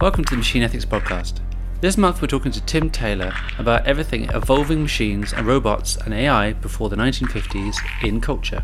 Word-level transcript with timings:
Welcome 0.00 0.24
to 0.26 0.30
the 0.30 0.36
Machine 0.36 0.62
Ethics 0.62 0.84
Podcast. 0.84 1.40
This 1.80 1.98
month 1.98 2.22
we're 2.22 2.28
talking 2.28 2.52
to 2.52 2.60
Tim 2.60 2.88
Taylor 2.88 3.34
about 3.58 3.84
everything 3.84 4.30
evolving 4.30 4.80
machines 4.80 5.32
and 5.32 5.44
robots 5.44 5.96
and 5.96 6.14
AI 6.14 6.52
before 6.52 6.88
the 6.88 6.94
1950s 6.94 7.78
in 8.04 8.20
culture. 8.20 8.62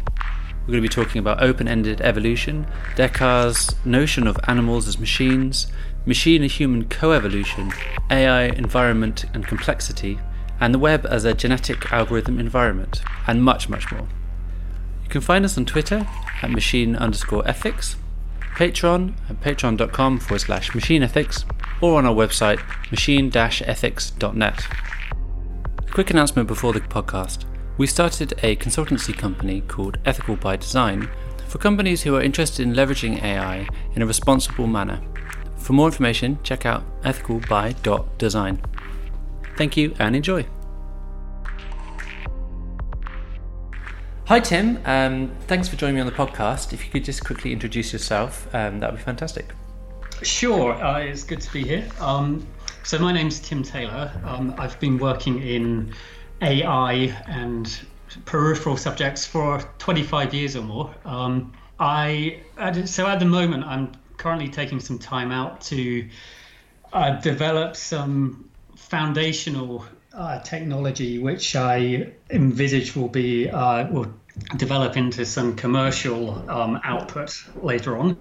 We're 0.61 0.75
going 0.75 0.83
to 0.85 0.89
be 0.89 0.89
talking 0.89 1.19
about 1.19 1.43
open 1.43 1.67
ended 1.67 2.01
evolution, 2.03 2.69
Descartes' 2.95 3.75
notion 3.85 4.29
of 4.29 4.39
animals 4.47 4.87
as 4.87 5.01
machines, 5.01 5.67
machine 6.07 6.43
and 6.43 6.53
human 6.53 6.85
coevolution, 6.85 7.75
AI, 8.13 8.45
environment 8.45 9.25
and 9.35 9.45
complexity, 9.45 10.21
and 10.61 10.73
the 10.73 10.79
web 10.79 11.05
as 11.05 11.25
a 11.25 11.35
genetic 11.35 11.93
algorithm 11.93 12.39
environment, 12.39 13.03
and 13.27 13.43
much, 13.43 13.69
much 13.69 13.91
more. 13.91 14.07
You 15.03 15.09
can 15.09 15.21
find 15.21 15.45
us 15.45 15.59
on 15.59 15.65
Twitter 15.65 16.07
at 16.43 16.51
machine 16.53 16.95
underscore 16.95 17.45
ethics 17.45 17.97
Patreon 18.55 19.15
at 19.29 19.41
patreon.com 19.41 20.21
forward 20.21 20.39
slash 20.39 20.75
machine 20.75 21.03
ethics 21.03 21.45
or 21.81 21.99
on 21.99 22.07
our 22.07 22.15
website 22.15 22.61
machine 22.91 23.31
ethics.net. 23.35 24.67
A 25.79 25.91
quick 25.91 26.11
announcement 26.11 26.49
before 26.49 26.73
the 26.73 26.81
podcast. 26.81 27.45
We 27.77 27.87
started 27.89 28.35
a 28.43 28.57
consultancy 28.57 29.17
company 29.17 29.61
called 29.63 29.99
Ethical 30.05 30.37
by 30.37 30.57
Design 30.57 31.09
for 31.49 31.59
companies 31.59 32.03
who 32.03 32.15
are 32.17 32.23
interested 32.23 32.67
in 32.67 32.75
leveraging 32.75 33.23
AI 33.23 33.69
in 33.95 34.03
a 34.03 34.07
responsible 34.07 34.67
manner. 34.67 35.01
For 35.57 35.73
more 35.73 35.89
information, 35.89 36.39
check 36.43 36.67
out 36.67 36.85
ethicalby.design. 37.03 38.63
Thank 39.57 39.77
you 39.77 39.95
and 39.99 40.15
enjoy. 40.15 40.47
Hi, 44.27 44.41
Tim. 44.41 44.81
Um, 44.87 45.31
thanks 45.49 45.69
for 45.69 45.77
joining 45.77 45.97
me 45.97 46.01
on 46.01 46.07
the 46.07 46.13
podcast. 46.13 46.73
If 46.73 46.83
you 46.83 46.91
could 46.91 47.05
just 47.05 47.23
quickly 47.27 47.53
introduce 47.53 47.93
yourself, 47.93 48.53
um, 48.55 48.81
that 48.81 48.91
would 48.91 48.97
be 48.97 49.05
fantastic. 49.05 49.53
Sure, 50.23 50.73
uh, 50.73 51.01
it's 51.01 51.25
good 51.25 51.43
to 51.43 51.53
be 51.53 51.63
here. 51.63 51.87
Um, 52.01 52.47
so, 52.85 52.99
my 52.99 53.13
name's 53.13 53.39
Tim 53.39 53.63
Taylor. 53.63 54.11
Um, 54.25 54.55
I've 54.57 54.81
been 54.81 54.97
working 54.97 55.43
in 55.43 55.93
AI 56.41 57.15
and 57.27 57.81
peripheral 58.25 58.79
subjects 58.79 59.27
for 59.27 59.61
25 59.79 60.33
years 60.33 60.57
or 60.57 60.63
more. 60.63 60.95
Um, 61.05 61.53
I 61.79 62.41
so 62.87 63.07
at 63.07 63.19
the 63.19 63.27
moment 63.27 63.65
I'm 63.65 63.93
currently 64.17 64.49
taking 64.49 64.81
some 64.81 64.99
time 64.99 65.33
out 65.33 65.61
to 65.63 66.09
uh, 66.95 67.21
develop 67.21 67.77
some 67.77 68.49
foundational 68.77 69.85
uh, 70.15 70.39
technology, 70.41 71.19
which 71.19 71.57
I 71.57 72.13
envisage 72.31 72.95
will 72.97 73.09
be 73.09 73.49
uh, 73.49 73.89
will 73.91 74.13
develop 74.57 74.97
into 74.97 75.25
some 75.25 75.57
commercial 75.57 76.51
um, 76.51 76.81
output 76.85 77.37
later 77.63 77.97
on. 77.97 78.17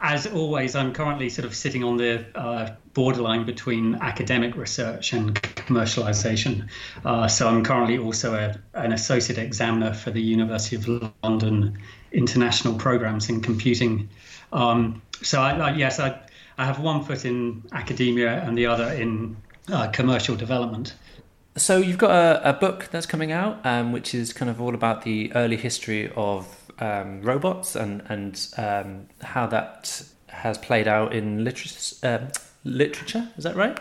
As 0.00 0.26
always, 0.26 0.76
I'm 0.76 0.92
currently 0.92 1.30
sort 1.30 1.46
of 1.46 1.54
sitting 1.54 1.82
on 1.82 1.96
the 1.96 2.24
uh, 2.34 2.74
borderline 2.92 3.46
between 3.46 3.94
academic 3.96 4.54
research 4.54 5.14
and 5.14 5.34
commercialization. 5.42 6.68
Uh, 7.04 7.26
so 7.28 7.48
I'm 7.48 7.64
currently 7.64 7.96
also 7.96 8.34
a, 8.34 8.58
an 8.74 8.92
associate 8.92 9.38
examiner 9.38 9.94
for 9.94 10.10
the 10.10 10.20
University 10.20 10.76
of 10.76 11.12
London 11.22 11.78
International 12.12 12.74
Programs 12.74 13.30
in 13.30 13.40
Computing. 13.40 14.10
Um, 14.52 15.00
so 15.22 15.40
I, 15.40 15.52
I, 15.52 15.74
yes, 15.74 15.98
I, 15.98 16.20
I 16.58 16.66
have 16.66 16.78
one 16.78 17.02
foot 17.02 17.24
in 17.24 17.62
academia 17.72 18.42
and 18.42 18.56
the 18.56 18.66
other 18.66 18.92
in 18.92 19.36
uh, 19.72 19.88
commercial 19.88 20.36
development. 20.36 20.94
So 21.56 21.78
you've 21.78 21.98
got 21.98 22.10
a, 22.10 22.50
a 22.50 22.52
book 22.52 22.88
that's 22.90 23.06
coming 23.06 23.32
out, 23.32 23.64
um, 23.64 23.90
which 23.92 24.14
is 24.14 24.34
kind 24.34 24.50
of 24.50 24.60
all 24.60 24.74
about 24.74 25.02
the 25.02 25.32
early 25.34 25.56
history 25.56 26.12
of 26.14 26.46
um, 26.78 27.22
robots 27.22 27.74
and 27.74 28.02
and 28.08 28.46
um, 28.58 29.06
how 29.22 29.46
that 29.46 30.02
has 30.28 30.58
played 30.58 30.86
out 30.86 31.14
in 31.14 31.44
literature. 31.44 31.96
Um, 32.02 32.28
literature, 32.64 33.28
is 33.38 33.44
that 33.44 33.56
right? 33.56 33.78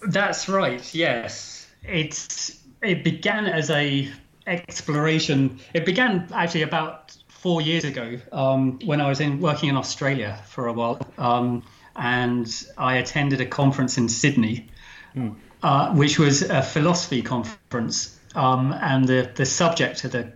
That's 0.00 0.48
right. 0.48 0.94
Yes, 0.94 1.68
it's 1.82 2.58
it 2.82 3.04
began 3.04 3.46
as 3.46 3.68
a 3.68 4.08
exploration. 4.46 5.58
It 5.74 5.84
began 5.84 6.28
actually 6.32 6.62
about 6.62 7.14
four 7.28 7.60
years 7.60 7.84
ago 7.84 8.18
um, 8.32 8.78
when 8.86 9.02
I 9.02 9.08
was 9.08 9.20
in 9.20 9.40
working 9.40 9.68
in 9.68 9.76
Australia 9.76 10.40
for 10.46 10.66
a 10.66 10.72
while, 10.72 10.98
um, 11.18 11.62
and 11.96 12.48
I 12.78 12.96
attended 12.96 13.42
a 13.42 13.46
conference 13.46 13.98
in 13.98 14.08
Sydney. 14.08 14.68
Mm 15.14 15.36
uh, 15.62 15.94
which 15.94 16.18
was 16.18 16.42
a 16.42 16.62
philosophy 16.62 17.22
conference, 17.22 18.18
um, 18.34 18.72
and 18.80 19.06
the 19.06 19.30
the 19.34 19.46
subject 19.46 20.04
of 20.04 20.12
the 20.12 20.32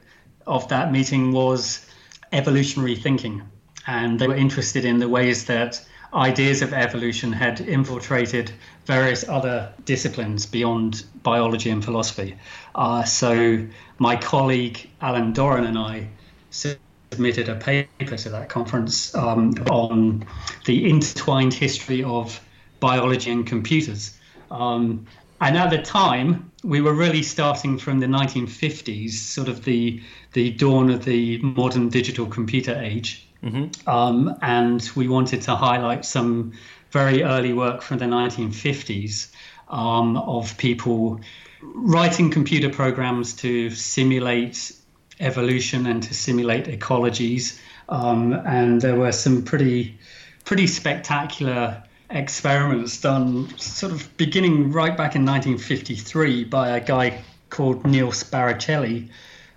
of 0.46 0.68
that 0.68 0.90
meeting 0.92 1.32
was 1.32 1.86
evolutionary 2.32 2.96
thinking, 2.96 3.42
and 3.86 4.18
they 4.18 4.26
were 4.26 4.34
interested 4.34 4.84
in 4.84 4.98
the 4.98 5.08
ways 5.08 5.44
that 5.46 5.84
ideas 6.14 6.60
of 6.60 6.72
evolution 6.74 7.32
had 7.32 7.60
infiltrated 7.60 8.52
various 8.84 9.26
other 9.28 9.72
disciplines 9.84 10.44
beyond 10.44 11.04
biology 11.22 11.70
and 11.70 11.84
philosophy. 11.84 12.36
Uh, 12.74 13.02
so 13.04 13.66
my 13.98 14.16
colleague 14.16 14.90
Alan 15.00 15.32
Dorin 15.32 15.66
and 15.66 15.78
I 15.78 16.08
submitted 16.50 17.48
a 17.48 17.54
paper 17.54 18.16
to 18.16 18.28
that 18.30 18.48
conference 18.48 19.14
um, 19.14 19.54
on 19.70 20.26
the 20.66 20.88
intertwined 20.88 21.54
history 21.54 22.02
of 22.02 22.40
biology 22.80 23.30
and 23.30 23.46
computers. 23.46 24.18
Um, 24.52 25.06
and 25.40 25.56
at 25.56 25.70
the 25.70 25.82
time, 25.82 26.52
we 26.62 26.80
were 26.80 26.94
really 26.94 27.22
starting 27.22 27.78
from 27.78 27.98
the 27.98 28.06
1950s, 28.06 29.10
sort 29.10 29.48
of 29.48 29.64
the 29.64 30.00
the 30.32 30.50
dawn 30.52 30.90
of 30.90 31.04
the 31.04 31.38
modern 31.38 31.88
digital 31.88 32.26
computer 32.26 32.78
age. 32.78 33.26
Mm-hmm. 33.42 33.88
Um, 33.88 34.38
and 34.40 34.88
we 34.94 35.08
wanted 35.08 35.42
to 35.42 35.56
highlight 35.56 36.04
some 36.04 36.52
very 36.92 37.24
early 37.24 37.52
work 37.52 37.82
from 37.82 37.98
the 37.98 38.04
1950s 38.04 39.32
um, 39.68 40.16
of 40.16 40.56
people 40.58 41.20
writing 41.62 42.30
computer 42.30 42.68
programs 42.68 43.34
to 43.34 43.70
simulate 43.70 44.72
evolution 45.18 45.86
and 45.86 46.02
to 46.04 46.14
simulate 46.14 46.66
ecologies. 46.66 47.58
Um, 47.88 48.32
and 48.32 48.80
there 48.80 48.96
were 48.96 49.12
some 49.12 49.42
pretty 49.42 49.98
pretty 50.44 50.66
spectacular 50.66 51.82
experiments 52.12 53.00
done 53.00 53.48
sort 53.58 53.92
of 53.92 54.16
beginning 54.16 54.70
right 54.72 54.96
back 54.96 55.16
in 55.16 55.24
1953 55.24 56.44
by 56.44 56.70
a 56.70 56.80
guy 56.80 57.22
called 57.50 57.86
Nils 57.86 58.22
Barricelli, 58.24 59.08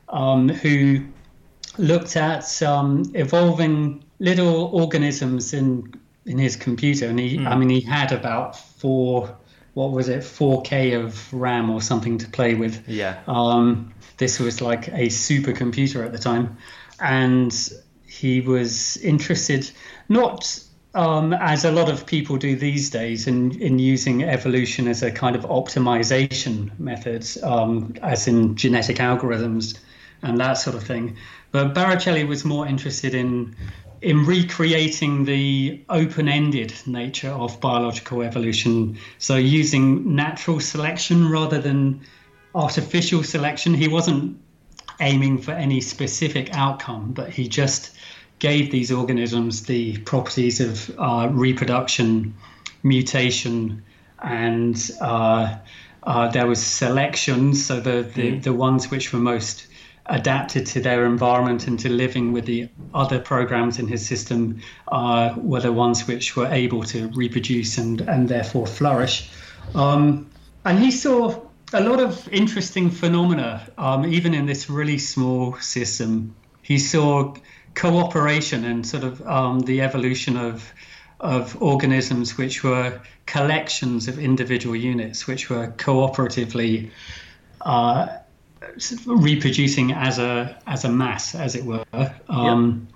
um, 0.09 0.49
who 0.49 1.05
looked 1.77 2.15
at 2.15 2.61
um, 2.61 3.11
evolving 3.13 4.03
little 4.19 4.65
organisms 4.65 5.53
in 5.53 5.93
in 6.25 6.39
his 6.39 6.55
computer, 6.55 7.07
and 7.07 7.19
he, 7.19 7.37
mm. 7.37 7.45
I 7.45 7.55
mean, 7.55 7.69
he 7.69 7.81
had 7.81 8.11
about 8.11 8.57
four, 8.57 9.37
what 9.75 9.91
was 9.91 10.09
it, 10.09 10.21
4K 10.21 10.99
of 10.99 11.31
RAM 11.31 11.69
or 11.69 11.81
something 11.81 12.17
to 12.17 12.27
play 12.27 12.55
with. 12.55 12.89
Yeah. 12.89 13.19
Um, 13.27 13.93
this 14.17 14.39
was 14.39 14.59
like 14.59 14.87
a 14.87 15.07
supercomputer 15.07 16.03
at 16.03 16.11
the 16.11 16.17
time, 16.17 16.57
and 16.99 17.53
he 18.07 18.41
was 18.41 18.97
interested 18.97 19.69
not 20.09 20.64
um, 20.95 21.33
as 21.33 21.65
a 21.65 21.71
lot 21.71 21.89
of 21.89 22.05
people 22.05 22.37
do 22.37 22.55
these 22.55 22.89
days, 22.89 23.27
in, 23.27 23.61
in 23.61 23.77
using 23.77 24.23
evolution 24.23 24.87
as 24.87 25.03
a 25.03 25.11
kind 25.11 25.35
of 25.35 25.43
optimization 25.43 26.77
method, 26.79 27.25
um, 27.43 27.93
as 28.01 28.27
in 28.27 28.55
genetic 28.55 28.97
algorithms 28.97 29.77
and 30.21 30.39
that 30.39 30.53
sort 30.53 30.75
of 30.75 30.83
thing. 30.83 31.17
But 31.51 31.73
Barricelli 31.73 32.27
was 32.27 32.43
more 32.43 32.65
interested 32.67 33.13
in 33.13 33.55
in 34.01 34.25
recreating 34.25 35.25
the 35.25 35.83
open-ended 35.89 36.73
nature 36.85 37.31
of 37.31 37.59
biological 37.59 38.21
evolution. 38.21 38.97
So 39.17 39.35
using 39.35 40.15
natural 40.15 40.59
selection 40.59 41.29
rather 41.31 41.59
than 41.59 42.01
artificial 42.53 43.23
selection. 43.23 43.73
He 43.73 43.87
wasn't 43.87 44.39
aiming 44.99 45.39
for 45.39 45.51
any 45.51 45.81
specific 45.81 46.53
outcome, 46.53 47.13
but 47.13 47.29
he 47.29 47.47
just 47.47 47.95
gave 48.39 48.71
these 48.71 48.91
organisms 48.91 49.63
the 49.63 49.97
properties 49.99 50.59
of 50.59 50.93
uh, 50.99 51.29
reproduction, 51.31 52.33
mutation, 52.83 53.83
and 54.21 54.91
uh, 55.01 55.55
uh, 56.03 56.27
there 56.29 56.47
was 56.47 56.61
selection. 56.61 57.53
So 57.53 57.79
the, 57.79 58.09
the, 58.13 58.31
mm. 58.33 58.43
the 58.43 58.53
ones 58.53 58.91
which 58.91 59.13
were 59.13 59.19
most 59.19 59.67
adapted 60.07 60.67
to 60.67 60.79
their 60.79 61.05
environment 61.05 61.67
and 61.67 61.79
to 61.79 61.89
living 61.89 62.31
with 62.31 62.45
the 62.45 62.69
other 62.93 63.19
programs 63.19 63.79
in 63.79 63.87
his 63.87 64.05
system 64.05 64.61
uh, 64.89 65.33
were 65.37 65.61
the 65.61 65.73
ones 65.73 66.07
which 66.07 66.35
were 66.35 66.47
able 66.47 66.83
to 66.83 67.07
reproduce 67.09 67.77
and, 67.77 68.01
and 68.01 68.29
therefore 68.29 68.67
flourish. 68.67 69.31
Um, 69.73 70.29
and 70.63 70.77
he 70.77 70.91
saw 70.91 71.41
a 71.73 71.81
lot 71.81 71.99
of 71.99 72.27
interesting 72.31 72.91
phenomena, 72.91 73.67
um, 73.77 74.05
even 74.05 74.33
in 74.33 74.45
this 74.45 74.69
really 74.69 74.99
small 74.99 75.55
system. 75.57 76.35
He 76.61 76.77
saw 76.77 77.33
cooperation 77.75 78.65
and 78.65 78.87
sort 78.87 79.03
of 79.03 79.21
um, 79.27 79.59
the 79.61 79.81
evolution 79.81 80.37
of 80.37 80.73
of 81.19 81.61
organisms 81.61 82.37
which 82.37 82.63
were 82.63 82.99
collections 83.25 84.07
of 84.07 84.19
individual 84.19 84.75
units 84.75 85.27
which 85.27 85.49
were 85.49 85.67
cooperatively 85.77 86.91
uh, 87.61 88.07
reproducing 89.05 89.91
as 89.93 90.19
a 90.19 90.57
as 90.67 90.85
a 90.85 90.89
mass, 90.89 91.35
as 91.35 91.55
it 91.55 91.65
were. 91.65 91.85
Um, 92.27 92.87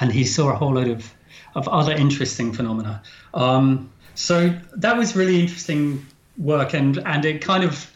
And 0.00 0.12
he 0.12 0.24
saw 0.24 0.50
a 0.50 0.56
whole 0.56 0.74
load 0.74 0.88
of 0.88 1.12
of 1.54 1.68
other 1.68 1.92
interesting 1.92 2.52
phenomena. 2.52 3.02
Um, 3.34 3.90
So 4.14 4.54
that 4.80 4.96
was 4.96 5.16
really 5.16 5.40
interesting 5.40 6.06
work, 6.36 6.74
and 6.74 6.98
and 6.98 7.24
it 7.24 7.44
kind 7.44 7.64
of 7.64 7.90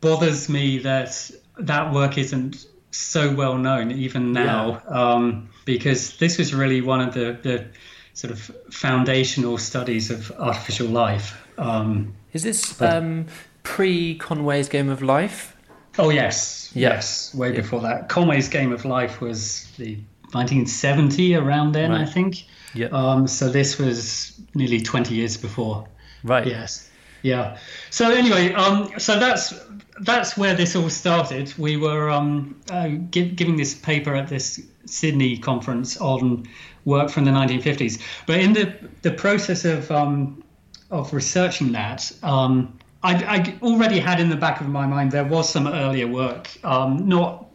bothers 0.00 0.48
me 0.48 0.78
that 0.78 1.30
that 1.66 1.92
work 1.92 2.18
isn't 2.18 2.66
so 2.90 3.34
well 3.34 3.56
known 3.58 3.90
even 3.92 4.32
now, 4.32 4.82
yeah. 4.90 5.14
um, 5.14 5.48
because 5.64 6.16
this 6.18 6.38
was 6.38 6.54
really 6.54 6.80
one 6.80 7.00
of 7.00 7.14
the, 7.14 7.38
the 7.42 7.66
sort 8.14 8.32
of 8.32 8.40
foundational 8.70 9.58
studies 9.58 10.10
of 10.10 10.30
artificial 10.32 10.88
life. 10.88 11.40
Um, 11.58 12.14
Is 12.32 12.42
this 12.42 12.80
um, 12.80 13.26
pre 13.62 14.16
Conway's 14.16 14.68
Game 14.68 14.88
of 14.88 15.02
Life? 15.02 15.56
Oh 15.98 16.10
yes, 16.10 16.70
yeah. 16.74 16.90
yes, 16.90 17.34
way 17.34 17.50
yeah. 17.50 17.60
before 17.60 17.80
that. 17.80 18.08
Conway's 18.08 18.48
Game 18.48 18.72
of 18.72 18.84
Life 18.84 19.20
was 19.20 19.70
the 19.76 19.96
1970 20.32 21.34
around 21.34 21.72
then, 21.72 21.90
right. 21.90 22.02
I 22.02 22.04
think. 22.06 22.44
Yeah. 22.74 22.86
Um, 22.86 23.26
so 23.26 23.48
this 23.48 23.78
was 23.78 24.40
nearly 24.54 24.80
20 24.80 25.14
years 25.14 25.36
before. 25.36 25.88
Right. 26.22 26.46
Yes. 26.46 26.88
Yeah. 27.22 27.58
So 27.90 28.10
anyway, 28.10 28.52
um, 28.52 28.92
so 28.98 29.18
that's 29.18 29.52
that's 30.00 30.36
where 30.36 30.54
this 30.54 30.74
all 30.76 30.90
started. 30.90 31.52
We 31.58 31.76
were 31.76 32.10
um, 32.10 32.60
uh, 32.70 32.88
give, 33.10 33.36
giving 33.36 33.56
this 33.56 33.74
paper 33.74 34.14
at 34.14 34.28
this 34.28 34.60
Sydney 34.86 35.38
conference 35.38 35.96
on 35.98 36.48
work 36.84 37.10
from 37.10 37.24
the 37.24 37.30
1950s. 37.30 38.00
But 38.26 38.40
in 38.40 38.52
the 38.52 38.74
the 39.02 39.10
process 39.10 39.64
of 39.64 39.90
um, 39.90 40.42
of 40.90 41.12
researching 41.12 41.72
that, 41.72 42.10
um, 42.22 42.78
I, 43.02 43.14
I, 43.14 43.58
already 43.62 44.00
had 44.00 44.18
in 44.18 44.28
the 44.28 44.36
back 44.36 44.60
of 44.60 44.68
my 44.68 44.86
mind 44.86 45.12
there 45.12 45.24
was 45.24 45.48
some 45.48 45.68
earlier 45.68 46.08
work, 46.08 46.50
um, 46.64 47.08
not 47.08 47.46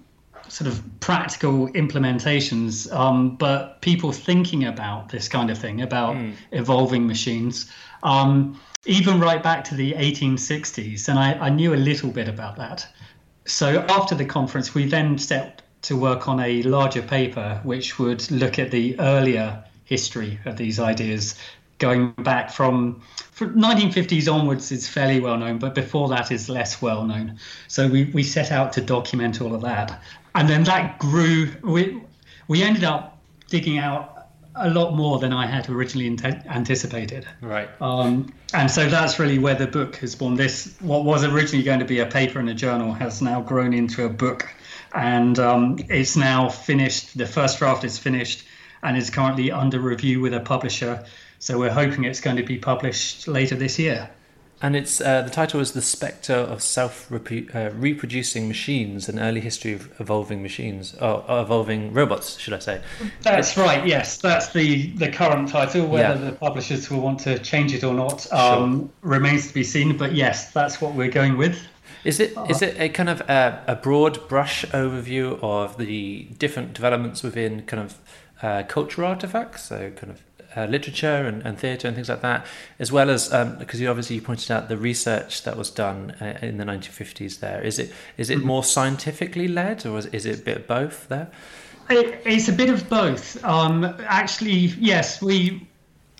sort 0.47 0.67
of 0.67 0.81
practical 0.99 1.67
implementations, 1.69 2.91
um, 2.93 3.35
but 3.35 3.81
people 3.81 4.11
thinking 4.11 4.63
about 4.63 5.09
this 5.09 5.27
kind 5.27 5.49
of 5.49 5.57
thing, 5.57 5.81
about 5.81 6.15
mm. 6.15 6.33
evolving 6.51 7.07
machines. 7.07 7.69
Even 8.85 9.19
right 9.19 9.41
back 9.41 9.63
to 9.65 9.75
the 9.75 9.93
1860s, 9.93 11.09
and 11.09 11.17
I, 11.17 11.33
I, 11.33 11.49
knew 11.49 11.73
a 11.73 11.75
little 11.75 12.11
bit 12.11 12.27
about 12.27 12.55
that. 12.57 12.87
So 13.45 13.79
after 13.89 14.13
the 14.13 14.25
conference, 14.25 14.75
we 14.75 14.85
then 14.85 15.17
set 15.17 15.63
to 15.83 15.95
work 15.95 16.27
on 16.27 16.39
a 16.39 16.61
larger 16.63 17.01
paper 17.01 17.59
which 17.63 17.99
would 17.99 18.29
look 18.31 18.57
at 18.59 18.71
the 18.71 18.99
earlier 18.99 19.63
history 19.85 20.39
of 20.45 20.57
these 20.57 20.79
ideas, 20.79 21.35
going 21.77 22.11
back 22.19 22.51
from, 22.51 23.01
from 23.31 23.55
1950s 23.55 24.31
onwards 24.31 24.71
is 24.71 24.87
fairly 24.87 25.19
well 25.19 25.37
known, 25.37 25.59
but 25.59 25.75
before 25.75 26.09
that 26.09 26.31
is 26.31 26.49
less 26.49 26.81
well 26.81 27.03
known. 27.03 27.37
So 27.67 27.87
we, 27.87 28.05
we 28.05 28.23
set 28.23 28.51
out 28.51 28.73
to 28.73 28.81
document 28.81 29.41
all 29.41 29.53
of 29.53 29.61
that. 29.61 30.01
And 30.33 30.49
then 30.49 30.63
that 30.63 30.99
grew. 30.99 31.51
We, 31.63 32.01
we 32.47 32.63
ended 32.63 32.83
up 32.83 33.19
digging 33.47 33.77
out 33.77 34.14
a 34.57 34.69
lot 34.69 34.95
more 34.95 35.19
than 35.19 35.33
I 35.33 35.45
had 35.45 35.69
originally 35.69 36.07
anticipated. 36.47 37.27
Right. 37.41 37.69
Um, 37.81 38.33
and 38.53 38.69
so 38.71 38.87
that's 38.87 39.19
really 39.19 39.37
where 39.37 39.55
the 39.55 39.67
book 39.67 39.97
has 39.97 40.15
born. 40.15 40.35
This, 40.35 40.75
what 40.79 41.03
was 41.03 41.23
originally 41.23 41.63
going 41.63 41.79
to 41.79 41.85
be 41.85 41.99
a 41.99 42.05
paper 42.05 42.39
in 42.39 42.47
a 42.47 42.53
journal, 42.53 42.93
has 42.93 43.21
now 43.21 43.41
grown 43.41 43.73
into 43.73 44.05
a 44.05 44.09
book, 44.09 44.47
and 44.93 45.37
um, 45.39 45.77
it's 45.89 46.15
now 46.15 46.49
finished. 46.49 47.17
The 47.17 47.25
first 47.25 47.59
draft 47.59 47.83
is 47.83 47.97
finished, 47.97 48.45
and 48.81 48.97
is 48.97 49.09
currently 49.09 49.51
under 49.51 49.79
review 49.79 50.21
with 50.21 50.33
a 50.33 50.39
publisher. 50.39 51.05
So 51.39 51.59
we're 51.59 51.71
hoping 51.71 52.05
it's 52.05 52.21
going 52.21 52.37
to 52.37 52.43
be 52.43 52.57
published 52.57 53.27
later 53.27 53.55
this 53.55 53.77
year. 53.77 54.09
And 54.61 54.75
it's 54.75 55.01
uh, 55.01 55.21
the 55.21 55.29
title 55.29 55.59
is 55.59 55.73
"The 55.73 55.81
Spectre 55.81 56.33
of 56.33 56.61
Self-Reproducing 56.61 58.45
uh, 58.45 58.47
Machines: 58.47 59.09
An 59.09 59.19
Early 59.19 59.41
History 59.41 59.73
of 59.73 59.99
Evolving 59.99 60.41
Machines, 60.41 60.95
or 60.95 61.29
uh, 61.29 61.41
evolving 61.41 61.93
robots, 61.93 62.37
should 62.37 62.53
I 62.53 62.59
say?" 62.59 62.81
That's 63.21 63.57
right. 63.57 63.85
Yes, 63.85 64.17
that's 64.17 64.53
the 64.53 64.91
the 64.91 65.09
current 65.09 65.49
title. 65.49 65.87
Whether 65.87 66.19
yeah. 66.19 66.29
the 66.29 66.37
publishers 66.37 66.89
will 66.89 67.01
want 67.01 67.19
to 67.21 67.37
change 67.39 67.73
it 67.73 67.83
or 67.83 67.93
not 67.93 68.31
um, 68.31 68.79
sure. 68.79 68.89
remains 69.01 69.47
to 69.49 69.53
be 69.53 69.63
seen. 69.63 69.97
But 69.97 70.13
yes, 70.13 70.51
that's 70.51 70.79
what 70.79 70.93
we're 70.93 71.11
going 71.11 71.37
with. 71.37 71.59
Is 72.05 72.19
it 72.19 72.37
is 72.49 72.61
it 72.61 72.79
a 72.79 72.87
kind 72.89 73.09
of 73.09 73.21
a, 73.21 73.63
a 73.67 73.75
broad 73.75 74.27
brush 74.29 74.63
overview 74.67 75.39
of 75.41 75.77
the 75.77 76.27
different 76.37 76.73
developments 76.73 77.23
within 77.23 77.63
kind 77.63 77.83
of 77.83 77.97
uh, 78.41 78.63
cultural 78.67 79.09
artifacts? 79.09 79.63
So 79.63 79.91
kind 79.91 80.11
of 80.11 80.21
uh, 80.55 80.65
literature 80.65 81.25
and, 81.27 81.45
and 81.45 81.57
theatre 81.57 81.87
and 81.87 81.95
things 81.95 82.09
like 82.09 82.21
that, 82.21 82.45
as 82.79 82.91
well 82.91 83.09
as 83.09 83.27
because 83.27 83.79
um, 83.79 83.81
you 83.81 83.89
obviously 83.89 84.15
you 84.15 84.21
pointed 84.21 84.51
out 84.51 84.69
the 84.69 84.77
research 84.77 85.43
that 85.43 85.57
was 85.57 85.69
done 85.69 86.11
uh, 86.21 86.37
in 86.41 86.57
the 86.57 86.63
1950s. 86.63 87.39
There 87.39 87.61
is 87.61 87.79
it 87.79 87.91
is 88.17 88.29
it 88.29 88.39
mm-hmm. 88.39 88.47
more 88.47 88.63
scientifically 88.63 89.47
led, 89.47 89.85
or 89.85 89.97
is, 89.97 90.05
is 90.07 90.25
it 90.25 90.39
a 90.39 90.41
bit 90.41 90.57
of 90.57 90.67
both 90.67 91.07
there? 91.07 91.29
It, 91.89 92.21
it's 92.25 92.47
a 92.47 92.53
bit 92.53 92.69
of 92.69 92.89
both. 92.89 93.43
Um, 93.43 93.83
actually, 94.07 94.73
yes, 94.79 95.21
we 95.21 95.67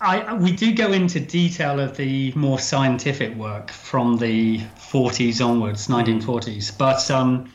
I, 0.00 0.34
we 0.34 0.52
do 0.52 0.74
go 0.74 0.92
into 0.92 1.20
detail 1.20 1.80
of 1.80 1.96
the 1.96 2.32
more 2.32 2.58
scientific 2.58 3.34
work 3.34 3.70
from 3.70 4.18
the 4.18 4.58
40s 4.58 5.44
onwards, 5.44 5.88
1940s, 5.88 6.76
but. 6.76 7.10
Um, 7.10 7.50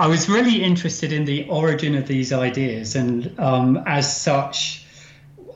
I 0.00 0.06
was 0.06 0.28
really 0.28 0.62
interested 0.62 1.12
in 1.12 1.24
the 1.24 1.48
origin 1.48 1.96
of 1.96 2.06
these 2.06 2.32
ideas, 2.32 2.94
and 2.94 3.34
um, 3.40 3.82
as 3.84 4.16
such, 4.16 4.84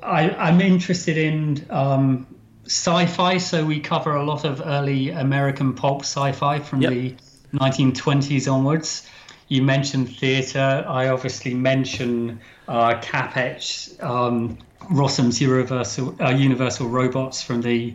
I, 0.02 0.50
am 0.50 0.60
interested 0.60 1.16
in 1.16 1.66
um, 1.70 2.26
sci-fi, 2.64 3.38
so 3.38 3.64
we 3.64 3.80
cover 3.80 4.14
a 4.14 4.24
lot 4.24 4.44
of 4.44 4.62
early 4.64 5.10
American 5.10 5.74
pulp 5.74 6.02
sci-fi 6.02 6.58
from 6.60 6.82
yep. 6.82 6.90
the 6.92 7.14
1920s 7.54 8.52
onwards. 8.52 9.08
You 9.48 9.62
mentioned 9.62 10.16
theatre. 10.16 10.84
I 10.88 11.08
obviously 11.08 11.54
mention 11.54 12.40
uh, 12.68 12.94
Čapek, 13.00 14.02
um, 14.02 14.58
Rossum's 14.90 15.40
Universal, 15.40 16.16
uh, 16.20 16.30
Universal 16.30 16.88
Robots 16.88 17.42
from 17.42 17.62
the 17.62 17.94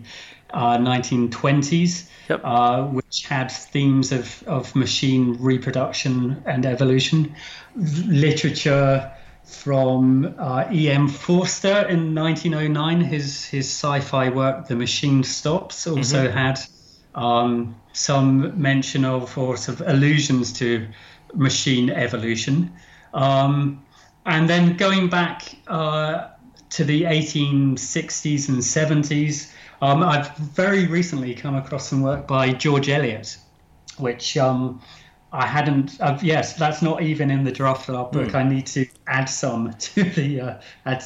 uh, 0.51 0.77
1920s, 0.77 2.07
yep. 2.30 2.42
uh, 2.44 2.83
which 2.83 3.25
had 3.25 3.51
themes 3.51 4.12
of, 4.12 4.44
of 4.48 4.75
machine 4.75 5.38
reproduction 5.39 6.42
and 6.45 6.65
evolution. 6.65 7.36
Literature 7.75 9.12
from 9.47 10.35
uh, 10.38 10.67
E.M. 10.71 11.07
Forster 11.07 11.88
in 11.88 12.13
1909. 12.13 13.01
His 13.01 13.45
his 13.45 13.65
sci-fi 13.65 14.29
work, 14.29 14.67
The 14.67 14.75
Machine 14.75 15.23
Stops, 15.23 15.88
also 15.88 16.27
mm-hmm. 16.27 16.38
had 16.38 16.59
um, 17.15 17.75
some 17.94 18.61
mention 18.61 19.05
of 19.05 19.38
or 19.38 19.57
sort 19.57 19.79
of 19.79 19.88
allusions 19.88 20.53
to 20.53 20.88
machine 21.33 21.89
evolution. 21.89 22.73
Um, 23.13 23.83
and 24.25 24.49
then 24.49 24.75
going 24.75 25.09
back 25.09 25.55
uh, 25.67 26.27
to 26.71 26.83
the 26.83 27.03
1860s 27.03 28.50
and 28.50 28.57
70s, 28.59 29.51
um, 29.81 30.03
I've 30.03 30.36
very 30.38 30.86
recently 30.88 31.33
come 31.33 31.55
across 31.55 31.88
some 31.88 32.01
work 32.01 32.27
by 32.27 32.51
George 32.51 32.89
Eliot, 32.89 33.38
which 33.98 34.36
um, 34.38 34.81
I 35.31 35.46
hadn't. 35.46 36.00
Uh, 36.00 36.17
yes, 36.22 36.53
that's 36.53 36.81
not 36.81 37.01
even 37.01 37.29
in 37.29 37.43
the 37.43 37.51
draft 37.51 37.89
of 37.89 37.96
our 37.96 38.05
book. 38.05 38.29
Mm. 38.29 38.36
I 38.36 38.43
need 38.43 38.65
to 38.67 38.86
add 39.07 39.25
some 39.25 39.74
to 39.79 40.03
the 40.03 40.41
uh, 40.41 40.62
add 40.86 41.03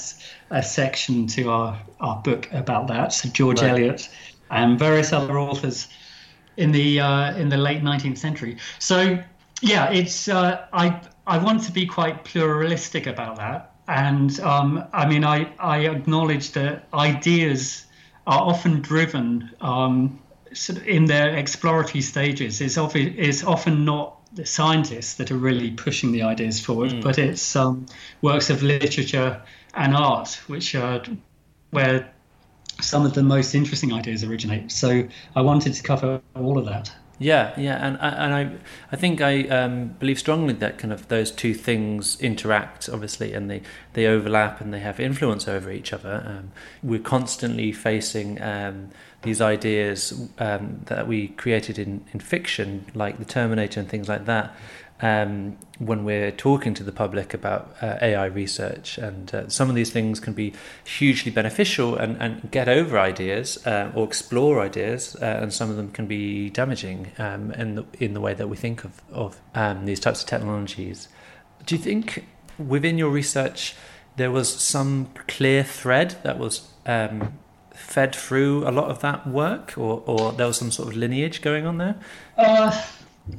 a 0.52 0.62
section 0.64 1.28
to 1.28 1.50
our 1.50 1.82
our 2.00 2.22
book 2.22 2.48
about 2.52 2.88
that. 2.88 3.14
So 3.14 3.30
George 3.30 3.62
right. 3.62 3.72
Eliot 3.72 4.10
and 4.52 4.78
various 4.78 5.14
other 5.14 5.40
authors 5.40 5.88
in 6.58 6.72
the 6.72 7.00
uh, 7.00 7.36
in 7.36 7.50
the 7.50 7.58
late 7.58 7.82
19th 7.82 8.18
century. 8.18 8.58
So 8.80 9.18
yeah, 9.62 9.92
it's 9.92 10.28
uh, 10.28 10.68
I 10.72 11.02
I 11.26 11.38
want 11.38 11.64
to 11.64 11.72
be 11.72 11.86
quite 11.86 12.24
pluralistic 12.24 13.08
about 13.08 13.38
that, 13.38 13.74
and 13.88 14.40
um, 14.42 14.84
I 14.94 15.08
mean 15.08 15.24
I 15.24 15.52
I 15.60 15.80
acknowledge 15.80 16.52
that 16.52 16.88
ideas 16.94 17.86
are 18.28 18.42
often 18.42 18.82
driven. 18.82 19.50
Um, 19.62 20.20
in 20.86 21.06
their 21.06 21.36
exploratory 21.36 22.02
stages 22.02 22.62
is, 22.62 22.78
often, 22.78 23.16
is 23.16 23.44
often 23.44 23.86
not 23.86 24.18
the 24.34 24.46
scientists 24.46 25.16
that 25.16 25.32
are 25.32 25.38
really 25.38 25.72
pushing 25.72 26.12
the 26.12 26.24
ideas 26.24 26.60
forward, 26.60 26.92
mm. 26.92 27.04
but 27.04 27.18
it's 27.18 27.56
um, 27.56 27.86
works 28.22 28.50
of 28.50 28.64
literature 28.64 29.42
and 29.74 29.96
art 29.96 30.42
which 30.48 30.76
are 30.76 31.02
where 31.72 32.10
some 32.82 33.06
of 33.06 33.14
the 33.14 33.24
most 33.24 33.54
interesting 33.56 33.94
ideas 33.94 34.24
originate. 34.24 34.72
So 34.72 35.08
I 35.36 35.42
wanted 35.42 35.74
to 35.74 35.84
cover 35.84 36.22
all 36.36 36.58
of 36.58 36.66
that. 36.66 36.92
Yeah, 37.22 37.54
yeah, 37.56 37.86
and 37.86 38.00
and 38.02 38.34
I 38.34 38.52
I 38.92 38.96
think 38.96 39.22
I 39.22 39.44
um, 39.44 39.90
believe 40.00 40.18
strongly 40.18 40.56
that 40.56 40.80
kind 40.80 40.92
of 40.92 41.08
those 41.08 41.30
two 41.30 41.54
things 41.54 42.20
interact, 42.20 42.90
obviously, 42.90 43.34
and 43.34 43.48
they, 43.48 43.62
they 43.94 44.08
overlap 44.08 44.60
and 44.60 44.74
they 44.74 44.80
have 44.80 45.00
influence 45.00 45.48
over 45.48 45.70
each 45.70 45.94
other. 45.94 46.24
Um, 46.26 46.52
we're 46.82 47.00
constantly 47.00 47.74
facing 47.74 48.42
um, 48.42 48.90
these 49.22 49.42
ideas 49.42 50.30
um, 50.40 50.82
that 50.86 51.08
we 51.08 51.30
created 51.30 51.78
in, 51.78 52.04
in 52.14 52.20
fiction, 52.20 52.86
like 52.94 53.20
the 53.20 53.26
Terminator 53.26 53.80
and 53.80 53.90
things 53.90 54.10
like 54.10 54.26
that, 54.26 54.56
um, 55.02 55.58
when 55.80 56.04
we're 56.04 56.32
talking 56.32 56.74
to 56.76 56.84
the 56.84 56.92
public 56.92 57.34
about 57.34 57.76
uh, 57.82 57.98
AI 58.02 58.26
research. 58.26 58.98
And 58.98 59.34
uh, 59.34 59.50
some 59.50 59.70
of 59.70 59.76
these 59.76 59.90
things 59.90 60.20
can 60.20 60.34
be 60.34 60.54
hugely 60.84 61.32
beneficial 61.32 61.96
and, 61.96 62.22
and 62.22 62.52
get 62.52 62.70
over 62.70 63.00
ideas 63.00 63.66
uh, 63.66 63.92
or 63.96 64.06
explore 64.06 64.62
ideas, 64.62 65.16
uh, 65.22 65.40
and 65.42 65.52
some 65.52 65.70
of 65.70 65.76
them 65.76 65.92
can 65.92 66.06
be 66.06 66.50
damaging 66.50 67.12
um, 67.18 67.52
in, 67.54 67.76
the, 67.76 67.86
in 68.00 68.14
the 68.14 68.22
way 68.22 68.34
that 68.34 68.48
we 68.48 68.58
think 68.58 68.84
of, 68.84 69.02
of 69.12 69.40
um, 69.56 69.86
these 69.86 70.00
types 70.00 70.22
of 70.22 70.28
technologies. 70.28 71.08
Do 71.66 71.76
you 71.76 71.82
think 71.82 72.26
within 72.58 72.98
your 72.98 73.10
research 73.10 73.76
there 74.18 74.32
was 74.32 74.54
some 74.54 75.10
clear 75.28 75.64
thread 75.64 76.18
that 76.24 76.38
was 76.38 76.70
um, 76.86 77.40
fed 77.92 78.16
through 78.16 78.68
a 78.68 78.72
lot 78.72 78.90
of 78.90 79.00
that 79.02 79.28
work, 79.28 79.78
or, 79.78 80.02
or 80.06 80.32
there 80.32 80.48
was 80.48 80.58
some 80.58 80.72
sort 80.72 80.90
of 80.90 80.96
lineage 80.96 81.42
going 81.42 81.66
on 81.66 81.78
there? 81.78 81.96
Uh, 82.38 82.72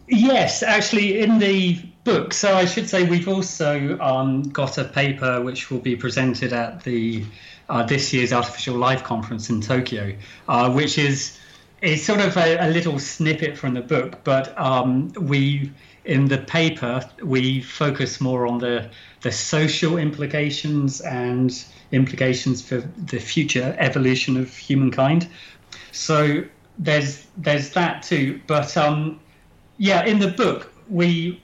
yes, 0.08 0.62
actually, 0.62 1.20
in 1.20 1.38
the 1.38 1.80
book. 2.04 2.34
So 2.34 2.54
I 2.54 2.66
should 2.66 2.88
say 2.88 3.04
we've 3.04 3.28
also 3.28 3.98
um, 3.98 4.42
got 4.42 4.78
a 4.78 4.84
paper 4.84 5.40
which 5.40 5.70
will 5.70 5.80
be 5.80 5.96
presented 5.96 6.52
at 6.52 6.84
the 6.84 7.24
uh, 7.68 7.82
this 7.82 8.12
year's 8.12 8.32
Artificial 8.32 8.76
Life 8.76 9.02
Conference 9.02 9.48
in 9.48 9.60
Tokyo, 9.60 10.14
uh, 10.48 10.70
which 10.70 10.98
is 10.98 11.38
it's 11.80 12.04
sort 12.04 12.20
of 12.20 12.36
a, 12.36 12.58
a, 12.58 12.68
little 12.68 12.98
snippet 12.98 13.56
from 13.56 13.74
the 13.74 13.80
book, 13.80 14.22
but 14.24 14.56
um, 14.58 15.08
we 15.14 15.72
in 16.04 16.28
the 16.28 16.38
paper 16.38 17.02
we 17.22 17.60
focus 17.62 18.20
more 18.20 18.46
on 18.46 18.58
the 18.58 18.90
the 19.22 19.32
social 19.32 19.98
implications 19.98 21.00
and 21.00 21.64
implications 21.92 22.60
for 22.62 22.80
the 23.06 23.18
future 23.18 23.74
evolution 23.78 24.36
of 24.36 24.54
humankind. 24.56 25.28
So 25.92 26.44
there's 26.78 27.26
there's 27.36 27.70
that 27.70 28.02
too, 28.02 28.40
but 28.46 28.76
um, 28.76 29.20
yeah, 29.78 30.04
in 30.04 30.18
the 30.18 30.28
book 30.28 30.72
we 30.88 31.40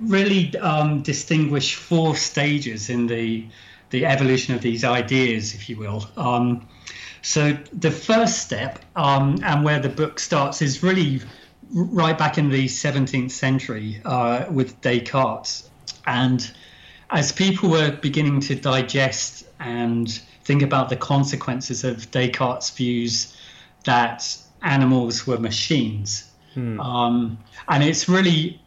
really 0.00 0.56
um, 0.58 1.02
distinguish 1.02 1.74
four 1.74 2.16
stages 2.16 2.90
in 2.90 3.06
the 3.06 3.46
the 3.90 4.04
evolution 4.04 4.54
of 4.54 4.60
these 4.60 4.84
ideas, 4.84 5.54
if 5.54 5.68
you 5.68 5.76
will. 5.76 6.06
Um, 6.16 6.66
so 7.22 7.56
the 7.72 7.90
first 7.90 8.38
step, 8.38 8.78
um, 8.96 9.38
and 9.42 9.64
where 9.64 9.80
the 9.80 9.88
book 9.88 10.20
starts, 10.20 10.62
is 10.62 10.82
really 10.82 11.22
right 11.70 12.16
back 12.16 12.38
in 12.38 12.50
the 12.50 12.66
17th 12.66 13.30
century 13.30 14.00
uh, 14.04 14.46
with 14.50 14.80
Descartes. 14.80 15.68
And 16.06 16.50
as 17.10 17.32
people 17.32 17.70
were 17.70 17.90
beginning 17.90 18.40
to 18.40 18.54
digest 18.54 19.44
and 19.60 20.08
think 20.44 20.62
about 20.62 20.88
the 20.88 20.96
consequences 20.96 21.84
of 21.84 22.10
Descartes' 22.10 22.70
views 22.70 23.36
that 23.84 24.36
animals 24.62 25.26
were 25.26 25.38
machines, 25.38 26.30
hmm. 26.54 26.80
um, 26.80 27.38
and 27.68 27.82
it's 27.82 28.08
really 28.08 28.60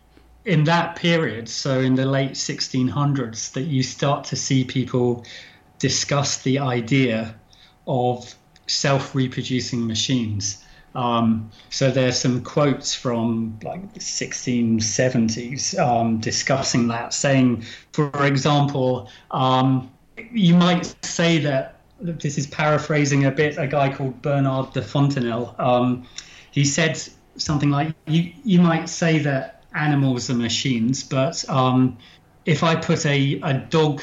in 0.45 0.63
that 0.63 0.95
period, 0.95 1.47
so 1.47 1.79
in 1.79 1.95
the 1.95 2.05
late 2.05 2.31
1600s, 2.31 3.51
that 3.53 3.63
you 3.63 3.83
start 3.83 4.23
to 4.25 4.35
see 4.35 4.63
people 4.63 5.23
discuss 5.77 6.41
the 6.41 6.59
idea 6.59 7.35
of 7.87 8.33
self 8.67 9.13
reproducing 9.13 9.85
machines. 9.85 10.63
Um, 10.93 11.51
so 11.69 11.89
there's 11.89 12.19
some 12.19 12.43
quotes 12.43 12.93
from 12.93 13.57
like 13.63 13.93
the 13.93 13.99
1670s 13.99 15.79
um, 15.79 16.19
discussing 16.19 16.87
that, 16.89 17.13
saying, 17.13 17.63
for 17.93 18.25
example, 18.25 19.09
um, 19.31 19.91
you 20.31 20.53
might 20.55 20.93
say 21.03 21.37
that 21.39 21.75
this 22.01 22.37
is 22.37 22.47
paraphrasing 22.47 23.25
a 23.25 23.31
bit 23.31 23.57
a 23.57 23.67
guy 23.67 23.93
called 23.93 24.21
Bernard 24.21 24.73
de 24.73 24.81
Fontenelle. 24.81 25.55
Um, 25.59 26.07
he 26.51 26.65
said 26.65 27.01
something 27.37 27.69
like, 27.69 27.93
you, 28.07 28.33
you 28.43 28.59
might 28.59 28.89
say 28.89 29.19
that 29.19 29.63
animals 29.73 30.29
are 30.29 30.35
machines, 30.35 31.03
but 31.03 31.47
um, 31.49 31.97
if 32.45 32.63
I 32.63 32.75
put 32.75 33.05
a, 33.05 33.39
a 33.43 33.53
dog, 33.53 34.01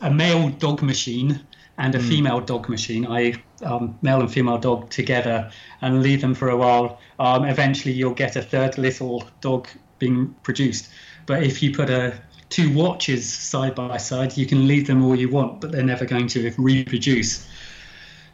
a 0.00 0.10
male 0.10 0.48
dog 0.48 0.82
machine 0.82 1.40
and 1.78 1.94
a 1.94 1.98
mm. 1.98 2.08
female 2.08 2.40
dog 2.40 2.68
machine, 2.68 3.06
I 3.06 3.42
um, 3.62 3.98
male 4.02 4.20
and 4.20 4.30
female 4.30 4.58
dog 4.58 4.90
together 4.90 5.50
and 5.80 6.02
leave 6.02 6.20
them 6.20 6.34
for 6.34 6.50
a 6.50 6.56
while, 6.56 7.00
um, 7.18 7.44
eventually 7.44 7.92
you'll 7.92 8.14
get 8.14 8.36
a 8.36 8.42
third 8.42 8.78
little 8.78 9.24
dog 9.40 9.68
being 9.98 10.34
produced. 10.42 10.88
But 11.26 11.42
if 11.42 11.62
you 11.62 11.74
put 11.74 11.90
a 11.90 12.14
two 12.50 12.72
watches 12.72 13.30
side 13.32 13.74
by 13.74 13.96
side, 13.96 14.36
you 14.36 14.46
can 14.46 14.68
leave 14.68 14.86
them 14.86 15.04
all 15.04 15.16
you 15.16 15.28
want, 15.28 15.60
but 15.60 15.72
they're 15.72 15.82
never 15.82 16.04
going 16.04 16.28
to 16.28 16.52
reproduce. 16.58 17.48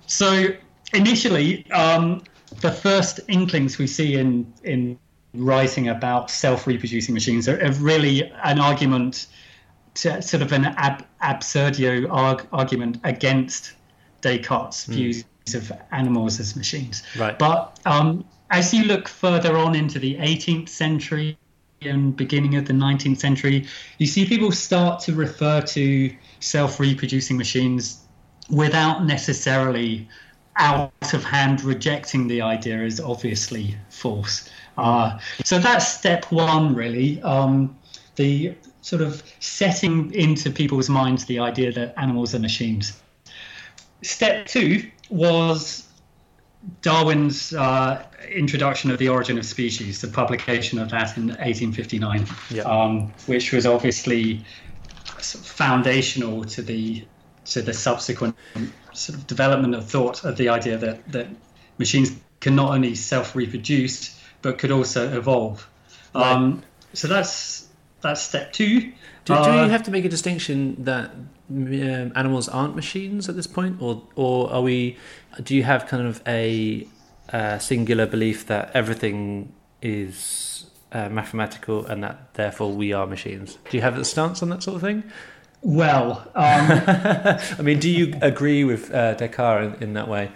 So 0.06 0.48
initially, 0.92 1.70
um, 1.70 2.24
the 2.60 2.72
first 2.72 3.20
inklings 3.28 3.78
we 3.78 3.86
see 3.86 4.16
in 4.16 4.52
in 4.64 4.98
writing 5.34 5.88
about 5.88 6.28
self-reproducing 6.28 7.14
machines 7.14 7.48
are, 7.48 7.64
are 7.64 7.72
really 7.74 8.30
an 8.42 8.58
argument, 8.58 9.28
to, 9.94 10.22
sort 10.22 10.42
of 10.42 10.52
an 10.52 10.66
ab, 10.66 11.04
absurdio 11.22 12.10
arg, 12.10 12.46
argument 12.52 12.98
against 13.04 13.72
Descartes' 14.20 14.86
mm. 14.86 14.94
views 14.94 15.24
of 15.54 15.72
animals 15.92 16.38
as 16.40 16.56
machines. 16.56 17.02
Right. 17.18 17.38
But 17.38 17.78
um, 17.84 18.24
as 18.50 18.72
you 18.72 18.84
look 18.84 19.08
further 19.08 19.56
on 19.56 19.74
into 19.74 19.98
the 19.98 20.16
18th 20.16 20.68
century 20.68 21.36
and 21.82 22.14
beginning 22.14 22.56
of 22.56 22.66
the 22.66 22.72
19th 22.72 23.18
century, 23.18 23.66
you 23.98 24.06
see 24.06 24.26
people 24.26 24.52
start 24.52 25.00
to 25.00 25.14
refer 25.14 25.60
to 25.62 26.14
self-reproducing 26.40 27.36
machines 27.36 28.04
without 28.50 29.04
necessarily 29.04 30.08
out 30.56 31.14
of 31.14 31.24
hand 31.24 31.62
rejecting 31.62 32.28
the 32.28 32.42
idea 32.42 32.78
as 32.78 33.00
obviously 33.00 33.76
false. 33.88 34.48
Uh, 34.76 35.18
so 35.44 35.58
that's 35.58 35.86
step 35.88 36.30
one, 36.30 36.74
really. 36.74 37.20
Um, 37.22 37.76
the 38.16 38.54
sort 38.82 39.02
of 39.02 39.22
setting 39.40 40.12
into 40.14 40.50
people's 40.50 40.88
minds 40.88 41.26
the 41.26 41.38
idea 41.38 41.72
that 41.72 41.94
animals 41.98 42.34
are 42.34 42.38
machines. 42.38 43.00
Step 44.02 44.46
two 44.46 44.90
was 45.10 45.86
Darwin's 46.82 47.52
uh, 47.52 48.04
introduction 48.30 48.90
of 48.90 48.98
the 48.98 49.08
origin 49.08 49.38
of 49.38 49.44
species, 49.44 50.00
the 50.00 50.08
publication 50.08 50.78
of 50.78 50.90
that 50.90 51.16
in 51.16 51.28
1859, 51.28 52.26
yep. 52.50 52.66
um, 52.66 53.12
which 53.26 53.52
was 53.52 53.66
obviously 53.66 54.44
sort 55.18 55.44
of 55.44 55.50
foundational 55.50 56.44
to 56.44 56.62
the 56.62 57.04
to 57.46 57.62
the 57.62 57.72
subsequent 57.72 58.36
sort 58.92 59.18
of 59.18 59.26
development 59.26 59.74
of 59.74 59.88
thought 59.88 60.24
of 60.24 60.36
the 60.36 60.48
idea 60.48 60.76
that 60.76 61.10
that 61.10 61.26
machines 61.78 62.12
can 62.40 62.54
not 62.54 62.72
only 62.72 62.94
self 62.94 63.34
reproduce 63.34 64.18
but 64.42 64.58
could 64.58 64.70
also 64.70 65.16
evolve. 65.16 65.68
Right. 66.14 66.32
Um, 66.32 66.62
so 66.94 67.08
that's 67.08 67.68
that's 68.00 68.22
step 68.22 68.52
two. 68.52 68.92
Do, 69.24 69.34
uh, 69.34 69.44
do, 69.44 69.50
you 69.50 69.58
uh, 69.58 69.68
have 69.68 69.82
to 69.84 69.90
make 69.90 70.04
a 70.04 70.08
distinction 70.08 70.82
that 70.84 71.10
um, 71.50 72.12
animals 72.14 72.48
aren't 72.48 72.74
machines 72.74 73.28
at 73.28 73.36
this 73.36 73.46
point, 73.46 73.80
or 73.80 74.02
or 74.16 74.52
are 74.52 74.62
we? 74.62 74.96
Do 75.42 75.54
you 75.54 75.62
have 75.62 75.86
kind 75.86 76.06
of 76.06 76.22
a, 76.26 76.86
a 77.28 77.60
singular 77.60 78.06
belief 78.06 78.46
that 78.46 78.70
everything 78.74 79.52
is 79.82 80.66
uh, 80.92 81.08
mathematical 81.08 81.86
and 81.86 82.02
that 82.02 82.34
therefore 82.34 82.72
we 82.72 82.92
are 82.92 83.06
machines? 83.06 83.58
Do 83.70 83.76
you 83.76 83.82
have 83.82 83.98
a 83.98 84.04
stance 84.04 84.42
on 84.42 84.48
that 84.50 84.62
sort 84.62 84.76
of 84.76 84.82
thing? 84.82 85.04
Well, 85.62 86.26
um, 86.34 86.34
I 86.36 87.62
mean, 87.62 87.78
do 87.78 87.90
you 87.90 88.14
agree 88.22 88.64
with 88.64 88.92
uh, 88.92 89.14
Descartes 89.14 89.76
in, 89.76 89.82
in 89.82 89.92
that 89.94 90.08
way? 90.08 90.32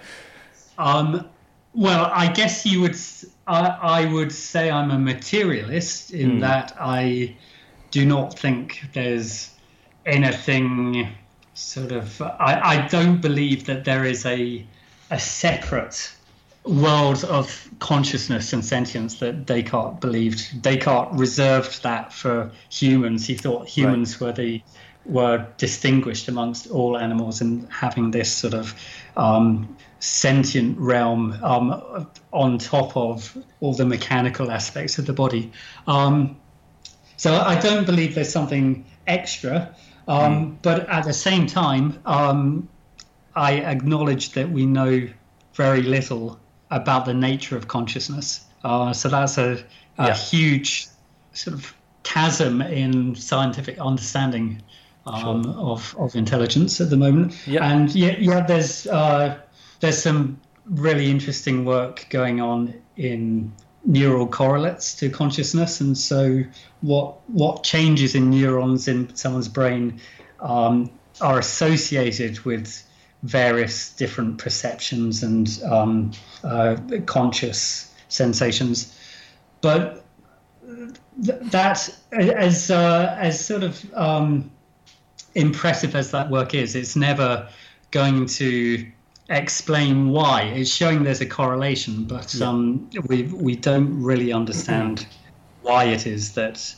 Um, 0.76 1.28
well, 1.72 2.10
I 2.12 2.30
guess 2.32 2.64
you 2.66 2.80
would. 2.82 2.96
I, 3.46 3.66
I 3.66 4.12
would 4.12 4.32
say 4.32 4.70
I'm 4.70 4.90
a 4.90 4.98
materialist 4.98 6.12
in 6.12 6.32
mm. 6.32 6.40
that 6.40 6.74
I 6.80 7.36
do 7.94 8.04
not 8.04 8.36
think 8.36 8.88
there's 8.92 9.50
anything 10.04 11.08
sort 11.54 11.92
of. 11.92 12.20
I, 12.20 12.60
I 12.60 12.88
don't 12.88 13.20
believe 13.20 13.66
that 13.66 13.84
there 13.84 14.04
is 14.04 14.26
a 14.26 14.66
a 15.12 15.20
separate 15.20 16.12
world 16.64 17.22
of 17.24 17.70
consciousness 17.78 18.52
and 18.52 18.64
sentience 18.64 19.20
that 19.20 19.46
Descartes 19.46 20.00
believed. 20.00 20.60
Descartes 20.60 21.16
reserved 21.16 21.84
that 21.84 22.12
for 22.12 22.50
humans. 22.68 23.28
He 23.28 23.36
thought 23.36 23.68
humans 23.68 24.20
right. 24.20 24.26
were 24.26 24.32
the 24.32 24.62
were 25.06 25.46
distinguished 25.56 26.26
amongst 26.26 26.66
all 26.66 26.98
animals 26.98 27.42
and 27.42 27.70
having 27.70 28.10
this 28.10 28.34
sort 28.34 28.54
of 28.54 28.74
um, 29.16 29.76
sentient 30.00 30.76
realm 30.78 31.38
um, 31.44 32.08
on 32.32 32.58
top 32.58 32.96
of 32.96 33.36
all 33.60 33.74
the 33.74 33.84
mechanical 33.84 34.50
aspects 34.50 34.98
of 34.98 35.06
the 35.06 35.12
body. 35.12 35.52
Um, 35.86 36.36
so 37.16 37.34
I 37.34 37.58
don't 37.58 37.86
believe 37.86 38.14
there's 38.14 38.32
something 38.32 38.84
extra, 39.06 39.74
mm. 40.08 40.56
but 40.62 40.88
at 40.88 41.04
the 41.04 41.12
same 41.12 41.46
time, 41.46 42.00
um, 42.04 42.68
I 43.34 43.54
acknowledge 43.60 44.32
that 44.32 44.50
we 44.50 44.66
know 44.66 45.08
very 45.54 45.82
little 45.82 46.38
about 46.70 47.04
the 47.04 47.14
nature 47.14 47.56
of 47.56 47.68
consciousness. 47.68 48.44
Uh, 48.62 48.92
so 48.92 49.08
that's 49.08 49.38
a, 49.38 49.64
a 49.98 50.06
yeah. 50.06 50.14
huge 50.14 50.88
sort 51.32 51.54
of 51.54 51.74
chasm 52.02 52.62
in 52.62 53.14
scientific 53.14 53.78
understanding 53.78 54.62
um, 55.06 55.44
sure. 55.44 55.52
of 55.54 55.96
of 55.98 56.14
intelligence 56.14 56.80
at 56.80 56.90
the 56.90 56.96
moment. 56.96 57.34
Yep. 57.46 57.62
And 57.62 57.94
yeah, 57.94 58.16
yeah, 58.18 58.40
there's 58.40 58.86
uh, 58.86 59.38
there's 59.80 60.02
some 60.02 60.40
really 60.66 61.10
interesting 61.10 61.64
work 61.64 62.06
going 62.10 62.40
on 62.40 62.74
in 62.96 63.52
neural 63.84 64.26
correlates 64.26 64.94
to 64.96 65.10
consciousness, 65.10 65.80
and 65.80 65.96
so 65.96 66.42
what 66.80 67.16
what 67.28 67.62
changes 67.62 68.14
in 68.14 68.30
neurons 68.30 68.88
in 68.88 69.14
someone's 69.14 69.48
brain 69.48 70.00
um, 70.40 70.90
are 71.20 71.38
associated 71.38 72.40
with 72.40 72.82
various 73.22 73.92
different 73.94 74.38
perceptions 74.38 75.22
and 75.22 75.62
um, 75.64 76.12
uh, 76.42 76.76
conscious 77.06 77.92
sensations, 78.08 78.98
but 79.60 80.04
th- 81.24 81.40
that 81.50 81.88
as 82.12 82.70
uh, 82.70 83.16
as 83.18 83.44
sort 83.44 83.62
of 83.62 83.94
um, 83.94 84.50
impressive 85.34 85.94
as 85.94 86.10
that 86.10 86.30
work 86.30 86.54
is, 86.54 86.74
it's 86.74 86.96
never 86.96 87.48
going 87.90 88.26
to 88.26 88.90
explain 89.28 90.10
why. 90.10 90.42
It's 90.42 90.70
showing 90.70 91.04
there's 91.04 91.20
a 91.20 91.26
correlation, 91.26 92.04
but 92.04 92.34
yeah. 92.34 92.48
um, 92.48 92.90
we 93.06 93.24
we 93.24 93.56
don't 93.56 94.02
really 94.02 94.32
understand 94.32 95.06
why 95.62 95.84
it 95.84 96.06
is 96.06 96.34
that 96.34 96.74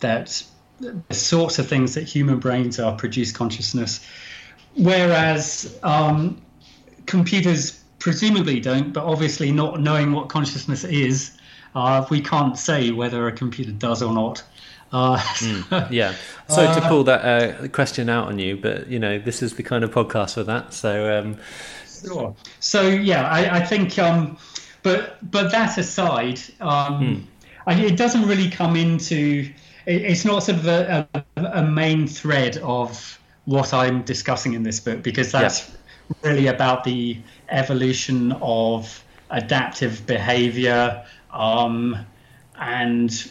that 0.00 0.42
the 0.80 1.14
sorts 1.14 1.58
of 1.58 1.66
things 1.68 1.94
that 1.94 2.04
human 2.04 2.38
brains 2.38 2.78
are 2.78 2.94
produce 2.94 3.32
consciousness, 3.32 4.06
whereas 4.76 5.78
um, 5.82 6.40
computers 7.06 7.82
presumably 7.98 8.60
don't. 8.60 8.92
But 8.92 9.04
obviously, 9.04 9.50
not 9.50 9.80
knowing 9.80 10.12
what 10.12 10.28
consciousness 10.28 10.84
is, 10.84 11.36
uh, 11.74 12.06
we 12.10 12.20
can't 12.20 12.56
say 12.58 12.90
whether 12.90 13.26
a 13.26 13.32
computer 13.32 13.72
does 13.72 14.02
or 14.02 14.12
not. 14.12 14.42
Uh, 14.92 15.16
mm, 15.18 15.90
yeah. 15.90 16.14
So 16.48 16.64
uh, 16.64 16.74
to 16.74 16.88
pull 16.88 17.04
that 17.04 17.24
uh, 17.24 17.68
question 17.68 18.08
out 18.08 18.28
on 18.28 18.38
you, 18.38 18.56
but 18.56 18.88
you 18.88 18.98
know, 18.98 19.18
this 19.18 19.42
is 19.42 19.54
the 19.54 19.62
kind 19.62 19.84
of 19.84 19.90
podcast 19.90 20.34
for 20.34 20.44
that. 20.44 20.72
So. 20.74 21.18
Um, 21.18 21.36
sure. 22.04 22.34
So 22.60 22.82
yeah, 22.88 23.28
I, 23.28 23.56
I 23.58 23.64
think, 23.64 23.98
um, 23.98 24.38
but 24.82 25.18
but 25.30 25.50
that 25.52 25.78
aside, 25.78 26.40
um, 26.60 27.00
mm. 27.00 27.22
I, 27.66 27.74
it 27.80 27.96
doesn't 27.96 28.26
really 28.26 28.50
come 28.50 28.76
into. 28.76 29.50
It, 29.86 30.02
it's 30.02 30.24
not 30.24 30.44
sort 30.44 30.58
of 30.58 30.66
a, 30.66 31.08
a, 31.14 31.24
a, 31.42 31.62
main 31.62 32.06
thread 32.06 32.58
of 32.58 33.18
what 33.44 33.72
I'm 33.72 34.02
discussing 34.02 34.54
in 34.54 34.62
this 34.62 34.80
book 34.80 35.02
because 35.02 35.32
that's 35.32 35.68
yeah. 35.68 36.14
really 36.22 36.46
about 36.46 36.84
the 36.84 37.18
evolution 37.48 38.32
of 38.42 39.02
adaptive 39.30 40.06
behavior 40.06 41.04
um, 41.32 41.96
and 42.58 43.30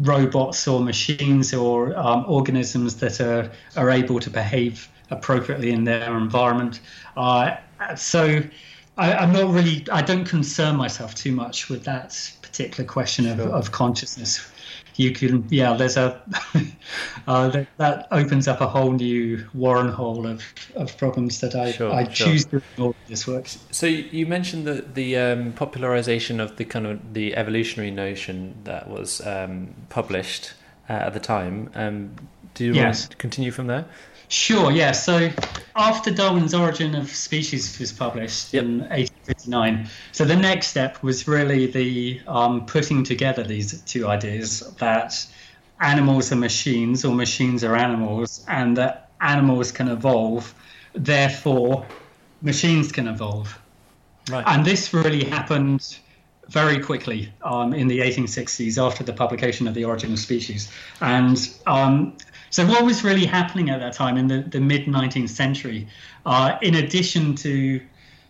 robots 0.00 0.66
or 0.66 0.80
machines 0.80 1.52
or 1.54 1.96
um, 1.96 2.24
organisms 2.28 2.96
that 2.96 3.20
are, 3.20 3.50
are 3.76 3.90
able 3.90 4.20
to 4.20 4.30
behave 4.30 4.88
appropriately 5.10 5.70
in 5.70 5.84
their 5.84 6.16
environment. 6.16 6.80
Uh, 7.16 7.56
so 7.96 8.42
I, 8.96 9.24
am 9.24 9.32
not 9.32 9.52
really, 9.52 9.84
I 9.90 10.02
don't 10.02 10.24
concern 10.24 10.76
myself 10.76 11.14
too 11.14 11.32
much 11.32 11.68
with 11.68 11.84
that 11.84 12.32
particular 12.42 12.88
question 12.88 13.26
of, 13.26 13.40
of 13.40 13.72
consciousness 13.72 14.50
you 14.96 15.10
can 15.10 15.44
yeah 15.50 15.74
there's 15.74 15.96
a 15.96 16.20
uh, 17.26 17.48
that, 17.48 17.66
that, 17.78 18.08
opens 18.10 18.46
up 18.48 18.60
a 18.60 18.66
whole 18.66 18.92
new 18.92 19.44
warren 19.54 19.88
hole 19.88 20.26
of, 20.26 20.42
of 20.76 20.96
problems 20.96 21.40
that 21.40 21.54
i, 21.54 21.72
sure, 21.72 21.92
I 21.92 22.04
choose 22.04 22.42
sure. 22.42 22.60
to 22.60 22.66
ignore 22.72 22.94
this 23.08 23.26
works 23.26 23.58
so 23.70 23.86
you 23.86 24.26
mentioned 24.26 24.66
the 24.66 24.84
the 24.94 25.16
um, 25.16 25.52
popularization 25.52 26.40
of 26.40 26.56
the 26.56 26.64
kind 26.64 26.86
of 26.86 27.14
the 27.14 27.36
evolutionary 27.36 27.90
notion 27.90 28.54
that 28.64 28.88
was 28.88 29.20
um, 29.26 29.74
published 29.88 30.54
uh, 30.88 30.92
at 30.92 31.14
the 31.14 31.20
time 31.20 31.70
um, 31.74 32.14
do 32.54 32.64
you 32.66 32.74
yes. 32.74 33.02
want 33.02 33.10
to 33.10 33.16
continue 33.16 33.50
from 33.50 33.66
there 33.66 33.84
Sure, 34.28 34.72
yeah. 34.72 34.92
So 34.92 35.30
after 35.76 36.10
Darwin's 36.10 36.54
Origin 36.54 36.94
of 36.94 37.08
Species 37.10 37.78
was 37.78 37.92
published 37.92 38.54
yep. 38.54 38.64
in 38.64 38.80
1859, 39.28 39.88
so 40.12 40.24
the 40.24 40.36
next 40.36 40.68
step 40.68 41.02
was 41.02 41.26
really 41.26 41.66
the 41.66 42.20
um, 42.26 42.66
putting 42.66 43.04
together 43.04 43.42
these 43.42 43.80
two 43.82 44.06
ideas 44.06 44.60
that 44.78 45.26
animals 45.80 46.32
are 46.32 46.36
machines 46.36 47.04
or 47.04 47.14
machines 47.14 47.64
are 47.64 47.76
animals, 47.76 48.44
and 48.48 48.76
that 48.76 49.10
animals 49.20 49.72
can 49.72 49.88
evolve, 49.88 50.54
therefore 50.94 51.86
machines 52.42 52.92
can 52.92 53.08
evolve. 53.08 53.58
Right. 54.30 54.44
And 54.46 54.64
this 54.64 54.94
really 54.94 55.24
happened 55.24 55.98
very 56.48 56.78
quickly 56.78 57.32
um, 57.42 57.72
in 57.72 57.88
the 57.88 58.00
1860s 58.00 58.82
after 58.82 59.02
the 59.02 59.12
publication 59.12 59.66
of 59.66 59.74
The 59.74 59.84
Origin 59.84 60.12
of 60.12 60.18
Species. 60.18 60.70
And 61.00 61.50
um, 61.66 62.16
so, 62.50 62.66
what 62.66 62.84
was 62.84 63.02
really 63.02 63.26
happening 63.26 63.70
at 63.70 63.80
that 63.80 63.94
time 63.94 64.16
in 64.16 64.28
the, 64.28 64.42
the 64.42 64.60
mid 64.60 64.86
19th 64.86 65.30
century, 65.30 65.88
uh, 66.24 66.56
in 66.62 66.76
addition 66.76 67.34
to 67.36 67.80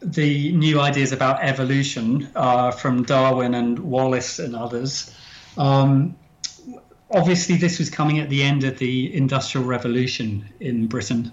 the 0.05 0.53
new 0.53 0.81
ideas 0.81 1.13
about 1.13 1.43
evolution 1.43 2.29
uh, 2.35 2.71
from 2.71 3.03
Darwin 3.03 3.55
and 3.55 3.79
Wallace 3.79 4.39
and 4.39 4.55
others, 4.55 5.15
um, 5.57 6.15
obviously 7.11 7.57
this 7.57 7.79
was 7.79 7.91
coming 7.91 8.19
at 8.19 8.29
the 8.29 8.43
end 8.43 8.65
of 8.65 8.79
the 8.79 9.15
Industrial 9.15 9.67
Revolution 9.67 10.45
in 10.61 10.87
Britain. 10.87 11.33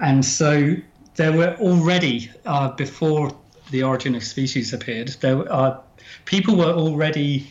And 0.00 0.24
so 0.24 0.74
there 1.16 1.32
were 1.32 1.56
already, 1.60 2.30
uh, 2.46 2.70
before 2.72 3.30
the 3.70 3.82
origin 3.82 4.14
of 4.14 4.24
species 4.24 4.72
appeared, 4.72 5.08
there 5.20 5.50
are 5.52 5.80
people 6.24 6.56
were 6.56 6.72
already 6.72 7.50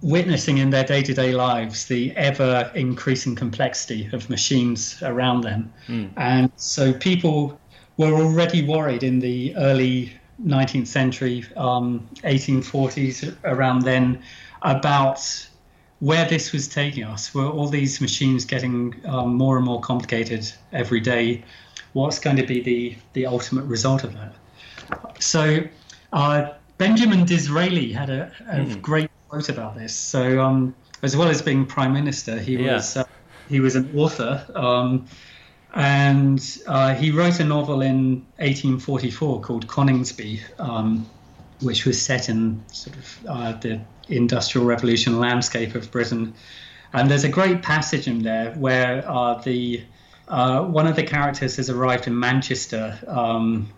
witnessing 0.00 0.58
in 0.58 0.70
their 0.70 0.84
day 0.84 1.02
to 1.02 1.12
day 1.12 1.32
lives 1.32 1.86
the 1.86 2.12
ever 2.16 2.70
increasing 2.74 3.34
complexity 3.34 4.08
of 4.12 4.30
machines 4.30 5.02
around 5.02 5.42
them. 5.42 5.72
Mm. 5.88 6.10
And 6.16 6.52
so 6.56 6.92
people 6.92 7.58
were 7.98 8.14
already 8.14 8.64
worried 8.64 9.02
in 9.02 9.18
the 9.18 9.54
early 9.56 10.12
19th 10.44 10.86
century, 10.86 11.44
um, 11.56 12.08
1840s, 12.22 13.36
around 13.44 13.82
then, 13.82 14.22
about 14.62 15.20
where 16.00 16.26
this 16.26 16.52
was 16.52 16.68
taking 16.68 17.04
us. 17.04 17.34
Were 17.34 17.46
all 17.46 17.68
these 17.68 18.00
machines 18.00 18.44
getting 18.44 18.94
um, 19.04 19.34
more 19.34 19.56
and 19.56 19.66
more 19.66 19.80
complicated 19.80 20.50
every 20.72 21.00
day? 21.00 21.44
What's 21.92 22.18
going 22.18 22.36
to 22.36 22.46
be 22.46 22.62
the, 22.62 22.96
the 23.14 23.26
ultimate 23.26 23.64
result 23.64 24.04
of 24.04 24.14
that? 24.14 24.34
So, 25.20 25.60
uh, 26.12 26.52
Benjamin 26.78 27.24
Disraeli 27.24 27.92
had 27.92 28.08
a, 28.08 28.32
a 28.48 28.58
mm. 28.60 28.80
great 28.80 29.10
quote 29.28 29.48
about 29.48 29.76
this. 29.76 29.94
So, 29.94 30.40
um, 30.40 30.74
as 31.02 31.16
well 31.16 31.28
as 31.28 31.42
being 31.42 31.66
prime 31.66 31.92
minister, 31.92 32.38
he 32.38 32.56
yeah. 32.56 32.74
was 32.74 32.96
uh, 32.96 33.04
he 33.48 33.60
was 33.60 33.76
an 33.76 33.90
author, 33.96 34.46
um, 34.54 35.06
and 35.74 36.58
uh, 36.66 36.94
he 36.94 37.10
wrote 37.10 37.40
a 37.40 37.44
novel 37.44 37.82
in 37.82 38.26
1844 38.36 39.40
called 39.40 39.66
Coningsby, 39.66 40.40
um, 40.58 41.08
which 41.60 41.84
was 41.84 42.00
set 42.00 42.28
in 42.28 42.62
sort 42.72 42.96
of 42.96 43.26
uh, 43.28 43.52
the 43.52 43.80
industrial 44.08 44.66
revolution 44.66 45.18
landscape 45.20 45.74
of 45.74 45.90
Britain. 45.90 46.34
And 46.92 47.10
there's 47.10 47.24
a 47.24 47.28
great 47.28 47.62
passage 47.62 48.08
in 48.08 48.22
there 48.22 48.52
where 48.52 49.08
uh, 49.08 49.34
the 49.42 49.82
uh, 50.28 50.62
one 50.62 50.86
of 50.86 50.96
the 50.96 51.02
characters 51.02 51.56
has 51.56 51.70
arrived 51.70 52.06
in 52.06 52.18
Manchester 52.18 52.98
um, 53.06 53.70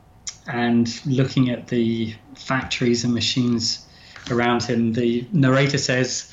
and 0.48 1.00
looking 1.07 1.50
at 1.50 1.68
the 1.68 2.14
factories 2.35 3.05
and 3.05 3.14
machines 3.14 3.87
around 4.31 4.62
him, 4.62 4.92
the 4.92 5.26
narrator 5.33 5.79
says, 5.79 6.33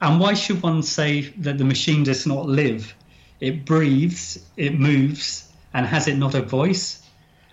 And 0.00 0.20
why 0.20 0.34
should 0.34 0.62
one 0.62 0.82
say 0.82 1.32
that 1.38 1.58
the 1.58 1.64
machine 1.64 2.04
does 2.04 2.26
not 2.26 2.46
live? 2.46 2.94
It 3.44 3.66
breathes, 3.66 4.38
it 4.56 4.78
moves, 4.78 5.52
and 5.74 5.86
has 5.86 6.08
it 6.08 6.16
not 6.16 6.34
a 6.34 6.40
voice? 6.40 7.02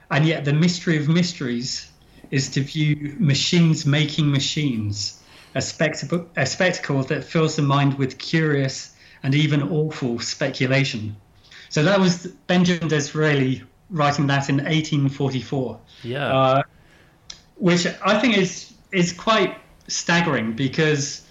And 0.10 0.26
yet, 0.26 0.46
the 0.46 0.54
mystery 0.54 0.96
of 0.98 1.10
mysteries 1.10 1.92
is 2.30 2.50
to 2.52 2.62
view 2.62 3.16
machines 3.20 3.86
making 3.86 4.32
machines, 4.32 5.22
a 5.54 5.62
spectacle, 5.62 6.30
a 6.38 6.46
spectacle 6.46 7.04
that 7.04 7.26
fills 7.26 7.58
the 7.58 7.62
mind 7.62 7.98
with 7.98 8.18
curious 8.18 8.96
and 9.22 9.36
even 9.36 9.64
awful 9.64 10.20
speculation. 10.20 11.18
So 11.68 11.84
that 11.84 12.00
was 12.00 12.28
Benjamin 12.48 12.88
Disraeli 12.88 13.64
writing 13.90 14.28
that 14.28 14.48
in 14.48 14.58
1844. 14.58 15.80
Yeah. 16.04 16.34
Uh, 16.34 16.64
which 17.56 17.86
I 17.86 18.18
think 18.20 18.38
is 18.38 18.74
is 18.94 19.12
quite 19.12 19.58
staggering 19.90 20.54
because, 20.54 21.28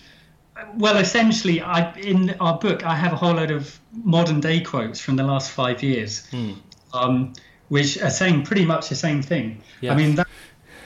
well, 0.77 0.96
essentially, 0.96 1.61
I 1.61 1.92
in 1.94 2.35
our 2.40 2.59
book 2.59 2.85
I 2.85 2.94
have 2.94 3.12
a 3.12 3.16
whole 3.16 3.35
load 3.35 3.51
of 3.51 3.79
modern 4.05 4.40
day 4.40 4.61
quotes 4.61 5.01
from 5.01 5.16
the 5.16 5.23
last 5.23 5.51
five 5.51 5.83
years, 5.83 6.27
hmm. 6.27 6.53
um, 6.92 7.33
which 7.68 8.01
are 8.01 8.11
saying 8.11 8.44
pretty 8.44 8.64
much 8.64 8.88
the 8.88 8.94
same 8.96 9.23
thing. 9.23 9.62
I 9.92 9.94
mean, 9.94 10.14
that 10.16 10.29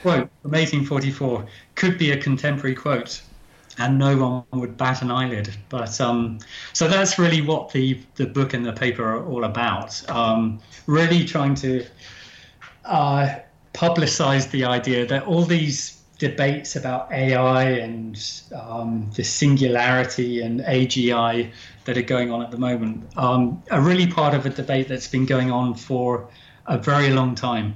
quote 0.02 0.28
from 0.42 0.52
1844 0.52 1.46
could 1.74 1.98
be 1.98 2.12
a 2.12 2.16
contemporary 2.16 2.74
quote, 2.74 3.22
and 3.78 3.98
no 3.98 4.44
one 4.50 4.60
would 4.60 4.76
bat 4.76 5.02
an 5.02 5.10
eyelid. 5.10 5.50
But 5.68 6.00
um, 6.00 6.38
so 6.72 6.88
that's 6.88 7.18
really 7.18 7.40
what 7.40 7.70
the 7.70 8.00
the 8.16 8.26
book 8.26 8.54
and 8.54 8.64
the 8.64 8.72
paper 8.72 9.04
are 9.04 9.26
all 9.26 9.44
about. 9.44 10.08
Um, 10.10 10.60
really 10.86 11.24
trying 11.24 11.54
to 11.56 11.86
uh, 12.84 13.36
publicize 13.72 14.50
the 14.50 14.64
idea 14.64 15.06
that 15.06 15.26
all 15.26 15.42
these 15.42 15.93
debates 16.18 16.76
about 16.76 17.10
AI 17.12 17.64
and 17.70 18.32
um, 18.54 19.10
the 19.16 19.24
singularity 19.24 20.40
and 20.40 20.60
AGI 20.60 21.50
that 21.84 21.98
are 21.98 22.02
going 22.02 22.30
on 22.30 22.42
at 22.42 22.50
the 22.50 22.56
moment 22.56 23.08
um, 23.16 23.62
are 23.70 23.80
really 23.80 24.06
part 24.06 24.34
of 24.34 24.46
a 24.46 24.50
debate 24.50 24.88
that's 24.88 25.08
been 25.08 25.26
going 25.26 25.50
on 25.50 25.74
for 25.74 26.28
a 26.66 26.78
very 26.78 27.10
long 27.10 27.34
time. 27.34 27.74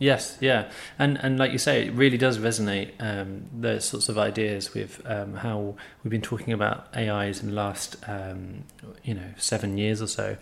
Yes, 0.00 0.38
yeah, 0.40 0.70
and 0.96 1.18
and 1.24 1.38
like 1.40 1.50
you 1.50 1.58
say, 1.58 1.86
it 1.86 1.92
really 1.92 2.18
does 2.18 2.38
resonate. 2.38 2.92
Um, 3.00 3.46
those 3.52 3.84
sorts 3.84 4.08
of 4.08 4.16
ideas 4.16 4.72
with 4.72 5.02
um, 5.04 5.34
how 5.34 5.74
we've 6.04 6.10
been 6.10 6.22
talking 6.22 6.52
about 6.52 6.86
AIs 6.96 7.42
in 7.42 7.48
the 7.48 7.54
last, 7.54 7.96
um, 8.06 8.62
you 9.02 9.12
know, 9.14 9.34
seven 9.38 9.76
years 9.76 10.00
or 10.00 10.06
so. 10.06 10.36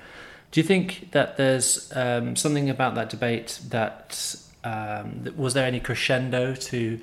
Do 0.50 0.60
you 0.60 0.64
think 0.64 1.12
that 1.12 1.38
there's 1.38 1.90
um, 1.96 2.36
something 2.36 2.68
about 2.68 2.94
that 2.96 3.08
debate 3.08 3.58
that, 3.68 4.36
um, 4.62 5.20
that 5.22 5.38
was 5.38 5.54
there 5.54 5.66
any 5.66 5.80
crescendo 5.80 6.54
to 6.54 7.00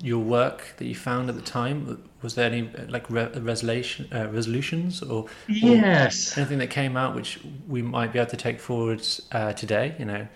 your 0.00 0.20
work 0.20 0.74
that 0.78 0.86
you 0.86 0.94
found 0.94 1.28
at 1.28 1.36
the 1.36 1.42
time? 1.42 2.08
Was 2.22 2.34
there 2.34 2.46
any 2.46 2.70
like 2.88 3.08
re- 3.10 3.30
resolution 3.38 4.08
uh, 4.12 4.28
resolutions 4.28 5.02
or, 5.02 5.26
yes 5.48 6.36
or 6.36 6.40
anything 6.40 6.58
that 6.58 6.70
came 6.70 6.96
out 6.96 7.14
which 7.14 7.40
we 7.66 7.82
might 7.82 8.12
be 8.12 8.18
able 8.18 8.30
to 8.30 8.36
take 8.36 8.60
forward 8.60 9.04
uh, 9.32 9.52
today? 9.52 9.94
You 9.98 10.04
know. 10.04 10.26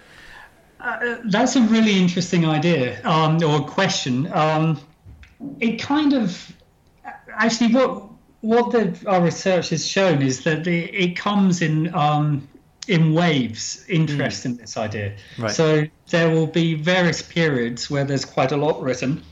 uh, 0.80 1.16
that's 1.24 1.56
a 1.56 1.62
really 1.62 1.98
interesting 1.98 2.46
idea 2.46 3.00
um, 3.04 3.42
or 3.42 3.60
question. 3.60 4.32
Um, 4.32 4.80
it 5.60 5.80
kind 5.80 6.12
of 6.12 6.52
actually 7.28 7.74
what 7.74 8.04
what 8.40 8.70
the, 8.72 8.96
our 9.06 9.22
research 9.22 9.70
has 9.70 9.86
shown 9.86 10.22
is 10.22 10.44
that 10.44 10.64
the, 10.64 10.84
it 10.84 11.16
comes 11.16 11.62
in 11.62 11.92
um, 11.94 12.46
in 12.88 13.14
waves. 13.14 13.84
Interest 13.88 14.42
mm. 14.42 14.46
in 14.46 14.56
this 14.58 14.76
idea. 14.76 15.16
Right. 15.38 15.50
So 15.50 15.86
there 16.10 16.30
will 16.30 16.46
be 16.46 16.74
various 16.74 17.22
periods 17.22 17.90
where 17.90 18.04
there's 18.04 18.24
quite 18.24 18.52
a 18.52 18.56
lot 18.56 18.80
written, 18.80 19.22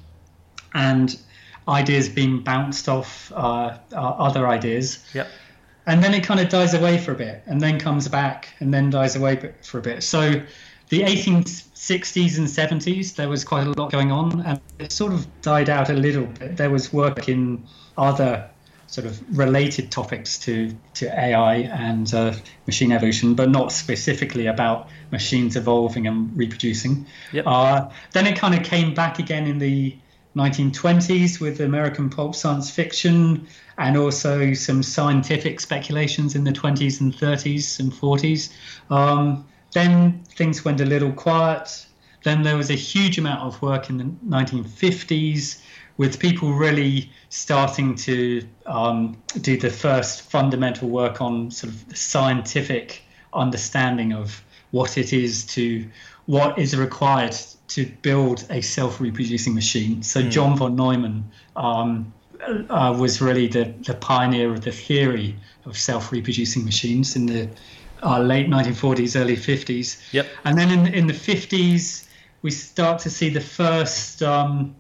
and 0.75 1.19
ideas 1.69 2.09
being 2.09 2.41
bounced 2.41 2.89
off 2.89 3.33
uh, 3.33 3.79
uh, 3.93 3.97
other 3.97 4.47
ideas. 4.47 5.05
Yep. 5.15 5.29
And 5.87 6.03
then 6.03 6.15
it 6.15 6.25
kind 6.25 6.41
of 6.41 6.49
dies 6.49 6.75
away 6.75 6.99
for 6.99 7.13
a 7.13 7.15
bit, 7.15 7.43
and 7.47 7.61
then 7.61 7.79
comes 7.79 8.09
back, 8.09 8.49
and 8.61 8.73
then 8.73 8.91
dies 8.91 9.17
away 9.17 9.53
for 9.63 9.79
a 9.79 9.83
bit. 9.83 10.03
So 10.03 10.43
the 10.89 11.03
1860s 11.03 12.39
and 12.39 12.47
70s, 12.47 13.17
there 13.17 13.29
was 13.29 13.45
quite 13.45 13.67
a 13.67 13.71
lot 13.73 13.91
going 13.91 14.11
on, 14.11 14.41
and 14.43 14.61
it 14.79 14.93
sort 14.93 15.13
of 15.13 15.27
died 15.43 15.69
out 15.69 15.91
a 15.91 15.95
little 15.95 16.25
bit. 16.25 16.57
There 16.57 16.71
was 16.71 16.93
work 16.93 17.29
in 17.29 17.65
other 17.99 18.49
sort 18.87 19.07
of 19.07 19.21
related 19.37 19.91
topics 19.91 20.39
to, 20.39 20.75
to 20.95 21.07
AI 21.07 21.57
and 21.57 22.15
uh, 22.15 22.33
machine 22.67 22.93
evolution, 22.93 23.35
but 23.35 23.51
not 23.51 23.73
specifically 23.73 24.47
about 24.47 24.89
machines 25.11 25.57
evolving 25.57 26.07
and 26.07 26.37
reproducing. 26.37 27.05
Yep. 27.33 27.45
Uh, 27.47 27.89
then 28.13 28.27
it 28.27 28.39
kind 28.39 28.55
of 28.55 28.63
came 28.63 28.95
back 28.95 29.19
again 29.19 29.47
in 29.47 29.59
the 29.59 29.97
1920s 30.37 31.41
with 31.41 31.61
American 31.61 32.11
pulp 32.11 32.35
science 32.35 32.71
fiction 32.71 33.47
and 33.79 33.97
also 33.97 34.53
some 34.53 34.83
scientific 34.83 35.61
speculations 35.61 36.35
in 36.35 36.45
the 36.45 36.53
20s 36.53 37.01
and 37.01 37.15
30s 37.15 37.79
and 37.79 37.93
40s. 37.93 38.53
Um, 38.91 39.47
then 39.73 40.23
things 40.37 40.65
went 40.65 40.81
a 40.81 40.85
little 40.85 41.13
quiet. 41.13 41.87
Then 42.25 42.43
there 42.43 42.57
was 42.57 42.71
a 42.71 42.75
huge 42.75 43.19
amount 43.19 43.43
of 43.43 43.61
work 43.63 43.91
in 43.91 43.99
the 43.99 44.05
1950s 44.05 45.61
with 45.97 46.19
people 46.19 46.53
really 46.53 47.11
starting 47.29 47.95
to 47.95 48.43
um, 48.67 49.17
do 49.41 49.57
the 49.57 49.71
first 49.71 50.23
fundamental 50.23 50.89
work 50.89 51.21
on 51.21 51.51
sort 51.51 51.73
of 51.73 51.97
scientific 51.97 53.03
understanding 53.33 54.13
of 54.13 54.43
what 54.71 54.99
it 54.99 55.13
is 55.13 55.45
to 55.45 55.89
what 56.27 56.59
is 56.59 56.77
required 56.77 57.37
to 57.69 57.87
build 58.03 58.47
a 58.51 58.61
self-reproducing 58.61 59.55
machine. 59.55 60.03
So 60.03 60.23
mm. 60.23 60.31
John 60.31 60.57
von 60.57 60.77
Neumann 60.77 61.31
um, 61.57 62.13
uh, 62.69 62.95
was 62.99 63.21
really 63.21 63.49
the, 63.49 63.75
the 63.87 63.95
pioneer 63.95 64.53
of 64.53 64.63
the 64.63 64.73
theory 64.73 65.37
of 65.65 65.79
self-reproducing 65.79 66.65
machines 66.65 67.17
in 67.17 67.27
the 67.27 67.49
uh, 68.03 68.21
late 68.21 68.49
1940s, 68.49 69.19
early 69.19 69.37
50s. 69.37 70.13
Yep. 70.13 70.27
And 70.45 70.59
then 70.59 70.71
in, 70.71 70.93
in 70.93 71.07
the 71.07 71.15
50s, 71.15 72.07
we 72.43 72.51
start 72.51 72.99
to 73.01 73.11
see 73.11 73.31
the 73.31 73.41
first 73.41 74.23
um, 74.23 74.77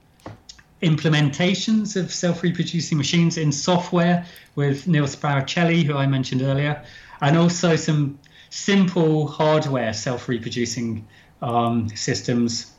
implementations 0.83 1.97
of 1.97 2.13
self-reproducing 2.13 2.99
machines 2.99 3.39
in 3.39 3.51
software 3.51 4.27
with 4.55 4.87
Nils 4.87 5.17
Barricelli, 5.17 5.85
who 5.85 5.97
I 5.97 6.07
mentioned 6.07 6.43
earlier, 6.43 6.85
and 7.23 7.39
also 7.39 7.77
some 7.77 8.19
simple 8.51 9.27
hardware 9.27 9.95
self-reproducing 9.95 11.07
um, 11.41 11.89
systems 11.89 12.74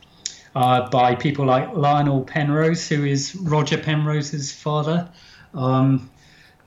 uh, 0.56 0.90
by 0.90 1.16
people 1.16 1.46
like 1.46 1.74
Lionel 1.76 2.24
Penrose, 2.24 2.88
who 2.88 3.04
is 3.06 3.36
Roger 3.36 3.78
Penrose's 3.78 4.52
father. 4.52 5.10
Um, 5.54 6.10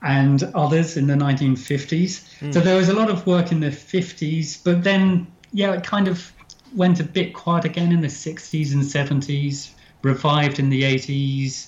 and 0.01 0.43
others 0.55 0.97
in 0.97 1.07
the 1.07 1.13
1950s. 1.13 2.39
Mm. 2.39 2.53
So 2.53 2.61
there 2.61 2.77
was 2.77 2.89
a 2.89 2.93
lot 2.93 3.09
of 3.09 3.25
work 3.27 3.51
in 3.51 3.59
the 3.59 3.67
50s, 3.67 4.63
but 4.63 4.83
then, 4.83 5.27
yeah, 5.51 5.73
it 5.73 5.83
kind 5.83 6.07
of 6.07 6.31
went 6.73 6.99
a 6.99 7.03
bit 7.03 7.33
quiet 7.33 7.65
again 7.65 7.91
in 7.91 8.01
the 8.01 8.07
60s 8.07 8.73
and 8.73 8.83
70s, 8.83 9.71
revived 10.01 10.59
in 10.59 10.69
the 10.69 10.83
80s. 10.83 11.67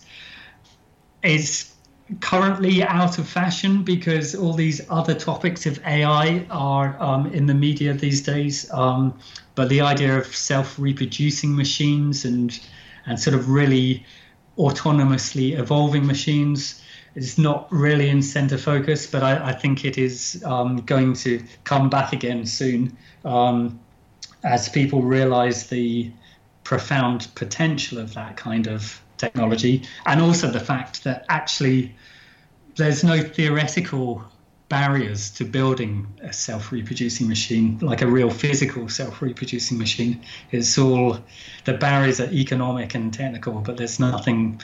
It's 1.24 1.76
currently 2.20 2.84
out 2.84 3.18
of 3.18 3.28
fashion 3.28 3.84
because 3.84 4.36
all 4.36 4.54
these 4.54 4.82
other 4.90 5.14
topics 5.14 5.66
of 5.66 5.80
AI 5.86 6.46
are 6.50 7.02
um, 7.02 7.28
in 7.28 7.46
the 7.46 7.54
media 7.54 7.94
these 7.94 8.22
days. 8.22 8.70
Um, 8.72 9.18
but 9.56 9.70
the 9.70 9.82
idea 9.82 10.18
of 10.18 10.26
self-reproducing 10.28 11.56
machines 11.56 12.26
and 12.26 12.60
and 13.06 13.20
sort 13.20 13.36
of 13.36 13.50
really 13.50 14.06
autonomously 14.58 15.58
evolving 15.58 16.06
machines 16.06 16.82
is 17.16 17.38
not 17.38 17.68
really 17.72 18.10
in 18.10 18.22
center 18.22 18.58
focus, 18.58 19.08
but 19.08 19.24
I, 19.24 19.50
I 19.50 19.54
think 19.54 19.84
it 19.84 19.98
is 19.98 20.42
um, 20.46 20.78
going 20.78 21.14
to 21.14 21.44
come 21.64 21.90
back 21.90 22.14
again 22.14 22.46
soon 22.46 22.96
um, 23.26 23.80
as 24.44 24.70
people 24.70 25.02
realize 25.02 25.68
the 25.68 26.12
profound 26.64 27.28
potential 27.36 27.98
of 27.98 28.14
that 28.14 28.38
kind 28.38 28.68
of 28.68 29.02
technology, 29.18 29.84
and 30.06 30.22
also 30.22 30.50
the 30.50 30.60
fact 30.60 31.04
that 31.04 31.26
actually 31.28 31.96
there's 32.78 33.04
no 33.04 33.22
theoretical 33.22 34.24
barriers 34.72 35.30
to 35.30 35.44
building 35.44 36.08
a 36.24 36.32
self-reproducing 36.32 37.28
machine, 37.28 37.78
like 37.82 38.02
a 38.02 38.08
real 38.08 38.30
physical 38.30 38.88
self-reproducing 38.88 39.78
machine. 39.78 40.22
It's 40.52 40.78
all 40.78 41.20
the 41.66 41.74
barriers 41.74 42.22
are 42.22 42.32
economic 42.32 42.96
and 42.96 43.14
technical, 43.14 43.56
but 43.60 43.76
there's 43.76 44.00
nothing 44.00 44.62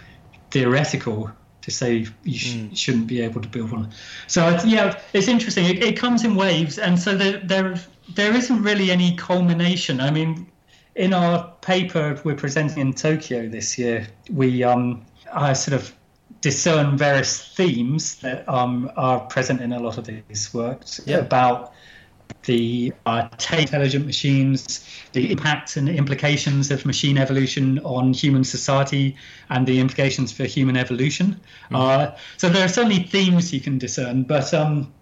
theoretical 0.50 1.30
to 1.62 1.72
say 1.72 2.08
you 2.24 2.40
sh- 2.40 2.54
mm. 2.54 2.78
shouldn't 2.78 3.08
be 3.08 3.20
able 3.20 3.42
to 3.42 3.50
build 3.50 3.72
one. 3.74 3.92
So 4.28 4.58
yeah, 4.66 4.98
it's 5.12 5.28
interesting. 5.28 5.66
It, 5.66 5.84
it 5.84 5.98
comes 6.00 6.24
in 6.24 6.36
waves, 6.36 6.80
and 6.80 6.98
so 6.98 7.18
there, 7.18 7.42
there 7.44 7.76
there 8.16 8.34
isn't 8.34 8.64
really 8.64 8.90
any 8.92 9.18
culmination. 9.18 10.00
I 10.00 10.12
mean, 10.12 10.48
in 10.96 11.14
our 11.14 11.54
paper 11.60 12.18
we're 12.24 12.36
presenting 12.36 12.80
in 12.80 12.94
Tokyo 12.94 13.50
this 13.50 13.78
year, 13.78 14.08
we 14.32 14.64
um, 14.64 15.06
I 15.34 15.52
sort 15.52 15.76
of 15.82 15.94
discern 16.48 16.98
various 16.98 17.46
themes 17.56 18.16
that 18.20 18.48
um, 18.48 18.90
are 18.96 19.20
present 19.20 19.60
in 19.60 19.74
a 19.74 19.80
lot 19.80 19.98
of 19.98 20.06
these 20.06 20.54
works 20.54 21.02
yeah. 21.06 21.18
about 21.18 21.74
the 22.44 22.94
uh, 23.06 23.28
intelligent 23.52 24.06
machines, 24.06 24.88
the 25.12 25.30
impacts 25.30 25.76
and 25.76 25.90
implications 25.90 26.72
of 26.72 26.86
machine 26.86 27.18
evolution 27.18 27.80
on 27.80 28.14
human 28.14 28.46
society, 28.46 29.18
and 29.50 29.68
the 29.68 29.78
implications 29.82 30.32
for 30.32 30.46
human 30.46 30.78
evolution. 30.78 31.28
Mm-hmm. 31.66 31.76
Uh, 31.76 32.18
so 32.38 32.48
there 32.48 32.64
are 32.64 32.70
certainly 32.70 33.04
themes 33.04 33.54
you 33.54 33.60
can 33.60 33.78
discern, 33.78 34.24
but 34.24 34.54
um, 34.54 34.94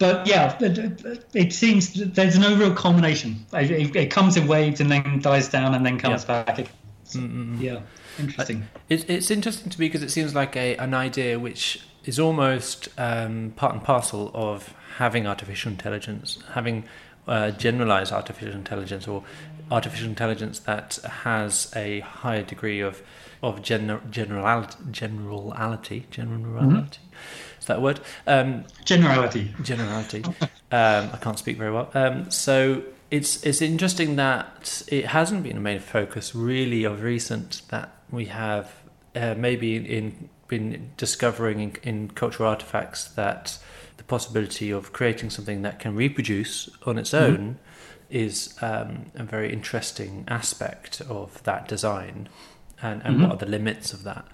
but 0.00 0.26
yeah, 0.26 0.58
it, 0.60 1.24
it, 1.34 1.52
seems 1.52 1.92
there's 1.92 2.36
no 2.36 2.56
real 2.56 2.74
culmination. 2.74 3.46
It, 3.52 3.94
it, 3.94 4.10
comes 4.10 4.36
in 4.36 4.48
waves 4.48 4.80
and 4.80 4.90
then 4.90 5.20
dies 5.20 5.48
down 5.48 5.72
and 5.72 5.86
then 5.86 6.00
comes 6.00 6.24
yeah. 6.24 6.42
back. 6.42 6.56
Mm-hmm. 6.56 7.60
Yeah, 7.60 7.80
interesting. 8.18 8.66
It, 8.88 9.08
it's 9.08 9.30
interesting 9.30 9.70
to 9.70 9.80
me 9.80 9.86
because 9.86 10.02
it 10.02 10.10
seems 10.10 10.34
like 10.34 10.56
a 10.56 10.76
an 10.76 10.94
idea 10.94 11.38
which 11.38 11.82
is 12.04 12.18
almost 12.18 12.88
um, 12.98 13.52
part 13.56 13.72
and 13.72 13.82
parcel 13.82 14.30
of 14.34 14.74
having 14.98 15.26
artificial 15.26 15.72
intelligence, 15.72 16.38
having 16.52 16.84
uh, 17.26 17.50
generalized 17.52 18.12
artificial 18.12 18.54
intelligence 18.54 19.08
or 19.08 19.24
artificial 19.70 20.08
intelligence 20.08 20.58
that 20.60 20.98
has 21.24 21.72
a 21.74 22.00
higher 22.00 22.42
degree 22.42 22.80
of 22.80 23.02
of 23.42 23.60
gener- 23.60 24.08
generality, 24.10 24.76
generality, 24.90 26.06
generality. 26.10 26.70
Mm-hmm. 26.70 27.60
Is 27.60 27.66
that 27.66 27.78
a 27.78 27.80
word? 27.80 28.00
Um, 28.26 28.64
generality. 28.84 29.54
Generality. 29.62 30.22
um, 30.24 31.10
I 31.12 31.18
can't 31.20 31.38
speak 31.38 31.56
very 31.56 31.72
well. 31.72 31.90
Um, 31.94 32.30
so 32.30 32.82
it's 33.10 33.42
it's 33.44 33.62
interesting 33.62 34.16
that 34.16 34.82
it 34.88 35.06
hasn't 35.06 35.42
been 35.42 35.56
a 35.56 35.60
main 35.60 35.80
focus 35.80 36.34
really 36.34 36.84
of 36.84 37.02
recent 37.02 37.62
that 37.68 37.93
we 38.10 38.26
have 38.26 38.72
uh, 39.14 39.34
maybe 39.36 39.76
in 39.76 40.28
been 40.48 40.90
discovering 40.96 41.60
in, 41.60 41.76
in 41.82 42.08
cultural 42.10 42.48
artifacts 42.48 43.04
that 43.04 43.58
the 43.96 44.04
possibility 44.04 44.70
of 44.70 44.92
creating 44.92 45.30
something 45.30 45.62
that 45.62 45.78
can 45.78 45.94
reproduce 45.94 46.68
on 46.84 46.98
its 46.98 47.10
mm-hmm. 47.10 47.24
own 47.24 47.38
mm-hmm. 47.38 47.54
is 48.10 48.56
um, 48.60 49.06
a 49.14 49.24
very 49.24 49.52
interesting 49.52 50.24
aspect 50.28 51.00
of 51.02 51.42
that 51.44 51.66
design 51.68 52.28
and, 52.82 53.02
and 53.02 53.16
mm-hmm. 53.16 53.22
what 53.22 53.32
are 53.32 53.38
the 53.38 53.46
limits 53.46 53.92
of 53.92 54.02
that. 54.04 54.26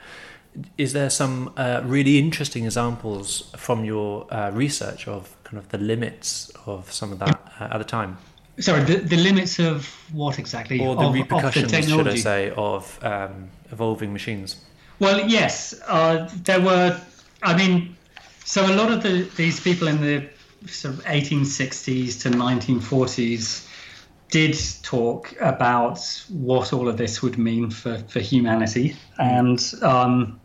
Is 0.77 0.93
there 0.95 1.11
some 1.11 1.53
uh, 1.57 1.81
really 1.85 2.19
interesting 2.19 2.65
examples 2.65 3.53
from 3.57 3.85
your 3.85 4.27
uh, 4.35 4.51
research 4.51 5.07
of 5.07 5.37
kind 5.45 5.59
of 5.59 5.69
the 5.69 5.79
limits 5.79 6.51
of 6.67 6.91
some 6.93 7.13
of 7.13 7.21
that 7.21 7.53
uh, 7.61 7.69
at 7.71 7.79
the 7.79 7.85
time? 7.85 8.19
Sorry, 8.61 8.85
the, 8.85 8.97
the 8.97 9.17
limits 9.17 9.59
of 9.59 9.87
what 10.13 10.39
exactly? 10.39 10.81
Or 10.81 10.95
the 10.95 11.07
of, 11.07 11.15
repercussions, 11.15 11.73
of 11.73 11.83
the 11.83 11.83
should 11.83 12.09
I 12.09 12.17
say, 12.17 12.51
of 12.51 12.99
um, 13.03 13.49
evolving 13.73 14.13
machines? 14.13 14.57
Well, 14.99 15.27
yes, 15.27 15.81
uh, 15.87 16.29
there 16.45 16.61
were. 16.61 17.01
I 17.43 17.57
mean, 17.57 17.97
so 18.45 18.67
a 18.67 18.75
lot 18.75 18.93
of 18.93 19.03
the, 19.03 19.23
these 19.37 19.61
people 19.61 19.89
in 19.89 20.01
the 20.01 20.29
sort 20.67 20.95
of 20.95 21.05
1860s 21.05 22.21
to 22.23 22.31
1940s 22.31 23.67
did 24.31 24.57
talk 24.83 25.35
about 25.41 25.99
what 26.29 26.73
all 26.73 26.89
of 26.89 26.97
this 26.97 27.23
would 27.23 27.39
mean 27.39 27.71
for, 27.71 27.99
for 28.09 28.21
humanity, 28.21 28.95
and 29.19 29.73
um, 29.83 30.39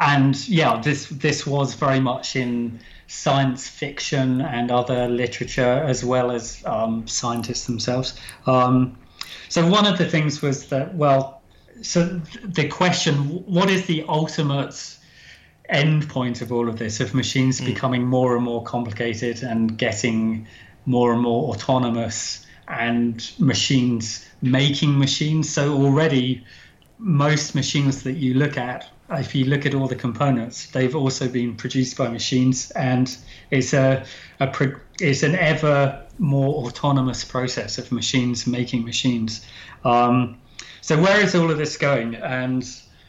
and 0.00 0.48
yeah, 0.48 0.80
this 0.80 1.08
this 1.08 1.46
was 1.46 1.74
very 1.74 2.00
much 2.00 2.34
in 2.34 2.80
science 3.14 3.68
fiction 3.68 4.40
and 4.40 4.70
other 4.70 5.08
literature 5.08 5.82
as 5.86 6.04
well 6.04 6.30
as 6.30 6.62
um, 6.66 7.06
scientists 7.06 7.64
themselves. 7.66 8.18
Um, 8.46 8.98
so 9.48 9.66
one 9.68 9.86
of 9.86 9.98
the 9.98 10.08
things 10.08 10.42
was 10.42 10.68
that 10.68 10.94
well, 10.94 11.40
so 11.80 12.20
the 12.42 12.68
question, 12.68 13.16
what 13.46 13.70
is 13.70 13.86
the 13.86 14.04
ultimate 14.08 14.96
end 15.68 16.08
point 16.08 16.42
of 16.42 16.52
all 16.52 16.68
of 16.68 16.78
this 16.78 17.00
of 17.00 17.14
machines 17.14 17.60
mm. 17.60 17.66
becoming 17.66 18.04
more 18.04 18.36
and 18.36 18.44
more 18.44 18.62
complicated 18.62 19.42
and 19.42 19.78
getting 19.78 20.46
more 20.84 21.12
and 21.12 21.22
more 21.22 21.54
autonomous 21.54 22.44
and 22.68 23.32
machines 23.38 24.26
making 24.42 24.98
machines 24.98 25.48
so 25.48 25.72
already 25.72 26.44
most 26.98 27.54
machines 27.54 28.02
that 28.02 28.14
you 28.14 28.34
look 28.34 28.58
at 28.58 28.88
if 29.10 29.34
you 29.34 29.44
look 29.44 29.66
at 29.66 29.74
all 29.74 29.86
the 29.86 29.96
components 29.96 30.66
they've 30.66 30.96
also 30.96 31.28
been 31.28 31.54
produced 31.54 31.96
by 31.96 32.08
machines 32.08 32.70
and 32.72 33.16
it's 33.50 33.72
a, 33.74 34.04
a 34.40 34.72
it's 35.00 35.22
an 35.22 35.34
ever 35.34 36.00
more 36.18 36.66
autonomous 36.66 37.24
process 37.24 37.78
of 37.78 37.90
machines 37.92 38.46
making 38.46 38.84
machines 38.84 39.46
um, 39.84 40.38
so 40.80 41.00
where 41.00 41.20
is 41.20 41.34
all 41.34 41.50
of 41.50 41.58
this 41.58 41.76
going 41.76 42.14
and 42.14 42.64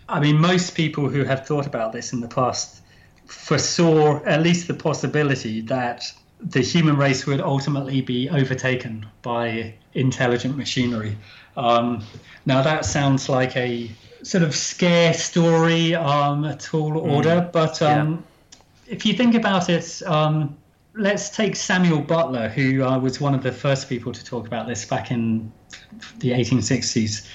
I 0.08 0.20
mean, 0.20 0.40
most 0.40 0.76
people 0.76 1.10
who 1.10 1.24
have 1.24 1.48
thought 1.48 1.66
about 1.66 1.92
this 1.92 2.14
in 2.14 2.22
the 2.22 2.28
past 2.28 2.82
foresaw 3.26 4.24
at 4.24 4.42
least 4.44 4.68
the 4.68 4.74
possibility 4.76 5.62
that 5.62 6.04
the 6.40 6.62
human 6.62 6.96
race 6.96 7.26
would 7.26 7.42
ultimately 7.42 8.02
be 8.02 8.30
overtaken 8.30 9.06
by 9.24 9.74
intelligent 9.94 10.58
machinery. 10.58 11.18
Um, 11.58 12.04
now, 12.46 12.62
that 12.62 12.86
sounds 12.86 13.30
like 13.30 13.56
a 13.56 13.90
sort 14.26 14.44
of 14.44 14.56
scare 14.56 15.14
story, 15.14 15.94
um, 15.94 16.46
a 16.46 16.58
tall 16.58 16.94
mm. 16.94 17.14
order, 17.14 17.48
but 17.54 17.80
um, 17.84 18.24
yeah. 18.88 18.94
if 18.94 19.06
you 19.06 19.14
think 19.14 19.36
about 19.36 19.70
it, 19.70 20.02
um, 20.08 20.58
let's 20.96 21.30
take 21.30 21.56
Samuel 21.56 22.02
Butler, 22.02 22.50
who 22.50 22.84
uh, 22.84 22.98
was 22.98 23.22
one 23.22 23.36
of 23.36 23.44
the 23.44 23.52
first 23.52 23.88
people 23.88 24.12
to 24.12 24.26
talk 24.26 24.48
about 24.48 24.68
this 24.68 24.84
back 24.84 25.12
in 25.12 25.52
the 26.18 26.32
1860s. 26.32 27.30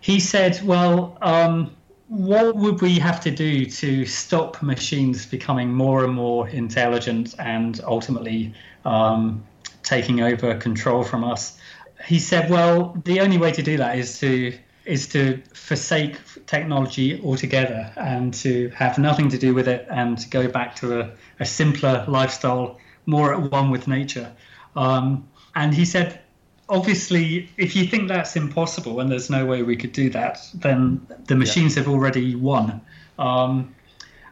He 0.00 0.20
said, 0.20 0.60
well, 0.62 1.18
um, 1.20 1.74
what 2.06 2.54
would 2.54 2.80
we 2.80 2.96
have 3.00 3.20
to 3.22 3.32
do 3.32 3.66
to 3.66 4.06
stop 4.06 4.62
machines 4.62 5.26
becoming 5.26 5.72
more 5.72 6.04
and 6.04 6.14
more 6.14 6.48
intelligent 6.48 7.34
and 7.40 7.80
ultimately 7.84 8.54
um, 8.84 9.44
taking 9.82 10.20
over 10.20 10.54
control 10.54 11.02
from 11.02 11.24
us? 11.24 11.58
He 12.04 12.20
said, 12.20 12.50
"Well, 12.50 13.00
the 13.04 13.18
only 13.20 13.38
way 13.38 13.50
to 13.50 13.62
do 13.62 13.76
that 13.78 13.98
is 13.98 14.20
to 14.20 14.56
is 14.86 15.08
to 15.08 15.42
forsake 15.52 16.16
technology 16.46 17.20
altogether 17.22 17.92
and 17.96 18.32
to 18.34 18.68
have 18.70 18.98
nothing 18.98 19.28
to 19.30 19.38
do 19.38 19.52
with 19.52 19.68
it 19.68 19.86
and 19.90 20.18
to 20.18 20.28
go 20.28 20.48
back 20.48 20.76
to 20.76 21.00
a, 21.00 21.10
a 21.40 21.44
simpler 21.44 22.04
lifestyle, 22.08 22.78
more 23.06 23.34
at 23.34 23.50
one 23.50 23.70
with 23.70 23.88
nature." 23.88 24.32
Um, 24.74 25.28
and 25.54 25.74
he 25.74 25.84
said 25.84 26.20
obviously, 26.68 27.48
if 27.56 27.76
you 27.76 27.86
think 27.86 28.08
that's 28.08 28.36
impossible 28.36 29.00
and 29.00 29.10
there's 29.10 29.30
no 29.30 29.46
way 29.46 29.62
we 29.62 29.76
could 29.76 29.92
do 29.92 30.10
that, 30.10 30.40
then 30.54 31.06
the 31.26 31.36
machines 31.36 31.76
yeah. 31.76 31.82
have 31.82 31.92
already 31.92 32.34
won. 32.34 32.80
Um, 33.18 33.74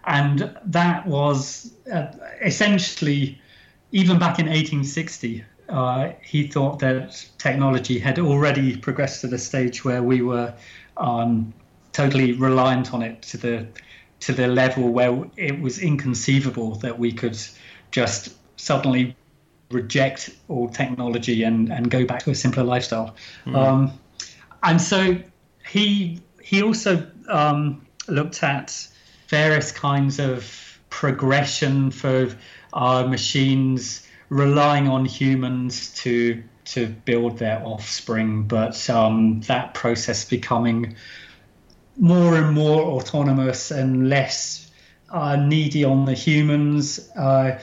and 0.07 0.55
that 0.67 1.07
was 1.07 1.73
uh, 1.91 2.07
essentially, 2.43 3.41
even 3.93 4.19
back 4.19 4.39
in 4.39 4.47
1860, 4.47 5.45
uh, 5.69 6.11
he 6.23 6.47
thought 6.47 6.79
that 6.81 7.27
technology 7.39 7.99
had 7.99 8.19
already 8.19 8.77
progressed 8.77 9.21
to 9.23 9.27
the 9.27 9.39
stage 9.39 9.85
where 9.85 10.03
we 10.03 10.23
were 10.23 10.53
um, 10.97 11.53
totally 11.93 12.33
reliant 12.33 12.93
on 12.93 13.03
it 13.03 13.23
to 13.23 13.37
the 13.37 13.67
to 14.21 14.33
the 14.33 14.47
level 14.47 14.89
where 14.89 15.25
it 15.37 15.61
was 15.61 15.79
inconceivable 15.79 16.77
that 16.77 16.99
we 16.99 17.13
could 17.13 17.39
just 17.91 18.35
suddenly 18.57 19.15
reject 19.71 20.31
all 20.49 20.69
technology 20.69 21.43
and, 21.43 21.71
and 21.71 21.91
go 21.91 22.07
back 22.07 22.23
to 22.23 22.31
a 22.31 22.35
simpler 22.35 22.63
lifestyle. 22.63 23.15
Mm. 23.45 23.57
Um, 23.57 24.01
and 24.63 24.81
so 24.81 25.17
he 25.67 26.21
he 26.41 26.63
also 26.63 27.07
um, 27.29 27.87
looked 28.09 28.43
at 28.43 28.89
various 29.29 29.73
kinds 29.73 30.19
of 30.19 30.79
progression 30.91 31.91
for 31.91 32.29
our 32.73 33.07
machines 33.07 34.04
relying 34.29 34.89
on 34.89 35.05
humans 35.05 35.93
to 35.95 36.43
to 36.65 36.87
build 37.05 37.39
their 37.39 37.63
offspring, 37.65 38.45
but 38.45 38.89
um, 38.89 39.41
that 39.43 39.75
process 39.75 40.25
becoming 40.25 40.97
more 41.99 42.37
and 42.37 42.55
more 42.55 42.83
autonomous 42.83 43.71
and 43.71 44.09
less 44.09 44.71
uh, 45.11 45.37
needy 45.37 45.85
on 45.85 46.07
the 46.07 46.15
humans. 46.15 47.11
Uh, 47.17 47.59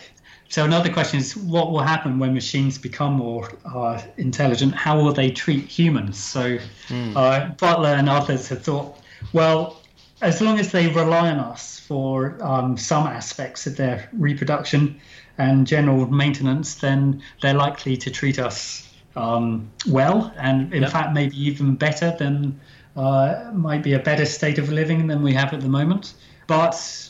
so 0.49 0.65
another 0.65 0.91
question 0.91 1.19
is, 1.19 1.35
what 1.35 1.71
will 1.71 1.79
happen 1.81 2.19
when 2.19 2.33
machines 2.33 2.77
become 2.77 3.13
more 3.13 3.49
uh, 3.65 4.01
intelligent? 4.17 4.75
How 4.75 5.01
will 5.01 5.13
they 5.13 5.31
treat 5.31 5.65
humans? 5.65 6.17
So 6.17 6.57
mm. 6.89 7.15
uh, 7.15 7.53
Butler 7.55 7.89
and 7.95 8.07
others 8.07 8.49
have 8.49 8.61
thought, 8.61 8.99
well, 9.33 9.80
as 10.21 10.41
long 10.41 10.59
as 10.59 10.71
they 10.71 10.87
rely 10.87 11.29
on 11.29 11.39
us 11.39 11.79
for 11.79 12.37
um, 12.41 12.77
some 12.77 13.07
aspects 13.07 13.65
of 13.67 13.75
their 13.77 14.07
reproduction 14.13 14.99
and 15.37 15.65
general 15.65 16.05
maintenance, 16.07 16.75
then 16.75 17.21
they're 17.41 17.55
likely 17.55 17.97
to 17.97 18.11
treat 18.11 18.37
us 18.39 18.87
um, 19.15 19.69
well, 19.87 20.33
and 20.37 20.73
in 20.73 20.83
yep. 20.83 20.91
fact, 20.91 21.13
maybe 21.13 21.35
even 21.41 21.75
better 21.75 22.15
than 22.17 22.59
uh, 22.95 23.51
might 23.53 23.83
be 23.83 23.93
a 23.93 23.99
better 23.99 24.25
state 24.25 24.57
of 24.57 24.71
living 24.71 25.07
than 25.07 25.21
we 25.21 25.33
have 25.33 25.53
at 25.53 25.61
the 25.61 25.67
moment. 25.67 26.13
But 26.47 27.09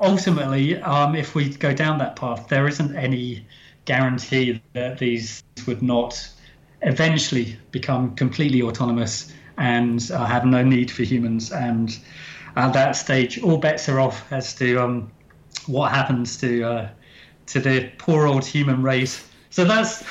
ultimately, 0.00 0.80
um, 0.82 1.14
if 1.14 1.34
we 1.34 1.50
go 1.50 1.72
down 1.72 1.98
that 1.98 2.16
path, 2.16 2.48
there 2.48 2.66
isn't 2.66 2.96
any 2.96 3.46
guarantee 3.84 4.60
that 4.72 4.98
these 4.98 5.42
would 5.66 5.82
not 5.82 6.28
eventually 6.82 7.56
become 7.70 8.14
completely 8.14 8.62
autonomous 8.62 9.32
and 9.56 10.10
uh, 10.12 10.24
have 10.24 10.44
no 10.44 10.62
need 10.62 10.90
for 10.90 11.02
humans. 11.02 11.50
And 11.52 11.98
at 12.58 12.72
that 12.74 12.92
stage, 12.92 13.40
all 13.42 13.58
bets 13.58 13.88
are 13.88 14.00
off 14.00 14.30
as 14.32 14.54
to 14.56 14.78
um, 14.78 15.10
what 15.66 15.92
happens 15.92 16.36
to 16.38 16.64
uh, 16.64 16.88
to 17.46 17.60
the 17.60 17.90
poor 17.98 18.26
old 18.26 18.44
human 18.44 18.82
race. 18.82 19.26
So 19.50 19.64
that's 19.64 20.04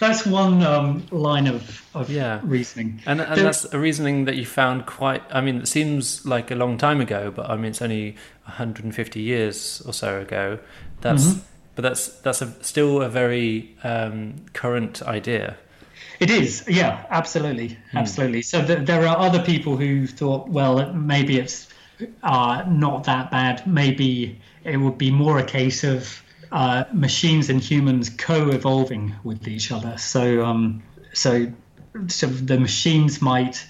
that's 0.00 0.24
one 0.26 0.62
um, 0.62 1.06
line 1.10 1.46
of, 1.46 1.86
of 1.94 2.10
yeah. 2.10 2.40
reasoning. 2.42 3.02
And, 3.04 3.20
and 3.20 3.38
that's 3.42 3.66
a 3.66 3.78
reasoning 3.78 4.24
that 4.24 4.34
you 4.34 4.46
found 4.46 4.86
quite, 4.86 5.22
I 5.30 5.42
mean, 5.42 5.58
it 5.58 5.68
seems 5.68 6.24
like 6.24 6.50
a 6.50 6.54
long 6.54 6.78
time 6.78 7.02
ago, 7.02 7.30
but 7.30 7.50
I 7.50 7.56
mean, 7.56 7.66
it's 7.66 7.82
only 7.82 8.16
150 8.44 9.20
years 9.20 9.82
or 9.86 9.92
so 9.92 10.20
ago. 10.20 10.58
That's, 11.02 11.26
mm-hmm. 11.26 11.40
but 11.74 11.82
that's, 11.82 12.08
that's 12.20 12.40
a, 12.40 12.64
still 12.64 13.02
a 13.02 13.10
very 13.10 13.76
um, 13.84 14.36
current 14.54 15.02
idea. 15.02 15.58
It 16.18 16.30
is, 16.30 16.64
yeah, 16.66 17.04
absolutely, 17.10 17.78
hmm. 17.92 17.98
absolutely. 17.98 18.42
So 18.42 18.64
th- 18.64 18.86
there 18.86 19.06
are 19.06 19.18
other 19.18 19.42
people 19.42 19.76
who 19.76 20.06
thought, 20.06 20.48
well, 20.48 20.94
maybe 20.94 21.38
it's 21.38 21.69
uh, 22.22 22.64
not 22.68 23.04
that 23.04 23.30
bad. 23.30 23.66
Maybe 23.66 24.40
it 24.64 24.76
would 24.76 24.98
be 24.98 25.10
more 25.10 25.38
a 25.38 25.44
case 25.44 25.84
of 25.84 26.22
uh, 26.52 26.84
machines 26.92 27.50
and 27.50 27.60
humans 27.60 28.10
co-evolving 28.10 29.14
with 29.24 29.46
each 29.46 29.72
other. 29.72 29.96
So, 29.98 30.44
um, 30.44 30.82
so, 31.12 31.46
so 32.08 32.26
the 32.26 32.58
machines 32.58 33.22
might 33.22 33.64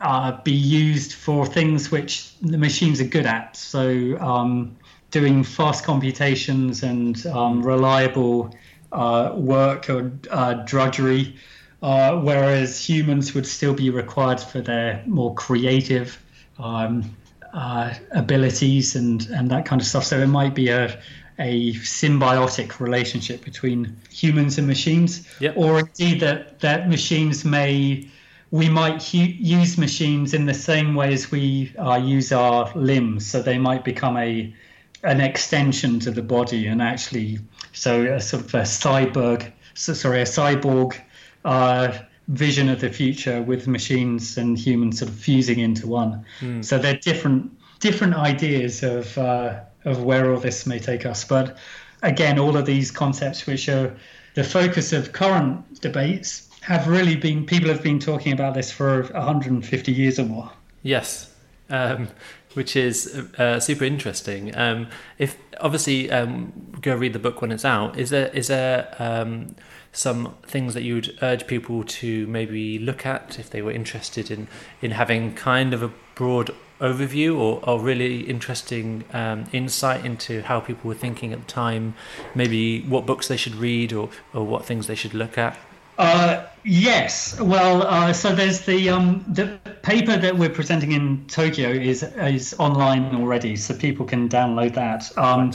uh, 0.00 0.40
be 0.42 0.52
used 0.52 1.12
for 1.12 1.46
things 1.46 1.90
which 1.90 2.38
the 2.40 2.58
machines 2.58 3.00
are 3.00 3.04
good 3.06 3.26
at. 3.26 3.56
So, 3.56 4.18
um, 4.20 4.76
doing 5.10 5.44
fast 5.44 5.84
computations 5.84 6.82
and 6.82 7.24
um, 7.26 7.62
reliable 7.62 8.52
uh, 8.90 9.32
work 9.36 9.88
or 9.88 10.10
uh, 10.30 10.54
drudgery, 10.64 11.36
uh, 11.82 12.16
whereas 12.20 12.84
humans 12.84 13.32
would 13.34 13.46
still 13.46 13.74
be 13.74 13.90
required 13.90 14.40
for 14.40 14.60
their 14.60 15.04
more 15.06 15.32
creative. 15.34 16.20
Um, 16.58 17.16
uh, 17.54 17.94
abilities 18.10 18.96
and 18.96 19.26
and 19.28 19.50
that 19.50 19.64
kind 19.64 19.80
of 19.80 19.86
stuff. 19.86 20.04
So 20.04 20.18
it 20.18 20.26
might 20.26 20.54
be 20.54 20.68
a 20.68 21.00
a 21.38 21.72
symbiotic 21.74 22.78
relationship 22.78 23.44
between 23.44 23.96
humans 24.10 24.58
and 24.58 24.66
machines, 24.66 25.26
yep. 25.40 25.54
or 25.56 25.80
indeed 25.80 26.20
that 26.20 26.60
that 26.60 26.88
machines 26.88 27.44
may 27.44 28.08
we 28.50 28.68
might 28.68 29.02
hu- 29.02 29.18
use 29.18 29.78
machines 29.78 30.32
in 30.34 30.46
the 30.46 30.54
same 30.54 30.94
way 30.94 31.12
as 31.12 31.30
we 31.30 31.72
uh, 31.78 31.96
use 31.96 32.30
our 32.30 32.70
limbs, 32.76 33.26
so 33.26 33.42
they 33.42 33.58
might 33.58 33.84
become 33.84 34.16
a 34.16 34.54
an 35.02 35.20
extension 35.20 36.00
to 36.00 36.10
the 36.10 36.22
body 36.22 36.66
and 36.66 36.80
actually 36.80 37.38
so 37.72 38.04
a 38.14 38.20
sort 38.20 38.42
of 38.42 38.54
a 38.54 38.62
cyborg 38.62 39.52
so, 39.74 39.92
sorry 39.92 40.22
a 40.22 40.24
cyborg 40.24 40.98
uh, 41.44 41.92
vision 42.28 42.68
of 42.68 42.80
the 42.80 42.90
future 42.90 43.42
with 43.42 43.66
machines 43.66 44.38
and 44.38 44.58
humans 44.58 44.98
sort 44.98 45.10
of 45.10 45.16
fusing 45.16 45.60
into 45.60 45.86
one. 45.86 46.24
Mm. 46.40 46.64
So 46.64 46.78
they're 46.78 46.96
different 46.96 47.52
different 47.80 48.14
ideas 48.14 48.82
of 48.82 49.16
uh, 49.18 49.60
of 49.84 50.02
where 50.02 50.32
all 50.32 50.40
this 50.40 50.66
may 50.66 50.78
take 50.78 51.04
us. 51.04 51.24
But 51.24 51.58
again, 52.02 52.38
all 52.38 52.56
of 52.56 52.66
these 52.66 52.90
concepts, 52.90 53.46
which 53.46 53.68
are 53.68 53.94
the 54.34 54.44
focus 54.44 54.92
of 54.92 55.12
current 55.12 55.80
debates, 55.80 56.48
have 56.62 56.88
really 56.88 57.16
been 57.16 57.44
people 57.44 57.68
have 57.68 57.82
been 57.82 57.98
talking 57.98 58.32
about 58.32 58.54
this 58.54 58.72
for 58.72 59.02
150 59.02 59.92
years 59.92 60.18
or 60.18 60.24
more. 60.24 60.50
Yes, 60.82 61.30
Um, 61.70 62.08
which 62.54 62.76
is 62.76 63.06
uh, 63.38 63.58
super 63.58 63.84
interesting. 63.84 64.56
Um, 64.56 64.86
if 65.18 65.36
obviously 65.60 66.10
um, 66.10 66.52
go 66.80 66.94
read 66.94 67.12
the 67.12 67.18
book 67.18 67.40
when 67.42 67.50
it's 67.52 67.64
out, 67.64 67.98
is 67.98 68.10
there 68.10 68.28
is 68.28 68.48
there 68.48 68.94
um, 68.98 69.56
some 69.94 70.34
things 70.46 70.74
that 70.74 70.82
you 70.82 70.94
would 70.96 71.18
urge 71.22 71.46
people 71.46 71.84
to 71.84 72.26
maybe 72.26 72.78
look 72.78 73.06
at 73.06 73.38
if 73.38 73.48
they 73.48 73.62
were 73.62 73.70
interested 73.70 74.30
in 74.30 74.48
in 74.82 74.90
having 74.90 75.34
kind 75.34 75.72
of 75.72 75.82
a 75.82 75.90
broad 76.14 76.50
overview 76.80 77.38
or, 77.38 77.60
or 77.68 77.80
really 77.80 78.20
interesting 78.22 79.04
um, 79.12 79.46
insight 79.52 80.04
into 80.04 80.42
how 80.42 80.60
people 80.60 80.88
were 80.88 80.94
thinking 80.94 81.32
at 81.32 81.40
the 81.40 81.46
time, 81.46 81.94
maybe 82.34 82.82
what 82.82 83.06
books 83.06 83.28
they 83.28 83.36
should 83.36 83.54
read 83.54 83.92
or, 83.92 84.10
or 84.34 84.44
what 84.44 84.64
things 84.66 84.86
they 84.86 84.94
should 84.94 85.14
look 85.14 85.38
at? 85.38 85.56
Uh, 85.96 86.44
yes. 86.64 87.40
Well, 87.40 87.82
uh, 87.82 88.12
so 88.12 88.34
there's 88.34 88.62
the 88.62 88.90
um, 88.90 89.24
the 89.28 89.58
paper 89.82 90.16
that 90.16 90.36
we're 90.36 90.50
presenting 90.50 90.90
in 90.90 91.24
Tokyo 91.28 91.68
is 91.70 92.02
is 92.02 92.54
online 92.58 93.14
already, 93.14 93.54
so 93.54 93.74
people 93.74 94.04
can 94.04 94.28
download 94.28 94.74
that. 94.74 95.16
Um. 95.16 95.52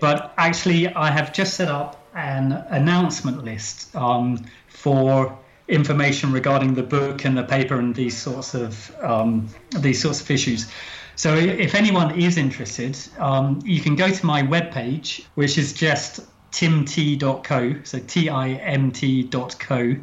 But 0.00 0.34
actually, 0.36 0.88
I 0.94 1.10
have 1.10 1.32
just 1.32 1.54
set 1.54 1.68
up 1.68 2.03
an 2.14 2.52
announcement 2.70 3.44
list 3.44 3.94
um, 3.96 4.44
for 4.68 5.36
information 5.68 6.30
regarding 6.32 6.74
the 6.74 6.82
book 6.82 7.24
and 7.24 7.36
the 7.36 7.42
paper 7.42 7.78
and 7.78 7.94
these 7.94 8.16
sorts 8.16 8.54
of 8.54 8.94
um, 9.02 9.48
these 9.78 10.00
sorts 10.00 10.20
of 10.20 10.30
issues. 10.30 10.70
So 11.16 11.34
if 11.34 11.74
anyone 11.74 12.18
is 12.18 12.36
interested, 12.36 12.98
um, 13.18 13.60
you 13.64 13.80
can 13.80 13.94
go 13.94 14.10
to 14.10 14.26
my 14.26 14.42
webpage, 14.42 15.24
which 15.36 15.58
is 15.58 15.72
just 15.72 16.20
timt.co, 16.50 17.82
so 17.84 17.98
T-I-M-T.co, 18.00 19.96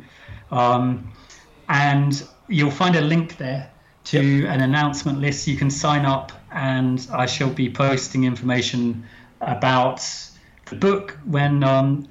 um, 0.51 1.11
and 1.67 2.27
you'll 2.47 2.71
find 2.71 2.95
a 2.95 3.01
link 3.01 3.37
there 3.37 3.69
to 4.05 4.21
yep. 4.21 4.53
an 4.53 4.61
announcement 4.61 5.19
list. 5.19 5.47
You 5.47 5.57
can 5.57 5.69
sign 5.69 6.05
up, 6.05 6.31
and 6.51 7.05
I 7.11 7.25
shall 7.25 7.49
be 7.49 7.69
posting 7.69 8.23
information 8.23 9.05
about 9.41 10.01
the 10.71 10.77
book 10.77 11.17
when 11.25 11.63
um, 11.63 12.07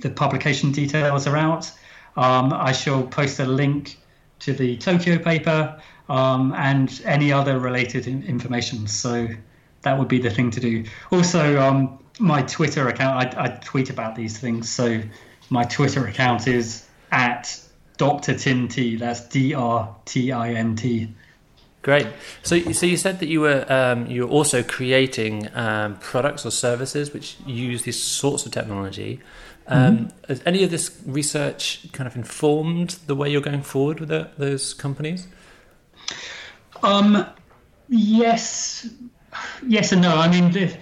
the 0.00 0.10
publication 0.10 0.70
details 0.70 1.26
are 1.26 1.36
out. 1.36 1.70
Um, 2.16 2.52
I 2.52 2.72
shall 2.72 3.02
post 3.02 3.40
a 3.40 3.46
link 3.46 3.98
to 4.40 4.52
the 4.52 4.76
Tokyo 4.76 5.18
paper 5.18 5.80
um, 6.08 6.54
and 6.56 7.02
any 7.04 7.32
other 7.32 7.58
related 7.58 8.06
information. 8.06 8.86
So 8.86 9.28
that 9.82 9.98
would 9.98 10.08
be 10.08 10.18
the 10.18 10.30
thing 10.30 10.50
to 10.52 10.60
do. 10.60 10.84
Also, 11.10 11.58
um, 11.58 11.98
my 12.18 12.42
Twitter 12.42 12.86
account, 12.88 13.34
I, 13.36 13.44
I, 13.44 13.48
tweet 13.48 13.90
about 13.90 14.14
these 14.14 14.38
things. 14.38 14.68
So 14.68 15.00
my 15.50 15.64
Twitter 15.64 16.06
account 16.06 16.46
is 16.46 16.86
at 17.12 17.58
Dr. 17.96 18.34
Tim 18.34 18.68
T. 18.68 18.96
That's 18.96 19.26
D 19.28 19.54
R 19.54 19.94
T 20.04 20.32
I 20.32 20.52
M 20.52 20.76
T. 20.76 21.14
Great. 21.86 22.08
So, 22.42 22.58
so 22.72 22.84
you 22.84 22.96
said 22.96 23.20
that 23.20 23.28
you 23.28 23.42
were 23.42 23.64
um, 23.68 24.06
you 24.08 24.26
were 24.26 24.28
also 24.28 24.64
creating 24.64 25.48
um, 25.54 25.94
products 26.00 26.44
or 26.44 26.50
services 26.50 27.14
which 27.14 27.36
use 27.46 27.82
these 27.82 28.02
sorts 28.02 28.44
of 28.44 28.50
technology. 28.50 29.20
Um, 29.68 29.98
mm-hmm. 29.98 30.26
Has 30.26 30.42
any 30.44 30.64
of 30.64 30.72
this 30.72 31.00
research 31.06 31.86
kind 31.92 32.08
of 32.08 32.16
informed 32.16 32.98
the 33.06 33.14
way 33.14 33.30
you're 33.30 33.40
going 33.40 33.62
forward 33.62 34.00
with 34.00 34.08
the, 34.08 34.28
those 34.36 34.74
companies? 34.74 35.28
Um, 36.82 37.24
yes, 37.88 38.88
yes 39.64 39.92
and 39.92 40.02
no. 40.02 40.16
I 40.16 40.28
mean, 40.28 40.50
the, 40.50 40.76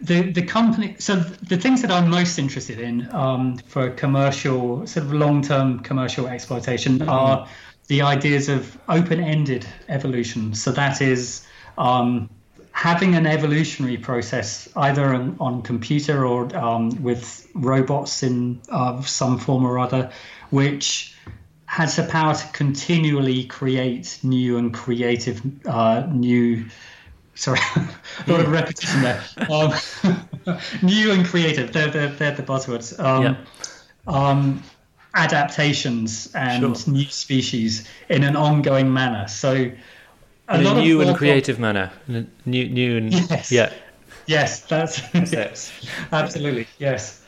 the 0.00 0.32
the 0.32 0.42
company. 0.42 0.96
So 0.98 1.14
the 1.14 1.58
things 1.58 1.80
that 1.82 1.92
I'm 1.92 2.10
most 2.10 2.40
interested 2.40 2.80
in 2.80 3.08
um, 3.14 3.58
for 3.58 3.90
commercial, 3.90 4.84
sort 4.84 5.06
of 5.06 5.12
long-term 5.12 5.78
commercial 5.84 6.26
exploitation, 6.26 6.98
mm-hmm. 6.98 7.08
are 7.08 7.48
the 7.90 8.02
ideas 8.02 8.48
of 8.48 8.78
open-ended 8.88 9.66
evolution. 9.88 10.54
So 10.54 10.70
that 10.70 11.02
is 11.02 11.44
um, 11.76 12.30
having 12.70 13.16
an 13.16 13.26
evolutionary 13.26 13.96
process 13.96 14.68
either 14.76 15.12
on, 15.12 15.36
on 15.40 15.62
computer 15.62 16.24
or 16.24 16.56
um, 16.56 16.90
with 17.02 17.48
robots 17.52 18.22
in 18.22 18.60
of 18.68 19.08
some 19.08 19.40
form 19.40 19.66
or 19.66 19.80
other, 19.80 20.08
which 20.50 21.16
has 21.66 21.96
the 21.96 22.04
power 22.04 22.32
to 22.32 22.46
continually 22.52 23.42
create 23.44 24.20
new 24.22 24.56
and 24.56 24.72
creative 24.72 25.42
uh, 25.66 26.06
new 26.12 26.66
sorry 27.34 27.58
a 27.76 28.30
lot 28.30 28.40
of 28.40 28.50
repetition 28.50 29.02
there 29.02 29.22
um, 29.50 29.72
new 30.82 31.12
and 31.12 31.24
creative 31.24 31.72
they're, 31.72 31.88
they're, 31.88 32.08
they're 32.08 32.34
the 32.34 32.42
buzzwords 32.42 32.98
um, 32.98 33.22
yeah. 33.22 33.36
Adaptations 35.14 36.30
and 36.34 36.76
sure. 36.76 36.92
new 36.92 37.04
species 37.04 37.88
in 38.08 38.22
an 38.22 38.36
ongoing 38.36 38.92
manner 38.92 39.26
so 39.26 39.70
in 40.54 40.66
a, 40.66 40.74
new 40.74 41.00
and 41.00 41.16
creative 41.16 41.58
manner. 41.58 41.90
New, 42.08 42.26
new 42.44 42.96
and 42.96 43.12
yes. 43.12 43.52
yeah. 43.52 43.72
Yes, 44.26 44.60
that's 44.62 45.02
yes, 45.14 45.72
absolutely 46.12 46.66
yes. 46.78 47.24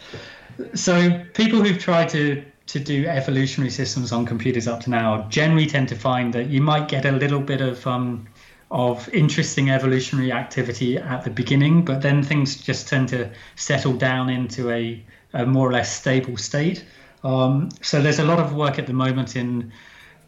So 0.74 1.24
people 1.34 1.62
who've 1.62 1.78
tried 1.78 2.08
to 2.10 2.44
to 2.66 2.78
do 2.78 3.06
evolutionary 3.06 3.70
systems 3.70 4.12
on 4.12 4.24
computers 4.24 4.66
up 4.66 4.80
to 4.80 4.90
now 4.90 5.26
generally 5.28 5.66
tend 5.66 5.88
to 5.88 5.96
find 5.96 6.32
that 6.32 6.48
you 6.48 6.62
might 6.62 6.88
get 6.88 7.04
a 7.04 7.12
little 7.12 7.40
bit 7.40 7.60
of 7.60 7.86
um, 7.86 8.26
of 8.70 9.08
interesting 9.10 9.70
evolutionary 9.70 10.32
activity 10.32 10.96
at 10.96 11.24
the 11.24 11.30
beginning, 11.30 11.84
but 11.84 12.00
then 12.00 12.22
things 12.22 12.56
just 12.56 12.88
tend 12.88 13.08
to 13.10 13.30
settle 13.56 13.92
down 13.92 14.30
into 14.30 14.70
a, 14.70 15.02
a 15.34 15.44
more 15.44 15.68
or 15.68 15.72
less 15.72 15.94
stable 15.94 16.38
state. 16.38 16.84
Um, 17.24 17.70
so 17.80 18.00
there's 18.02 18.18
a 18.18 18.24
lot 18.24 18.38
of 18.38 18.54
work 18.54 18.78
at 18.78 18.86
the 18.86 18.92
moment 18.92 19.36
in 19.36 19.72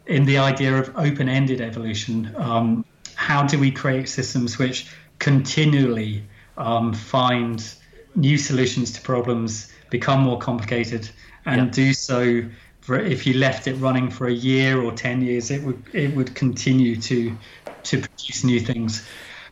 in 0.05 0.25
the 0.25 0.37
idea 0.37 0.77
of 0.77 0.89
open-ended 0.97 1.61
evolution. 1.61 2.33
Um, 2.37 2.85
how 3.15 3.47
do 3.47 3.59
we 3.59 3.71
create 3.71 4.07
systems 4.07 4.59
which 4.59 4.87
continually 5.19 6.23
um, 6.57 6.93
find 6.93 7.75
new 8.15 8.37
solutions 8.37 8.91
to 8.91 9.01
problems, 9.01 9.71
become 9.89 10.21
more 10.21 10.37
complicated, 10.37 11.09
and 11.45 11.71
do 11.71 11.93
so? 11.93 12.43
For, 12.81 12.99
if 12.99 13.25
you 13.25 13.33
left 13.33 13.67
it 13.67 13.73
running 13.73 14.11
for 14.11 14.27
a 14.27 14.33
year 14.33 14.79
or 14.79 14.91
ten 14.91 15.21
years, 15.21 15.49
it 15.49 15.63
would 15.63 15.83
it 15.93 16.15
would 16.15 16.35
continue 16.35 16.95
to 16.97 17.35
to 17.83 17.97
produce 17.99 18.43
new 18.43 18.59
things. 18.59 19.07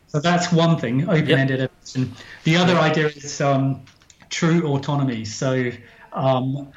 So 0.06 0.20
that's 0.20 0.52
one 0.52 0.78
thing, 0.78 1.08
open-ended 1.08 1.58
yep. 1.58 1.72
evolution. 1.72 2.14
The 2.44 2.56
other 2.56 2.76
idea 2.78 3.08
is 3.08 3.40
um, 3.40 3.82
true 4.30 4.68
autonomy. 4.68 5.24
So 5.24 5.72
um, 6.12 6.72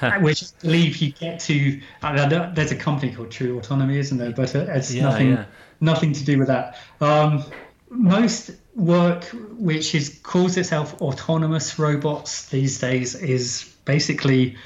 which 0.20 0.42
I 0.42 0.46
believe 0.62 0.96
you 0.98 1.12
get 1.12 1.40
to. 1.40 1.80
There's 2.02 2.72
a 2.72 2.76
company 2.76 3.14
called 3.14 3.30
True 3.30 3.58
Autonomy, 3.58 3.98
isn't 3.98 4.18
there? 4.18 4.32
But 4.32 4.54
uh, 4.54 4.66
it's 4.68 4.92
yeah, 4.92 5.02
nothing, 5.02 5.30
yeah. 5.30 5.44
nothing 5.80 6.12
to 6.12 6.24
do 6.24 6.38
with 6.38 6.48
that. 6.48 6.78
Um, 7.00 7.44
most 7.90 8.52
work 8.76 9.24
which 9.58 9.94
is 9.94 10.20
calls 10.22 10.56
itself 10.56 11.00
autonomous 11.02 11.78
robots 11.78 12.48
these 12.48 12.78
days 12.78 13.16
is 13.16 13.74
basically 13.84 14.56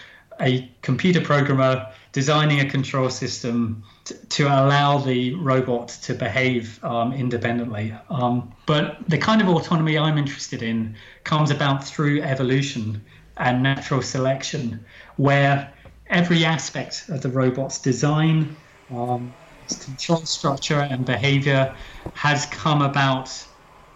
a 0.40 0.70
computer 0.83 1.20
programmer 1.20 1.90
designing 2.12 2.61
a 2.61 2.68
control 2.68 3.09
system 3.09 3.83
to, 4.05 4.14
to 4.27 4.44
allow 4.47 4.99
the 4.99 5.35
robot 5.35 5.88
to 5.88 6.14
behave 6.14 6.83
um, 6.85 7.12
independently. 7.12 7.94
Um, 8.11 8.53
but 8.66 8.99
the 9.09 9.18
kind 9.18 9.40
of 9.40 9.49
autonomy 9.49 9.99
I'm 9.99 10.18
interested 10.18 10.62
in 10.62 10.97
comes 11.25 11.51
about 11.51 11.85
through 11.85 12.23
evolution 12.23 13.03
and 13.37 13.62
natural 13.62 14.01
selection, 14.01 14.85
where 15.16 15.74
every 16.09 16.44
aspect 16.44 17.09
of 17.09 17.22
the 17.22 17.31
robot's 17.31 17.81
design, 17.81 18.57
um, 18.90 19.35
control 19.81 20.24
structure, 20.27 20.81
and 20.81 21.05
behavior 21.05 21.74
has 22.12 22.46
come 22.46 22.83
about 22.83 23.31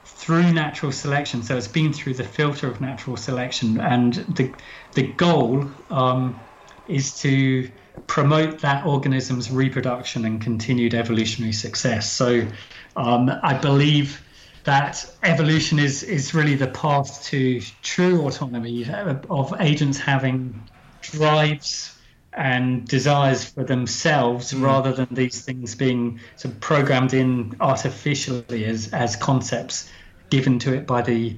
through 0.04 0.52
natural 0.52 0.90
selection. 0.90 1.42
So 1.42 1.56
it's 1.56 1.68
been 1.68 1.92
through 1.92 2.14
the 2.14 2.24
filter 2.24 2.68
of 2.68 2.80
natural 2.80 3.16
selection, 3.16 3.80
and 3.80 4.14
the 4.14 4.54
the 4.94 5.12
goal 5.12 5.70
um, 5.90 6.46
is 6.86 7.18
to 7.20 7.70
promote 8.06 8.60
that 8.60 8.86
organism's 8.86 9.50
reproduction 9.50 10.24
and 10.24 10.40
continued 10.40 10.94
evolutionary 10.94 11.52
success. 11.52 12.10
So 12.10 12.48
um, 12.96 13.30
I 13.42 13.54
believe 13.54 14.24
that 14.64 15.04
evolution 15.22 15.78
is 15.78 16.02
is 16.02 16.34
really 16.34 16.56
the 16.56 16.68
path 16.68 17.22
to 17.24 17.60
true 17.82 18.26
autonomy 18.26 18.86
of 19.30 19.54
agents 19.60 19.98
having 19.98 20.68
drives 21.10 21.98
and 22.32 22.86
desires 22.86 23.44
for 23.44 23.64
themselves 23.64 24.52
mm. 24.52 24.62
rather 24.62 24.92
than 24.92 25.08
these 25.10 25.44
things 25.44 25.74
being 25.74 26.20
sort 26.36 26.54
of 26.54 26.60
programmed 26.60 27.12
in 27.12 27.56
artificially 27.60 28.64
as 28.64 28.88
as 28.92 29.16
concepts 29.16 29.90
given 30.30 30.58
to 30.58 30.74
it 30.74 30.86
by 30.86 31.02
the 31.02 31.36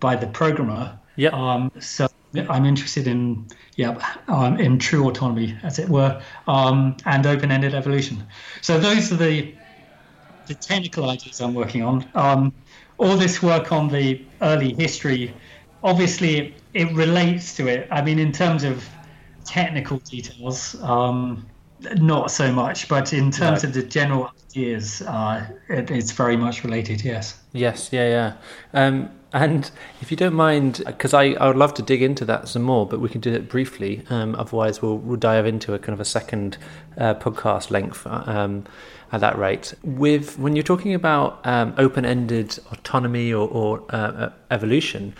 by 0.00 0.16
the 0.16 0.26
programmer. 0.26 0.98
Yeah. 1.16 1.30
Um, 1.30 1.72
so 1.80 2.08
I'm 2.34 2.64
interested 2.64 3.06
in 3.06 3.46
yeah 3.76 4.16
um, 4.28 4.58
in 4.58 4.78
true 4.78 5.08
autonomy, 5.08 5.56
as 5.62 5.78
it 5.78 5.88
were, 5.88 6.22
um, 6.46 6.96
and 7.04 7.26
open-ended 7.26 7.74
evolution. 7.74 8.24
So 8.62 8.78
those 8.78 9.12
are 9.12 9.16
the 9.16 9.54
the 10.46 10.54
technical 10.54 11.10
ideas 11.10 11.40
I'm 11.40 11.54
working 11.54 11.82
on. 11.82 12.08
Um, 12.14 12.52
all 12.96 13.16
this 13.16 13.42
work 13.42 13.70
on 13.70 13.88
the 13.88 14.24
early 14.40 14.72
history, 14.74 15.34
obviously 15.82 16.54
it 16.74 16.92
relates 16.92 17.54
to 17.56 17.68
it. 17.68 17.86
I 17.90 18.02
mean, 18.02 18.18
in 18.18 18.32
terms 18.32 18.64
of 18.64 18.88
technical 19.48 19.98
details, 19.98 20.80
um, 20.82 21.46
not 21.96 22.30
so 22.30 22.52
much, 22.52 22.88
but 22.88 23.12
in 23.12 23.30
terms 23.30 23.64
of 23.64 23.72
the 23.72 23.82
general 23.82 24.30
ideas, 24.50 25.02
uh, 25.02 25.46
it, 25.68 25.90
it's 25.90 26.12
very 26.12 26.36
much 26.36 26.64
related. 26.64 27.02
Yes. 27.02 27.40
Yes. 27.52 27.90
Yeah. 27.92 28.08
Yeah. 28.08 28.32
Um, 28.80 29.10
and 29.32 29.70
if 30.00 30.10
you 30.10 30.16
don't 30.16 30.34
mind, 30.34 30.82
because 30.86 31.12
I, 31.12 31.32
I 31.32 31.48
would 31.48 31.56
love 31.56 31.74
to 31.74 31.82
dig 31.82 32.02
into 32.02 32.24
that 32.24 32.48
some 32.48 32.62
more, 32.62 32.86
but 32.86 33.00
we 33.00 33.10
can 33.10 33.20
do 33.20 33.32
it 33.32 33.48
briefly. 33.48 34.02
Um, 34.08 34.34
otherwise, 34.34 34.80
we'll 34.80 34.96
we'll 34.96 35.18
dive 35.18 35.44
into 35.44 35.74
a 35.74 35.78
kind 35.78 35.92
of 35.92 36.00
a 36.00 36.04
second 36.04 36.56
uh, 36.96 37.14
podcast 37.14 37.70
length 37.70 38.06
um, 38.06 38.64
at 39.12 39.20
that 39.20 39.36
rate. 39.36 39.74
With 39.84 40.38
when 40.38 40.56
you're 40.56 40.62
talking 40.62 40.94
about 40.94 41.46
um, 41.46 41.74
open-ended 41.76 42.58
autonomy 42.72 43.32
or, 43.32 43.46
or 43.48 43.84
uh, 43.90 43.96
uh 43.96 44.32
evolution, 44.50 45.12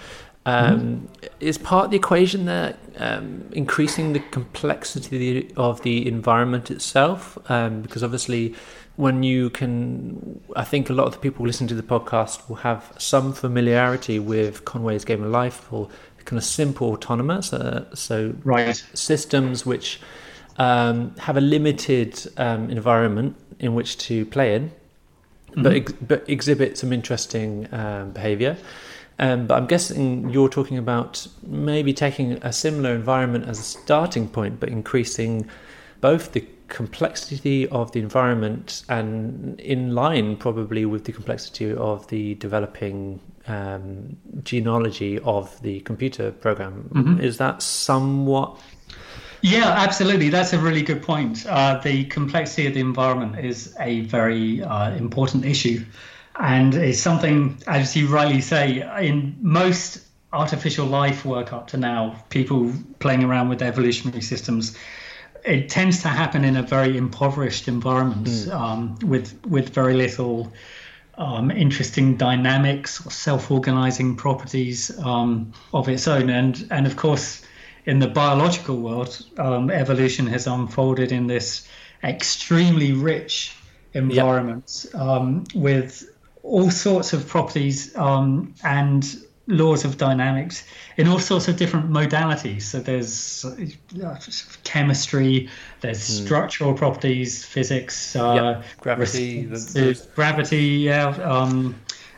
um, 0.48 0.80
mm-hmm. 0.80 1.26
Is 1.40 1.58
part 1.58 1.86
of 1.86 1.90
the 1.90 1.98
equation 1.98 2.46
there 2.46 2.74
um, 2.96 3.44
increasing 3.52 4.14
the 4.14 4.20
complexity 4.20 5.52
of 5.56 5.82
the 5.82 6.08
environment 6.08 6.70
itself? 6.70 7.36
Um, 7.50 7.82
because 7.82 8.02
obviously, 8.02 8.54
when 8.96 9.22
you 9.22 9.50
can, 9.50 10.40
I 10.56 10.64
think 10.64 10.88
a 10.88 10.94
lot 10.94 11.06
of 11.06 11.12
the 11.12 11.18
people 11.18 11.44
listening 11.44 11.68
to 11.68 11.74
the 11.74 11.82
podcast 11.82 12.48
will 12.48 12.56
have 12.56 12.94
some 12.96 13.34
familiarity 13.34 14.18
with 14.18 14.64
Conway's 14.64 15.04
Game 15.04 15.22
of 15.22 15.30
Life 15.30 15.70
or 15.70 15.90
kind 16.24 16.38
of 16.38 16.44
simple 16.44 16.92
autonomous, 16.92 17.52
uh, 17.52 17.84
so 17.94 18.34
right. 18.42 18.74
systems 18.94 19.66
which 19.66 20.00
um, 20.56 21.14
have 21.18 21.36
a 21.36 21.42
limited 21.42 22.26
um, 22.38 22.70
environment 22.70 23.36
in 23.58 23.74
which 23.74 23.98
to 23.98 24.24
play 24.26 24.54
in, 24.54 24.70
mm-hmm. 24.70 25.62
but 25.62 25.74
ex- 25.74 25.92
but 25.92 26.28
exhibit 26.28 26.78
some 26.78 26.92
interesting 26.92 27.68
um, 27.72 28.12
behavior. 28.12 28.56
Um, 29.18 29.46
but 29.46 29.56
I'm 29.56 29.66
guessing 29.66 30.30
you're 30.30 30.48
talking 30.48 30.78
about 30.78 31.26
maybe 31.42 31.92
taking 31.92 32.34
a 32.42 32.52
similar 32.52 32.94
environment 32.94 33.46
as 33.46 33.58
a 33.58 33.62
starting 33.62 34.28
point, 34.28 34.60
but 34.60 34.68
increasing 34.68 35.48
both 36.00 36.32
the 36.32 36.46
complexity 36.68 37.66
of 37.68 37.92
the 37.92 38.00
environment 38.00 38.84
and 38.88 39.58
in 39.60 39.94
line 39.94 40.36
probably 40.36 40.84
with 40.84 41.04
the 41.04 41.12
complexity 41.12 41.72
of 41.72 42.06
the 42.08 42.34
developing 42.36 43.20
um, 43.46 44.16
genealogy 44.44 45.18
of 45.20 45.60
the 45.62 45.80
computer 45.80 46.30
program. 46.30 46.90
Mm-hmm. 46.92 47.20
Is 47.20 47.38
that 47.38 47.62
somewhat? 47.62 48.60
Yeah, 49.40 49.68
absolutely. 49.68 50.28
That's 50.28 50.52
a 50.52 50.58
really 50.58 50.82
good 50.82 51.02
point. 51.02 51.46
Uh, 51.46 51.80
the 51.82 52.04
complexity 52.04 52.66
of 52.66 52.74
the 52.74 52.80
environment 52.80 53.44
is 53.44 53.74
a 53.80 54.00
very 54.00 54.62
uh, 54.62 54.90
important 54.96 55.44
issue. 55.44 55.84
And 56.38 56.74
it's 56.74 57.00
something, 57.00 57.58
as 57.66 57.96
you 57.96 58.06
rightly 58.06 58.40
say, 58.40 58.88
in 59.04 59.36
most 59.40 60.04
artificial 60.32 60.86
life 60.86 61.24
work 61.24 61.52
up 61.52 61.68
to 61.68 61.76
now, 61.76 62.22
people 62.28 62.72
playing 63.00 63.24
around 63.24 63.48
with 63.48 63.62
evolutionary 63.62 64.20
systems, 64.20 64.76
it 65.44 65.68
tends 65.68 66.02
to 66.02 66.08
happen 66.08 66.44
in 66.44 66.56
a 66.56 66.62
very 66.62 66.96
impoverished 66.96 67.68
environment 67.68 68.26
mm. 68.26 68.52
um, 68.52 68.96
with 69.02 69.34
with 69.46 69.70
very 69.70 69.94
little 69.94 70.52
um, 71.16 71.50
interesting 71.50 72.16
dynamics 72.16 73.04
or 73.04 73.10
self-organizing 73.10 74.16
properties 74.16 74.96
um, 75.00 75.52
of 75.72 75.88
its 75.88 76.06
own. 76.06 76.30
And 76.30 76.66
and 76.70 76.86
of 76.86 76.96
course, 76.96 77.42
in 77.84 77.98
the 77.98 78.08
biological 78.08 78.76
world, 78.76 79.24
um, 79.38 79.70
evolution 79.70 80.26
has 80.28 80.46
unfolded 80.46 81.10
in 81.10 81.26
this 81.26 81.66
extremely 82.04 82.92
rich 82.92 83.56
environment 83.94 84.86
yep. 84.92 85.02
Um, 85.02 85.44
with 85.54 86.04
all 86.42 86.70
sorts 86.70 87.12
of 87.12 87.26
properties 87.26 87.96
um, 87.96 88.54
and 88.64 89.16
laws 89.48 89.84
of 89.84 89.96
dynamics 89.96 90.64
in 90.98 91.08
all 91.08 91.18
sorts 91.18 91.48
of 91.48 91.56
different 91.56 91.90
modalities. 91.90 92.62
So 92.62 92.80
there's 92.80 93.44
uh, 93.44 94.20
chemistry, 94.64 95.48
there's 95.80 95.98
mm. 95.98 96.24
structural 96.24 96.74
properties, 96.74 97.44
physics, 97.44 98.14
uh, 98.14 98.62
gravity, 98.80 99.50
gravity, 100.14 100.64
yeah, 100.64 101.08
um, 101.22 101.74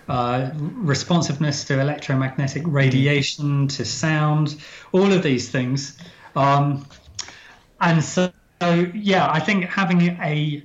uh, 0.09 0.51
responsiveness 0.57 1.63
to 1.65 1.81
electromagnetic 1.81 2.65
radiation, 2.67 3.69
mm. 3.69 3.77
to 3.77 3.85
sound, 3.85 4.57
all 4.93 5.13
of 5.13 5.23
these 5.23 5.49
things. 5.51 5.97
Um, 6.35 6.85
and 7.81 8.03
so, 8.03 8.33
yeah, 8.93 9.31
I 9.31 9.39
think 9.41 9.65
having 9.67 10.03
a 10.21 10.65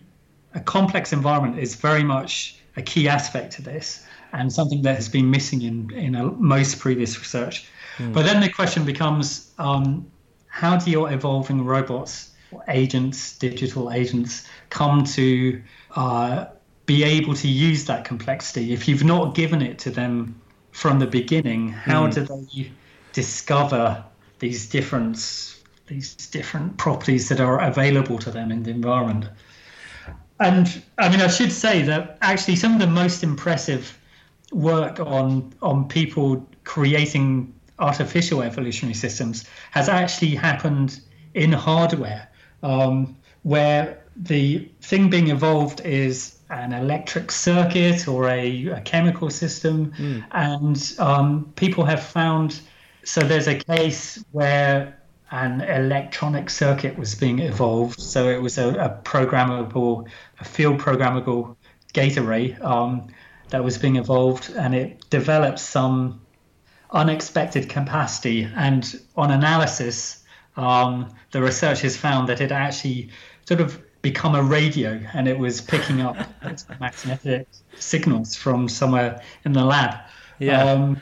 a 0.55 0.59
complex 0.61 1.11
environment 1.11 1.59
is 1.59 1.75
very 1.75 2.03
much 2.03 2.57
a 2.75 2.81
key 2.81 3.07
aspect 3.07 3.53
to 3.53 3.61
this 3.61 4.05
and 4.33 4.51
something 4.51 4.81
that 4.81 4.95
has 4.95 5.09
been 5.09 5.29
missing 5.29 5.61
in, 5.61 5.93
in 5.93 6.15
a, 6.15 6.25
most 6.25 6.79
previous 6.79 7.17
research. 7.17 7.67
Mm. 7.97 8.13
But 8.13 8.25
then 8.25 8.41
the 8.41 8.49
question 8.49 8.85
becomes 8.85 9.51
um, 9.57 10.05
how 10.47 10.77
do 10.77 10.91
your 10.91 11.11
evolving 11.11 11.63
robots, 11.63 12.31
agents, 12.67 13.37
digital 13.37 13.91
agents, 13.91 14.47
come 14.69 15.03
to 15.03 15.61
uh, 15.95 16.45
be 16.85 17.03
able 17.03 17.33
to 17.35 17.47
use 17.47 17.85
that 17.85 18.05
complexity? 18.05 18.73
If 18.73 18.87
you've 18.87 19.03
not 19.03 19.35
given 19.35 19.61
it 19.61 19.79
to 19.79 19.89
them 19.89 20.39
from 20.71 20.99
the 20.99 21.07
beginning, 21.07 21.69
how 21.69 22.07
mm. 22.07 22.13
do 22.13 22.21
they 22.21 22.71
discover 23.13 24.03
these 24.39 24.67
different 24.67 25.17
these 25.87 26.15
different 26.15 26.77
properties 26.77 27.29
that 27.29 27.39
are 27.39 27.61
available 27.61 28.17
to 28.17 28.31
them 28.31 28.51
in 28.51 28.63
the 28.63 28.71
environment? 28.71 29.25
And 30.39 30.83
I 30.97 31.09
mean, 31.09 31.21
I 31.21 31.27
should 31.27 31.51
say 31.51 31.81
that 31.83 32.17
actually 32.21 32.57
some 32.57 32.73
of 32.73 32.79
the 32.79 32.87
most 32.87 33.23
impressive 33.23 33.97
work 34.51 34.99
on 34.99 35.53
on 35.61 35.87
people 35.87 36.45
creating 36.63 37.53
artificial 37.79 38.41
evolutionary 38.41 38.93
systems 38.93 39.45
has 39.71 39.89
actually 39.89 40.35
happened 40.35 40.99
in 41.33 41.51
hardware, 41.51 42.27
um, 42.63 43.15
where 43.43 44.03
the 44.15 44.69
thing 44.81 45.09
being 45.09 45.29
evolved 45.29 45.81
is 45.81 46.37
an 46.49 46.73
electric 46.73 47.31
circuit 47.31 48.07
or 48.07 48.29
a, 48.29 48.67
a 48.67 48.81
chemical 48.81 49.29
system, 49.29 49.91
mm. 49.97 50.23
and 50.31 50.95
um, 50.99 51.51
people 51.55 51.85
have 51.85 52.03
found. 52.03 52.59
So 53.03 53.21
there's 53.21 53.47
a 53.47 53.55
case 53.55 54.23
where 54.31 54.97
an 55.31 55.61
electronic 55.61 56.49
circuit 56.49 56.97
was 56.97 57.15
being 57.15 57.39
evolved. 57.39 57.99
So 57.99 58.29
it 58.29 58.41
was 58.41 58.57
a, 58.57 58.69
a 58.69 59.01
programmable, 59.03 60.07
a 60.39 60.45
field 60.45 60.79
programmable 60.79 61.55
gate 61.93 62.17
array 62.17 62.53
um, 62.55 63.07
that 63.49 63.63
was 63.63 63.77
being 63.77 63.95
evolved, 63.95 64.51
and 64.55 64.75
it 64.75 65.09
developed 65.09 65.59
some 65.59 66.21
unexpected 66.91 67.69
capacity. 67.69 68.49
And 68.55 68.99
on 69.15 69.31
analysis, 69.31 70.23
um, 70.57 71.13
the 71.31 71.41
researchers 71.41 71.97
found 71.97 72.29
that 72.29 72.41
it 72.41 72.51
actually 72.51 73.09
sort 73.47 73.61
of 73.61 73.81
become 74.01 74.35
a 74.35 74.43
radio, 74.43 75.01
and 75.13 75.27
it 75.27 75.37
was 75.39 75.61
picking 75.61 76.01
up 76.01 76.15
magnetic 76.79 77.47
signals 77.77 78.35
from 78.35 78.69
somewhere 78.69 79.21
in 79.43 79.53
the 79.53 79.65
lab. 79.65 79.95
Yeah. 80.37 80.63
Um, 80.63 81.01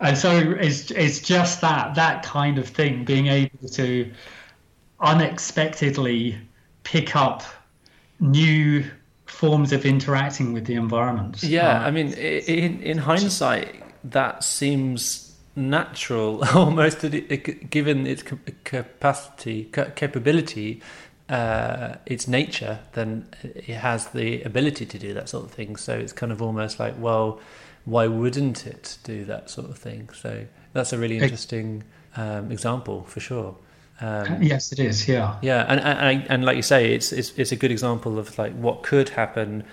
and 0.00 0.18
so 0.18 0.54
it's 0.58 0.90
it's 0.90 1.20
just 1.20 1.60
that 1.60 1.94
that 1.94 2.22
kind 2.22 2.58
of 2.58 2.68
thing, 2.68 3.04
being 3.04 3.28
able 3.28 3.68
to 3.70 4.10
unexpectedly 5.00 6.36
pick 6.82 7.14
up 7.14 7.42
new 8.20 8.84
forms 9.26 9.72
of 9.72 9.84
interacting 9.84 10.52
with 10.52 10.66
the 10.66 10.74
environment. 10.74 11.42
Yeah, 11.42 11.80
uh, 11.80 11.86
I 11.86 11.90
mean, 11.90 12.12
in 12.12 12.82
in 12.82 12.98
hindsight, 12.98 13.82
that 14.10 14.42
seems 14.42 15.36
natural, 15.56 16.42
almost 16.54 17.00
given 17.70 18.06
its 18.06 18.24
capacity, 18.64 19.64
capability, 19.94 20.82
uh, 21.28 21.94
its 22.06 22.26
nature. 22.26 22.80
Then 22.92 23.28
it 23.42 23.76
has 23.76 24.08
the 24.08 24.42
ability 24.42 24.86
to 24.86 24.98
do 24.98 25.14
that 25.14 25.28
sort 25.28 25.44
of 25.44 25.52
thing. 25.52 25.76
So 25.76 25.96
it's 25.96 26.12
kind 26.12 26.32
of 26.32 26.42
almost 26.42 26.80
like, 26.80 26.94
well 26.98 27.40
why 27.84 28.06
wouldn't 28.06 28.66
it 28.66 28.98
do 29.04 29.24
that 29.26 29.50
sort 29.50 29.70
of 29.70 29.78
thing? 29.78 30.08
So 30.14 30.46
that's 30.72 30.92
a 30.92 30.98
really 30.98 31.18
interesting 31.18 31.84
um, 32.16 32.50
example 32.50 33.04
for 33.04 33.20
sure. 33.20 33.56
Um, 34.00 34.42
yes, 34.42 34.72
it 34.72 34.80
is. 34.80 35.06
Yeah. 35.06 35.36
Yeah, 35.42 35.64
and, 35.68 35.80
and 35.80 36.30
and 36.30 36.44
like 36.44 36.56
you 36.56 36.62
say, 36.62 36.94
it's 36.94 37.12
it's 37.12 37.32
it's 37.36 37.52
a 37.52 37.56
good 37.56 37.70
example 37.70 38.18
of 38.18 38.36
like 38.38 38.52
what 38.54 38.82
could 38.82 39.10
happen 39.10 39.64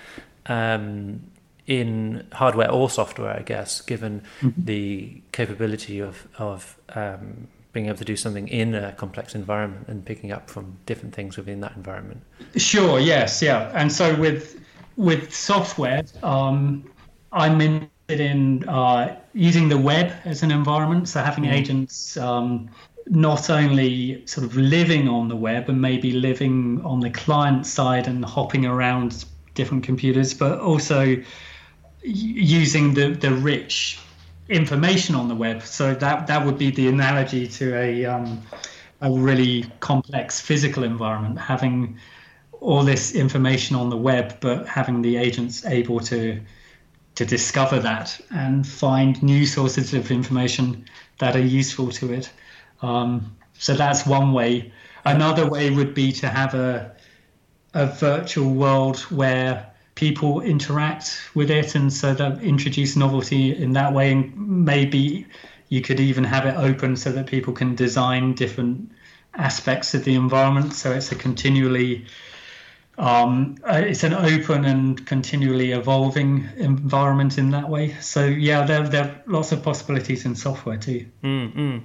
um, 0.45 1.21
in 1.65 2.27
hardware 2.33 2.71
or 2.71 2.89
software, 2.89 3.35
I 3.35 3.41
guess, 3.41 3.81
given 3.81 4.21
mm-hmm. 4.41 4.61
the 4.63 5.21
capability 5.31 5.99
of 5.99 6.27
of 6.37 6.77
um, 6.89 7.47
being 7.73 7.87
able 7.87 7.97
to 7.97 8.05
do 8.05 8.15
something 8.15 8.47
in 8.47 8.75
a 8.75 8.91
complex 8.93 9.33
environment 9.33 9.87
and 9.87 10.05
picking 10.05 10.31
up 10.31 10.49
from 10.49 10.77
different 10.85 11.15
things 11.15 11.37
within 11.37 11.61
that 11.61 11.75
environment. 11.75 12.21
Sure. 12.57 12.99
Yes. 12.99 13.41
Yeah. 13.41 13.71
And 13.73 13.91
so 13.91 14.15
with 14.15 14.61
with 14.97 15.33
software, 15.33 16.03
um, 16.21 16.83
I'm 17.31 17.61
in 17.61 17.89
in 18.19 18.67
uh, 18.67 19.15
using 19.33 19.69
the 19.69 19.77
web 19.77 20.11
as 20.25 20.43
an 20.43 20.51
environment, 20.51 21.07
so 21.07 21.21
having 21.21 21.45
mm. 21.45 21.53
agents 21.53 22.17
um, 22.17 22.69
not 23.07 23.49
only 23.49 24.25
sort 24.25 24.45
of 24.45 24.55
living 24.55 25.07
on 25.07 25.27
the 25.27 25.35
web 25.35 25.69
and 25.69 25.81
maybe 25.81 26.11
living 26.11 26.81
on 26.83 26.99
the 26.99 27.09
client 27.09 27.65
side 27.65 28.07
and 28.07 28.23
hopping 28.23 28.65
around 28.65 29.25
different 29.53 29.83
computers, 29.83 30.33
but 30.33 30.59
also 30.59 31.15
using 32.03 32.93
the, 32.93 33.09
the 33.09 33.31
rich 33.31 33.99
information 34.49 35.15
on 35.15 35.27
the 35.27 35.35
web. 35.35 35.63
So 35.63 35.93
that 35.95 36.27
that 36.27 36.45
would 36.45 36.57
be 36.57 36.71
the 36.71 36.87
analogy 36.87 37.47
to 37.47 37.75
a 37.75 38.05
um, 38.05 38.41
a 39.01 39.11
really 39.11 39.65
complex 39.79 40.39
physical 40.39 40.83
environment, 40.83 41.39
having 41.39 41.97
all 42.59 42.83
this 42.83 43.15
information 43.15 43.75
on 43.75 43.89
the 43.89 43.97
web, 43.97 44.39
but 44.39 44.67
having 44.67 45.01
the 45.01 45.17
agents 45.17 45.65
able 45.65 45.99
to 45.99 46.39
to 47.21 47.25
discover 47.25 47.79
that 47.79 48.19
and 48.31 48.65
find 48.65 49.21
new 49.21 49.45
sources 49.45 49.93
of 49.93 50.09
information 50.09 50.85
that 51.19 51.35
are 51.35 51.45
useful 51.45 51.91
to 51.91 52.11
it. 52.13 52.31
Um, 52.81 53.37
so 53.53 53.75
that's 53.75 54.07
one 54.07 54.33
way. 54.33 54.73
Another 55.05 55.47
way 55.47 55.69
would 55.69 55.93
be 55.93 56.11
to 56.13 56.27
have 56.27 56.55
a 56.55 56.95
a 57.73 57.85
virtual 57.85 58.53
world 58.53 58.99
where 59.11 59.71
people 59.95 60.41
interact 60.41 61.21
with 61.35 61.51
it, 61.51 61.75
and 61.75 61.93
so 61.93 62.13
that 62.13 62.41
introduce 62.41 62.95
novelty 62.95 63.55
in 63.55 63.73
that 63.73 63.93
way. 63.93 64.11
And 64.11 64.65
maybe 64.65 65.27
you 65.69 65.81
could 65.81 65.99
even 65.99 66.23
have 66.23 66.47
it 66.47 66.55
open 66.55 66.97
so 66.97 67.11
that 67.11 67.27
people 67.27 67.53
can 67.53 67.75
design 67.75 68.33
different 68.33 68.91
aspects 69.35 69.93
of 69.93 70.03
the 70.03 70.15
environment. 70.15 70.73
So 70.73 70.91
it's 70.91 71.11
a 71.11 71.15
continually 71.15 72.05
um, 72.97 73.55
uh, 73.63 73.81
it's 73.85 74.03
an 74.03 74.13
open 74.13 74.65
and 74.65 75.05
continually 75.07 75.71
evolving 75.71 76.47
environment 76.57 77.37
in 77.37 77.51
that 77.51 77.69
way. 77.69 77.95
So 77.99 78.25
yeah, 78.25 78.65
there, 78.65 78.87
there 78.87 79.03
are 79.05 79.23
lots 79.25 79.51
of 79.51 79.63
possibilities 79.63 80.25
in 80.25 80.35
software 80.35 80.77
too. 80.77 81.05
Mm-hmm. 81.23 81.77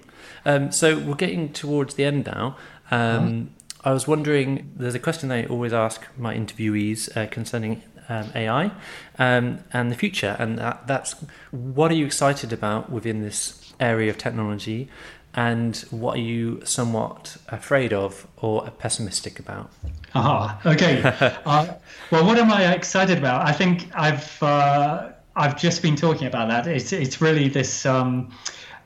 Um, 0.45 0.73
so 0.73 0.99
we're 0.99 1.15
getting 1.15 1.53
towards 1.53 1.95
the 1.95 2.05
end 2.05 2.27
now. 2.27 2.57
Um, 2.91 3.51
I 3.85 3.93
was 3.93 4.09
wondering, 4.09 4.73
there's 4.77 4.95
a 4.97 4.99
question 4.99 5.31
I 5.31 5.47
always 5.47 5.73
ask 5.73 6.03
my 6.19 6.35
interviewees 6.35 7.17
uh, 7.17 7.29
concerning 7.29 7.83
um, 8.09 8.31
AI 8.35 8.73
um, 9.19 9.61
and 9.73 9.91
the 9.91 9.97
future, 9.97 10.37
and 10.39 10.59
that, 10.59 10.87
that's 10.87 11.15
what 11.51 11.91
are 11.91 11.95
you 11.95 12.07
excited 12.07 12.53
about 12.53 12.91
within 12.91 13.23
this 13.23 13.73
area 13.79 14.11
of 14.11 14.19
technology, 14.19 14.89
and 15.37 15.77
what 15.91 16.17
are 16.17 16.23
you 16.23 16.63
somewhat 16.65 17.37
afraid 17.49 17.93
of 17.93 18.27
or 18.39 18.69
pessimistic 18.79 19.39
about? 19.39 19.71
Aha, 20.15 20.61
okay. 20.65 21.03
uh, 21.45 21.75
well, 22.11 22.25
what 22.25 22.39
am 22.39 22.51
I 22.51 22.73
excited 22.73 23.19
about? 23.19 23.47
I 23.47 23.53
think 23.53 23.89
I've 23.95 24.43
uh, 24.43 25.13
I've 25.37 25.57
just 25.59 25.83
been 25.83 25.95
talking 25.95 26.27
about 26.27 26.49
that. 26.49 26.67
It's 26.67 26.93
it's 26.93 27.21
really 27.21 27.49
this. 27.49 27.85
Um, 27.85 28.33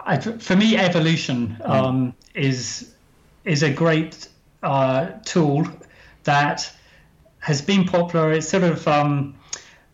I, 0.00 0.18
for 0.18 0.56
me, 0.56 0.76
evolution 0.76 1.50
hmm. 1.50 1.70
um, 1.70 2.06
mm. 2.06 2.14
is 2.34 2.94
is 3.44 3.62
a 3.62 3.70
great 3.70 4.28
uh, 4.64 5.06
tool 5.24 5.66
that 6.24 6.70
has 7.38 7.62
been 7.62 7.84
popular. 7.84 8.32
It's 8.32 8.48
sort 8.48 8.64
of 8.64 8.86
um, 8.88 9.36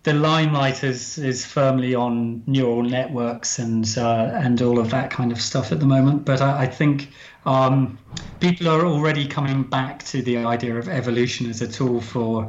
the 0.07 0.14
limelight 0.14 0.84
is 0.84 1.18
is 1.18 1.44
firmly 1.44 1.92
on 1.92 2.40
neural 2.46 2.84
networks 2.84 3.59
and 3.59 3.98
uh, 3.98 4.30
and 4.34 4.62
all 4.62 4.78
of 4.78 4.88
that 4.90 5.11
kind 5.11 5.32
of 5.32 5.40
stuff 5.40 5.72
at 5.72 5.80
the 5.80 5.86
moment. 5.86 6.24
But 6.24 6.40
I, 6.40 6.62
I 6.62 6.66
think 6.66 7.11
um, 7.44 7.98
people 8.38 8.68
are 8.68 8.86
already 8.86 9.26
coming 9.26 9.64
back 9.64 10.04
to 10.04 10.22
the 10.22 10.38
idea 10.38 10.76
of 10.76 10.88
evolution 10.88 11.50
as 11.50 11.61
a 11.61 11.66
tool 11.66 12.00
for 12.00 12.48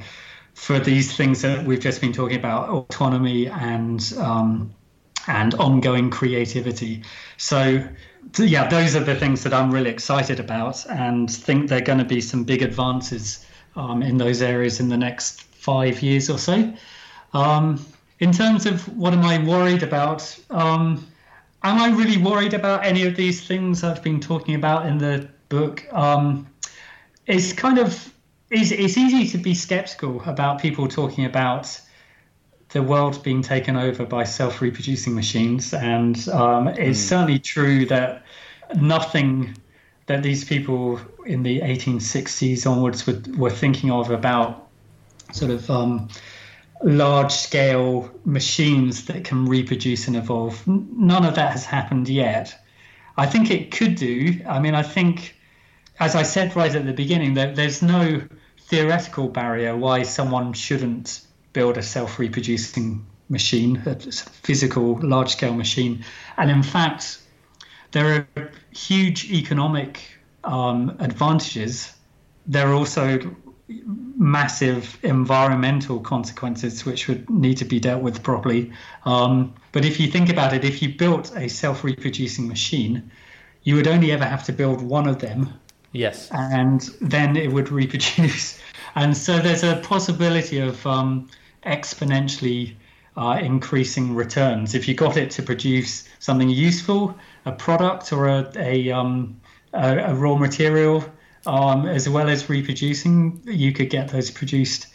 for 0.53 0.77
these 0.77 1.17
things 1.17 1.41
that 1.41 1.65
we've 1.65 1.79
just 1.79 1.99
been 1.99 2.13
talking 2.13 2.37
about, 2.37 2.69
autonomy 2.69 3.47
and 3.47 4.13
um, 4.19 4.71
and 5.25 5.55
ongoing 5.55 6.11
creativity. 6.11 7.01
So 7.37 7.83
yeah, 8.37 8.67
those 8.67 8.95
are 8.95 9.03
the 9.03 9.15
things 9.15 9.41
that 9.41 9.53
I'm 9.53 9.71
really 9.71 9.89
excited 9.89 10.39
about, 10.39 10.85
and 10.91 11.27
think 11.31 11.69
they're 11.69 11.81
going 11.81 11.99
to 11.99 12.05
be 12.05 12.21
some 12.21 12.43
big 12.43 12.61
advances 12.61 13.43
um, 13.75 14.03
in 14.03 14.17
those 14.17 14.43
areas 14.43 14.79
in 14.79 14.89
the 14.89 14.97
next 14.97 15.41
five 15.41 16.03
years 16.03 16.29
or 16.29 16.37
so. 16.37 16.71
Um, 17.33 17.85
in 18.19 18.31
terms 18.31 18.65
of 18.65 18.87
what 18.97 19.13
am 19.13 19.23
I 19.23 19.43
worried 19.43 19.83
about, 19.83 20.37
um, 20.49 21.05
am 21.63 21.79
I 21.79 21.89
really 21.89 22.17
worried 22.17 22.53
about 22.53 22.85
any 22.85 23.05
of 23.05 23.15
these 23.15 23.45
things 23.45 23.83
I've 23.83 24.03
been 24.03 24.19
talking 24.19 24.55
about 24.55 24.85
in 24.85 24.97
the 24.97 25.29
book? 25.49 25.85
Um, 25.93 26.47
it's 27.25 27.53
kind 27.53 27.77
of 27.77 28.13
it's, 28.49 28.71
it's 28.71 28.97
easy 28.97 29.27
to 29.29 29.37
be 29.37 29.53
skeptical 29.53 30.21
about 30.23 30.61
people 30.61 30.87
talking 30.87 31.25
about 31.25 31.79
the 32.69 32.81
world 32.81 33.21
being 33.23 33.41
taken 33.41 33.75
over 33.75 34.05
by 34.05 34.23
self-reproducing 34.23 35.13
machines, 35.13 35.73
and 35.73 36.27
um, 36.29 36.67
it's 36.69 36.99
mm. 36.99 37.09
certainly 37.09 37.39
true 37.39 37.85
that 37.85 38.23
nothing 38.75 39.55
that 40.07 40.23
these 40.23 40.43
people 40.43 40.99
in 41.25 41.43
the 41.43 41.59
1860s 41.61 42.69
onwards 42.69 43.05
were, 43.05 43.21
were 43.37 43.49
thinking 43.49 43.91
of 43.91 44.09
about 44.09 44.67
sort 45.33 45.51
of 45.51 45.69
um, 45.69 46.07
large 46.83 47.31
scale 47.31 48.11
machines 48.25 49.05
that 49.05 49.23
can 49.23 49.45
reproduce 49.45 50.07
and 50.07 50.15
evolve. 50.15 50.65
None 50.67 51.25
of 51.25 51.35
that 51.35 51.51
has 51.51 51.65
happened 51.65 52.07
yet. 52.07 52.59
I 53.17 53.25
think 53.25 53.49
it 53.49 53.71
could 53.71 53.95
do. 53.95 54.39
I 54.47 54.59
mean, 54.59 54.75
I 54.75 54.83
think, 54.83 55.35
as 55.99 56.15
I 56.15 56.23
said 56.23 56.55
right 56.55 56.73
at 56.73 56.85
the 56.85 56.93
beginning, 56.93 57.33
that 57.35 57.55
there's 57.55 57.81
no 57.81 58.21
theoretical 58.59 59.27
barrier 59.27 59.75
why 59.75 60.03
someone 60.03 60.53
shouldn't 60.53 61.21
build 61.53 61.77
a 61.77 61.83
self 61.83 62.19
reproducing 62.19 63.05
machine, 63.29 63.81
a 63.85 63.95
physical 63.95 64.99
large 65.01 65.29
scale 65.29 65.53
machine. 65.53 66.03
And 66.37 66.51
in 66.51 66.63
fact, 66.63 67.19
there 67.91 68.27
are 68.35 68.51
huge 68.71 69.31
economic 69.31 70.01
um, 70.43 70.95
advantages. 70.99 71.93
There 72.45 72.67
are 72.67 72.73
also 72.73 73.35
massive 73.69 74.97
environmental 75.03 75.99
consequences 75.99 76.85
which 76.85 77.07
would 77.07 77.29
need 77.29 77.57
to 77.57 77.65
be 77.65 77.79
dealt 77.79 78.01
with 78.01 78.23
properly. 78.23 78.71
Um, 79.05 79.53
but 79.71 79.83
if 79.83 79.99
you 79.99 80.09
think 80.09 80.29
about 80.29 80.53
it, 80.53 80.63
if 80.63 80.81
you 80.81 80.95
built 80.95 81.35
a 81.35 81.47
self 81.47 81.83
reproducing 81.83 82.47
machine, 82.47 83.11
you 83.63 83.75
would 83.75 83.87
only 83.87 84.11
ever 84.11 84.23
have 84.23 84.45
to 84.45 84.53
build 84.53 84.81
one 84.81 85.07
of 85.07 85.19
them. 85.19 85.53
Yes. 85.91 86.29
And 86.31 86.81
then 87.01 87.35
it 87.35 87.51
would 87.51 87.69
reproduce. 87.81 88.59
And 88.95 89.15
so 89.15 89.39
there's 89.39 89.63
a 89.63 89.75
possibility 89.77 90.59
of 90.59 90.85
um, 90.87 91.29
exponentially 91.65 92.75
uh, 93.17 93.39
increasing 93.41 94.15
returns. 94.15 94.75
If 94.75 94.87
you 94.87 94.93
got 94.93 95.17
it 95.17 95.31
to 95.31 95.43
produce 95.43 96.07
something 96.19 96.49
useful, 96.49 97.17
a 97.45 97.51
product 97.51 98.13
or 98.13 98.27
a, 98.27 98.51
a, 98.55 98.91
um, 98.91 99.39
a, 99.73 99.97
a 99.97 100.15
raw 100.15 100.35
material, 100.35 101.03
um, 101.45 101.85
as 101.85 102.09
well 102.09 102.29
as 102.29 102.49
reproducing, 102.49 103.41
you 103.45 103.71
could 103.71 103.89
get 103.89 104.09
those 104.09 104.31
produced 104.31 104.87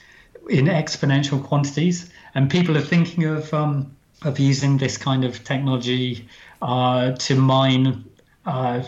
in 0.49 0.67
exponential 0.67 1.43
quantities. 1.43 2.11
And 2.35 2.51
people 2.51 2.77
are 2.77 2.83
thinking 2.83 3.25
of 3.25 3.53
um, 3.55 3.95
of 4.25 4.39
using 4.39 4.79
this 4.79 4.97
kind 4.97 5.25
of 5.25 5.45
technology 5.45 6.29
uh, 6.61 7.13
to 7.13 7.35
mine 7.35 8.05
uh, 8.47 8.83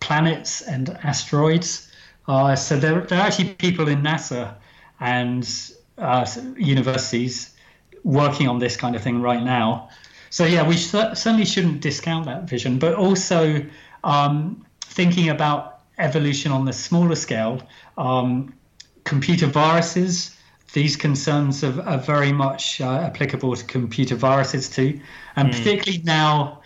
planets 0.00 0.62
and 0.62 0.90
asteroids. 1.02 1.90
Uh, 2.28 2.56
so 2.56 2.78
there, 2.78 3.00
there, 3.02 3.18
are 3.18 3.26
actually 3.26 3.54
people 3.54 3.88
in 3.88 4.02
NASA 4.02 4.54
and 5.00 5.72
uh, 5.98 6.26
universities 6.56 7.54
working 8.02 8.48
on 8.48 8.58
this 8.58 8.76
kind 8.76 8.96
of 8.96 9.02
thing 9.02 9.20
right 9.20 9.42
now. 9.42 9.88
So 10.30 10.44
yeah, 10.44 10.66
we 10.66 10.76
certainly 10.76 11.44
shouldn't 11.44 11.80
discount 11.80 12.26
that 12.26 12.44
vision, 12.44 12.78
but 12.78 12.94
also 12.94 13.64
um, 14.04 14.66
thinking 14.80 15.28
about 15.28 15.75
evolution 15.98 16.52
on 16.52 16.64
the 16.64 16.72
smaller 16.72 17.14
scale, 17.14 17.62
um, 17.96 18.54
computer 19.04 19.46
viruses, 19.46 20.36
these 20.72 20.96
concerns 20.96 21.64
are, 21.64 21.80
are 21.82 21.98
very 21.98 22.32
much 22.32 22.80
uh, 22.80 23.00
applicable 23.00 23.56
to 23.56 23.64
computer 23.64 24.14
viruses 24.14 24.68
too. 24.68 25.00
And 25.36 25.48
mm. 25.48 25.52
particularly 25.56 26.02
now 26.04 26.62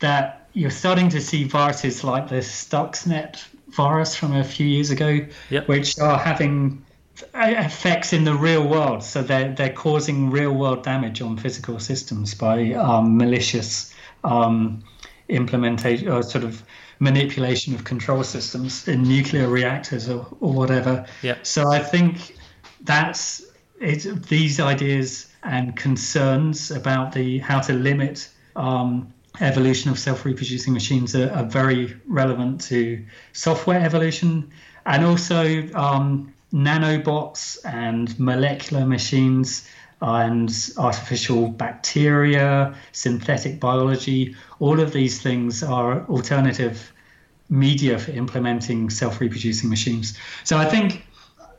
that 0.00 0.48
you're 0.54 0.70
starting 0.70 1.08
to 1.10 1.20
see 1.20 1.44
viruses 1.44 2.02
like 2.04 2.28
the 2.28 2.36
Stuxnet 2.36 3.44
virus 3.68 4.14
from 4.16 4.34
a 4.34 4.44
few 4.44 4.66
years 4.66 4.90
ago, 4.90 5.20
yep. 5.50 5.68
which 5.68 5.98
are 5.98 6.18
having 6.18 6.84
effects 7.34 8.12
in 8.12 8.24
the 8.24 8.34
real 8.34 8.66
world. 8.66 9.02
So 9.02 9.22
they're, 9.22 9.52
they're 9.52 9.72
causing 9.72 10.30
real 10.30 10.52
world 10.52 10.82
damage 10.82 11.20
on 11.20 11.36
physical 11.36 11.78
systems 11.78 12.34
by 12.34 12.72
um, 12.72 13.16
malicious 13.16 13.94
um, 14.24 14.82
implementation 15.28 16.08
or 16.08 16.22
sort 16.22 16.44
of 16.44 16.62
manipulation 17.04 17.74
of 17.74 17.84
control 17.84 18.24
systems 18.24 18.88
in 18.88 19.02
nuclear 19.02 19.48
reactors 19.48 20.08
or, 20.08 20.26
or 20.40 20.52
whatever. 20.52 21.06
Yeah. 21.22 21.36
So 21.42 21.70
I 21.70 21.78
think 21.78 22.36
that's 22.80 23.44
it, 23.80 24.24
these 24.24 24.58
ideas 24.58 25.28
and 25.42 25.76
concerns 25.76 26.70
about 26.70 27.12
the 27.12 27.38
how 27.38 27.60
to 27.60 27.72
limit 27.74 28.28
um, 28.56 29.12
evolution 29.40 29.90
of 29.90 29.98
self-reproducing 29.98 30.72
machines 30.72 31.14
are, 31.14 31.30
are, 31.32 31.44
very 31.44 31.96
relevant 32.06 32.60
to 32.60 33.04
software 33.32 33.80
evolution 33.80 34.50
and 34.86 35.04
also 35.04 35.68
um, 35.74 36.32
nanobots 36.52 37.58
and 37.64 38.18
molecular 38.18 38.86
machines 38.86 39.68
and 40.00 40.70
artificial 40.76 41.48
bacteria, 41.48 42.74
synthetic 42.92 43.58
biology, 43.58 44.36
all 44.60 44.78
of 44.80 44.92
these 44.92 45.20
things 45.20 45.62
are 45.62 46.06
alternative 46.08 46.92
media 47.48 47.98
for 47.98 48.10
implementing 48.12 48.90
self 48.90 49.20
reproducing 49.20 49.70
machines. 49.70 50.18
So 50.44 50.56
I 50.56 50.64
think 50.64 51.04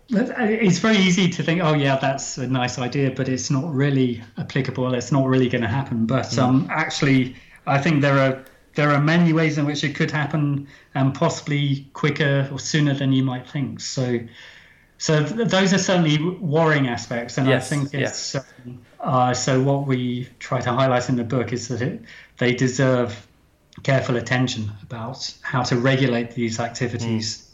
it's 0.09 0.79
very 0.79 0.97
easy 0.97 1.29
to 1.29 1.43
think, 1.43 1.61
oh, 1.63 1.73
yeah, 1.73 1.97
that's 1.97 2.37
a 2.37 2.47
nice 2.47 2.77
idea, 2.77 3.11
but 3.11 3.27
it's 3.27 3.49
not 3.49 3.73
really 3.73 4.23
applicable. 4.37 4.93
It's 4.93 5.11
not 5.11 5.25
really 5.25 5.49
going 5.49 5.63
to 5.63 5.67
happen. 5.67 6.05
But 6.05 6.25
mm. 6.25 6.43
um, 6.43 6.67
actually, 6.69 7.35
I 7.65 7.79
think 7.79 8.01
there 8.01 8.19
are 8.19 8.45
there 8.75 8.91
are 8.91 8.99
many 8.99 9.31
ways 9.31 9.57
in 9.57 9.65
which 9.65 9.85
it 9.85 9.95
could 9.95 10.11
happen 10.11 10.67
and 10.93 11.13
possibly 11.13 11.87
quicker 11.93 12.49
or 12.51 12.59
sooner 12.59 12.93
than 12.93 13.13
you 13.13 13.23
might 13.23 13.49
think. 13.49 13.79
So 13.79 14.19
So 14.97 15.23
th- 15.25 15.49
those 15.49 15.73
are 15.73 15.77
certainly 15.77 16.17
worrying 16.39 16.87
aspects, 16.87 17.37
and 17.37 17.47
Yes, 17.47 17.71
I 17.71 17.75
think 17.75 17.93
yes. 17.93 18.35
it's 18.35 18.45
um, 18.65 18.81
uh, 18.99 19.33
so. 19.33 19.61
What 19.61 19.87
we 19.87 20.29
try 20.39 20.61
to 20.61 20.71
highlight 20.71 21.09
in 21.09 21.15
the 21.15 21.23
book 21.23 21.51
is 21.53 21.67
that 21.67 21.81
it, 21.81 22.01
they 22.37 22.53
deserve 22.53 23.27
careful 23.85 24.15
attention 24.15 24.71
about 24.81 25.31
how 25.41 25.61
to 25.61 25.77
regulate 25.77 26.31
these 26.31 26.59
activities 26.59 27.47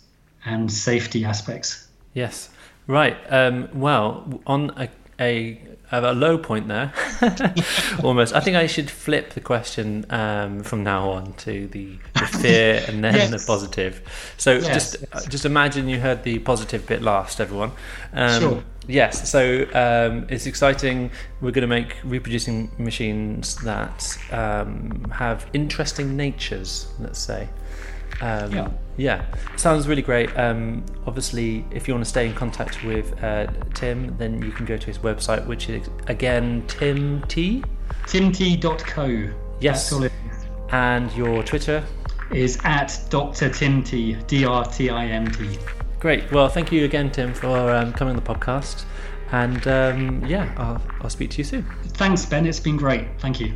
and 0.45 0.71
safety 0.71 1.25
aspects. 1.25 1.89
Yes. 2.13 2.49
Right. 2.87 3.17
Um, 3.29 3.67
well, 3.73 4.39
on 4.47 4.69
a, 4.77 4.87
a, 5.19 5.59
a 5.91 6.13
low 6.13 6.37
point 6.37 6.69
there, 6.69 6.93
almost. 8.03 8.33
I 8.33 8.39
think 8.39 8.55
I 8.55 8.67
should 8.67 8.89
flip 8.89 9.33
the 9.33 9.41
question 9.41 10.05
um, 10.09 10.63
from 10.63 10.85
now 10.85 11.09
on 11.09 11.33
to 11.33 11.67
the, 11.67 11.97
the 12.13 12.25
fear 12.41 12.81
and 12.87 13.03
then 13.03 13.31
the 13.31 13.43
positive. 13.45 14.01
So 14.37 14.53
Yes, 14.53 14.67
just 14.67 14.95
yes. 15.13 15.25
just 15.25 15.43
imagine 15.43 15.89
you 15.89 15.99
heard 15.99 16.23
the 16.23 16.39
positive 16.39 16.87
bit 16.87 17.01
last, 17.01 17.41
everyone. 17.41 17.73
Um, 18.13 18.41
Sure. 18.41 18.63
Yes. 18.87 19.29
So 19.29 19.63
um, 19.73 20.25
it's 20.29 20.45
exciting. 20.47 21.11
We're 21.39 21.51
going 21.51 21.61
to 21.61 21.67
make 21.67 21.97
reproducing 22.03 22.71
machines 22.77 23.55
that 23.63 24.17
um, 24.31 25.09
have 25.13 25.45
interesting 25.53 26.17
natures. 26.17 26.87
Let's 26.99 27.19
say. 27.19 27.47
Um, 28.21 28.51
Yeah. 28.53 28.69
yeah, 28.97 29.25
sounds 29.55 29.87
really 29.87 30.01
great. 30.01 30.35
Um, 30.37 30.83
obviously, 31.07 31.65
if 31.71 31.87
you 31.87 31.93
want 31.93 32.03
to 32.03 32.09
stay 32.09 32.27
in 32.27 32.33
contact 32.35 32.83
with 32.83 33.23
uh, 33.23 33.47
Tim, 33.73 34.15
then 34.17 34.41
you 34.43 34.51
can 34.51 34.65
go 34.65 34.77
to 34.77 34.85
his 34.85 34.99
website, 34.99 35.45
which 35.47 35.69
is 35.69 35.89
again 36.07 36.63
Tim 36.67 37.21
T, 37.27 37.63
timt.co. 38.07 39.29
Yes. 39.59 39.93
And 40.71 41.11
your 41.13 41.43
Twitter. 41.43 41.83
is 42.31 42.57
at 42.63 42.97
Dr. 43.09 43.49
Tim 43.49 43.83
T, 43.83 44.15
D 44.27 44.45
R 44.45 44.65
T 44.65 44.89
I 44.89 45.05
M 45.07 45.29
T. 45.31 45.57
Great. 46.01 46.31
Well, 46.31 46.49
thank 46.49 46.71
you 46.71 46.83
again, 46.83 47.11
Tim, 47.11 47.31
for 47.31 47.71
um, 47.71 47.93
coming 47.93 48.15
on 48.17 48.21
the 48.21 48.27
podcast. 48.27 48.85
And 49.31 49.65
um, 49.67 50.25
yeah, 50.25 50.51
I'll, 50.57 50.81
I'll 50.99 51.11
speak 51.11 51.29
to 51.31 51.37
you 51.37 51.43
soon. 51.43 51.63
Thanks, 51.93 52.25
Ben. 52.25 52.47
It's 52.47 52.59
been 52.59 52.75
great. 52.75 53.07
Thank 53.19 53.39
you. 53.39 53.53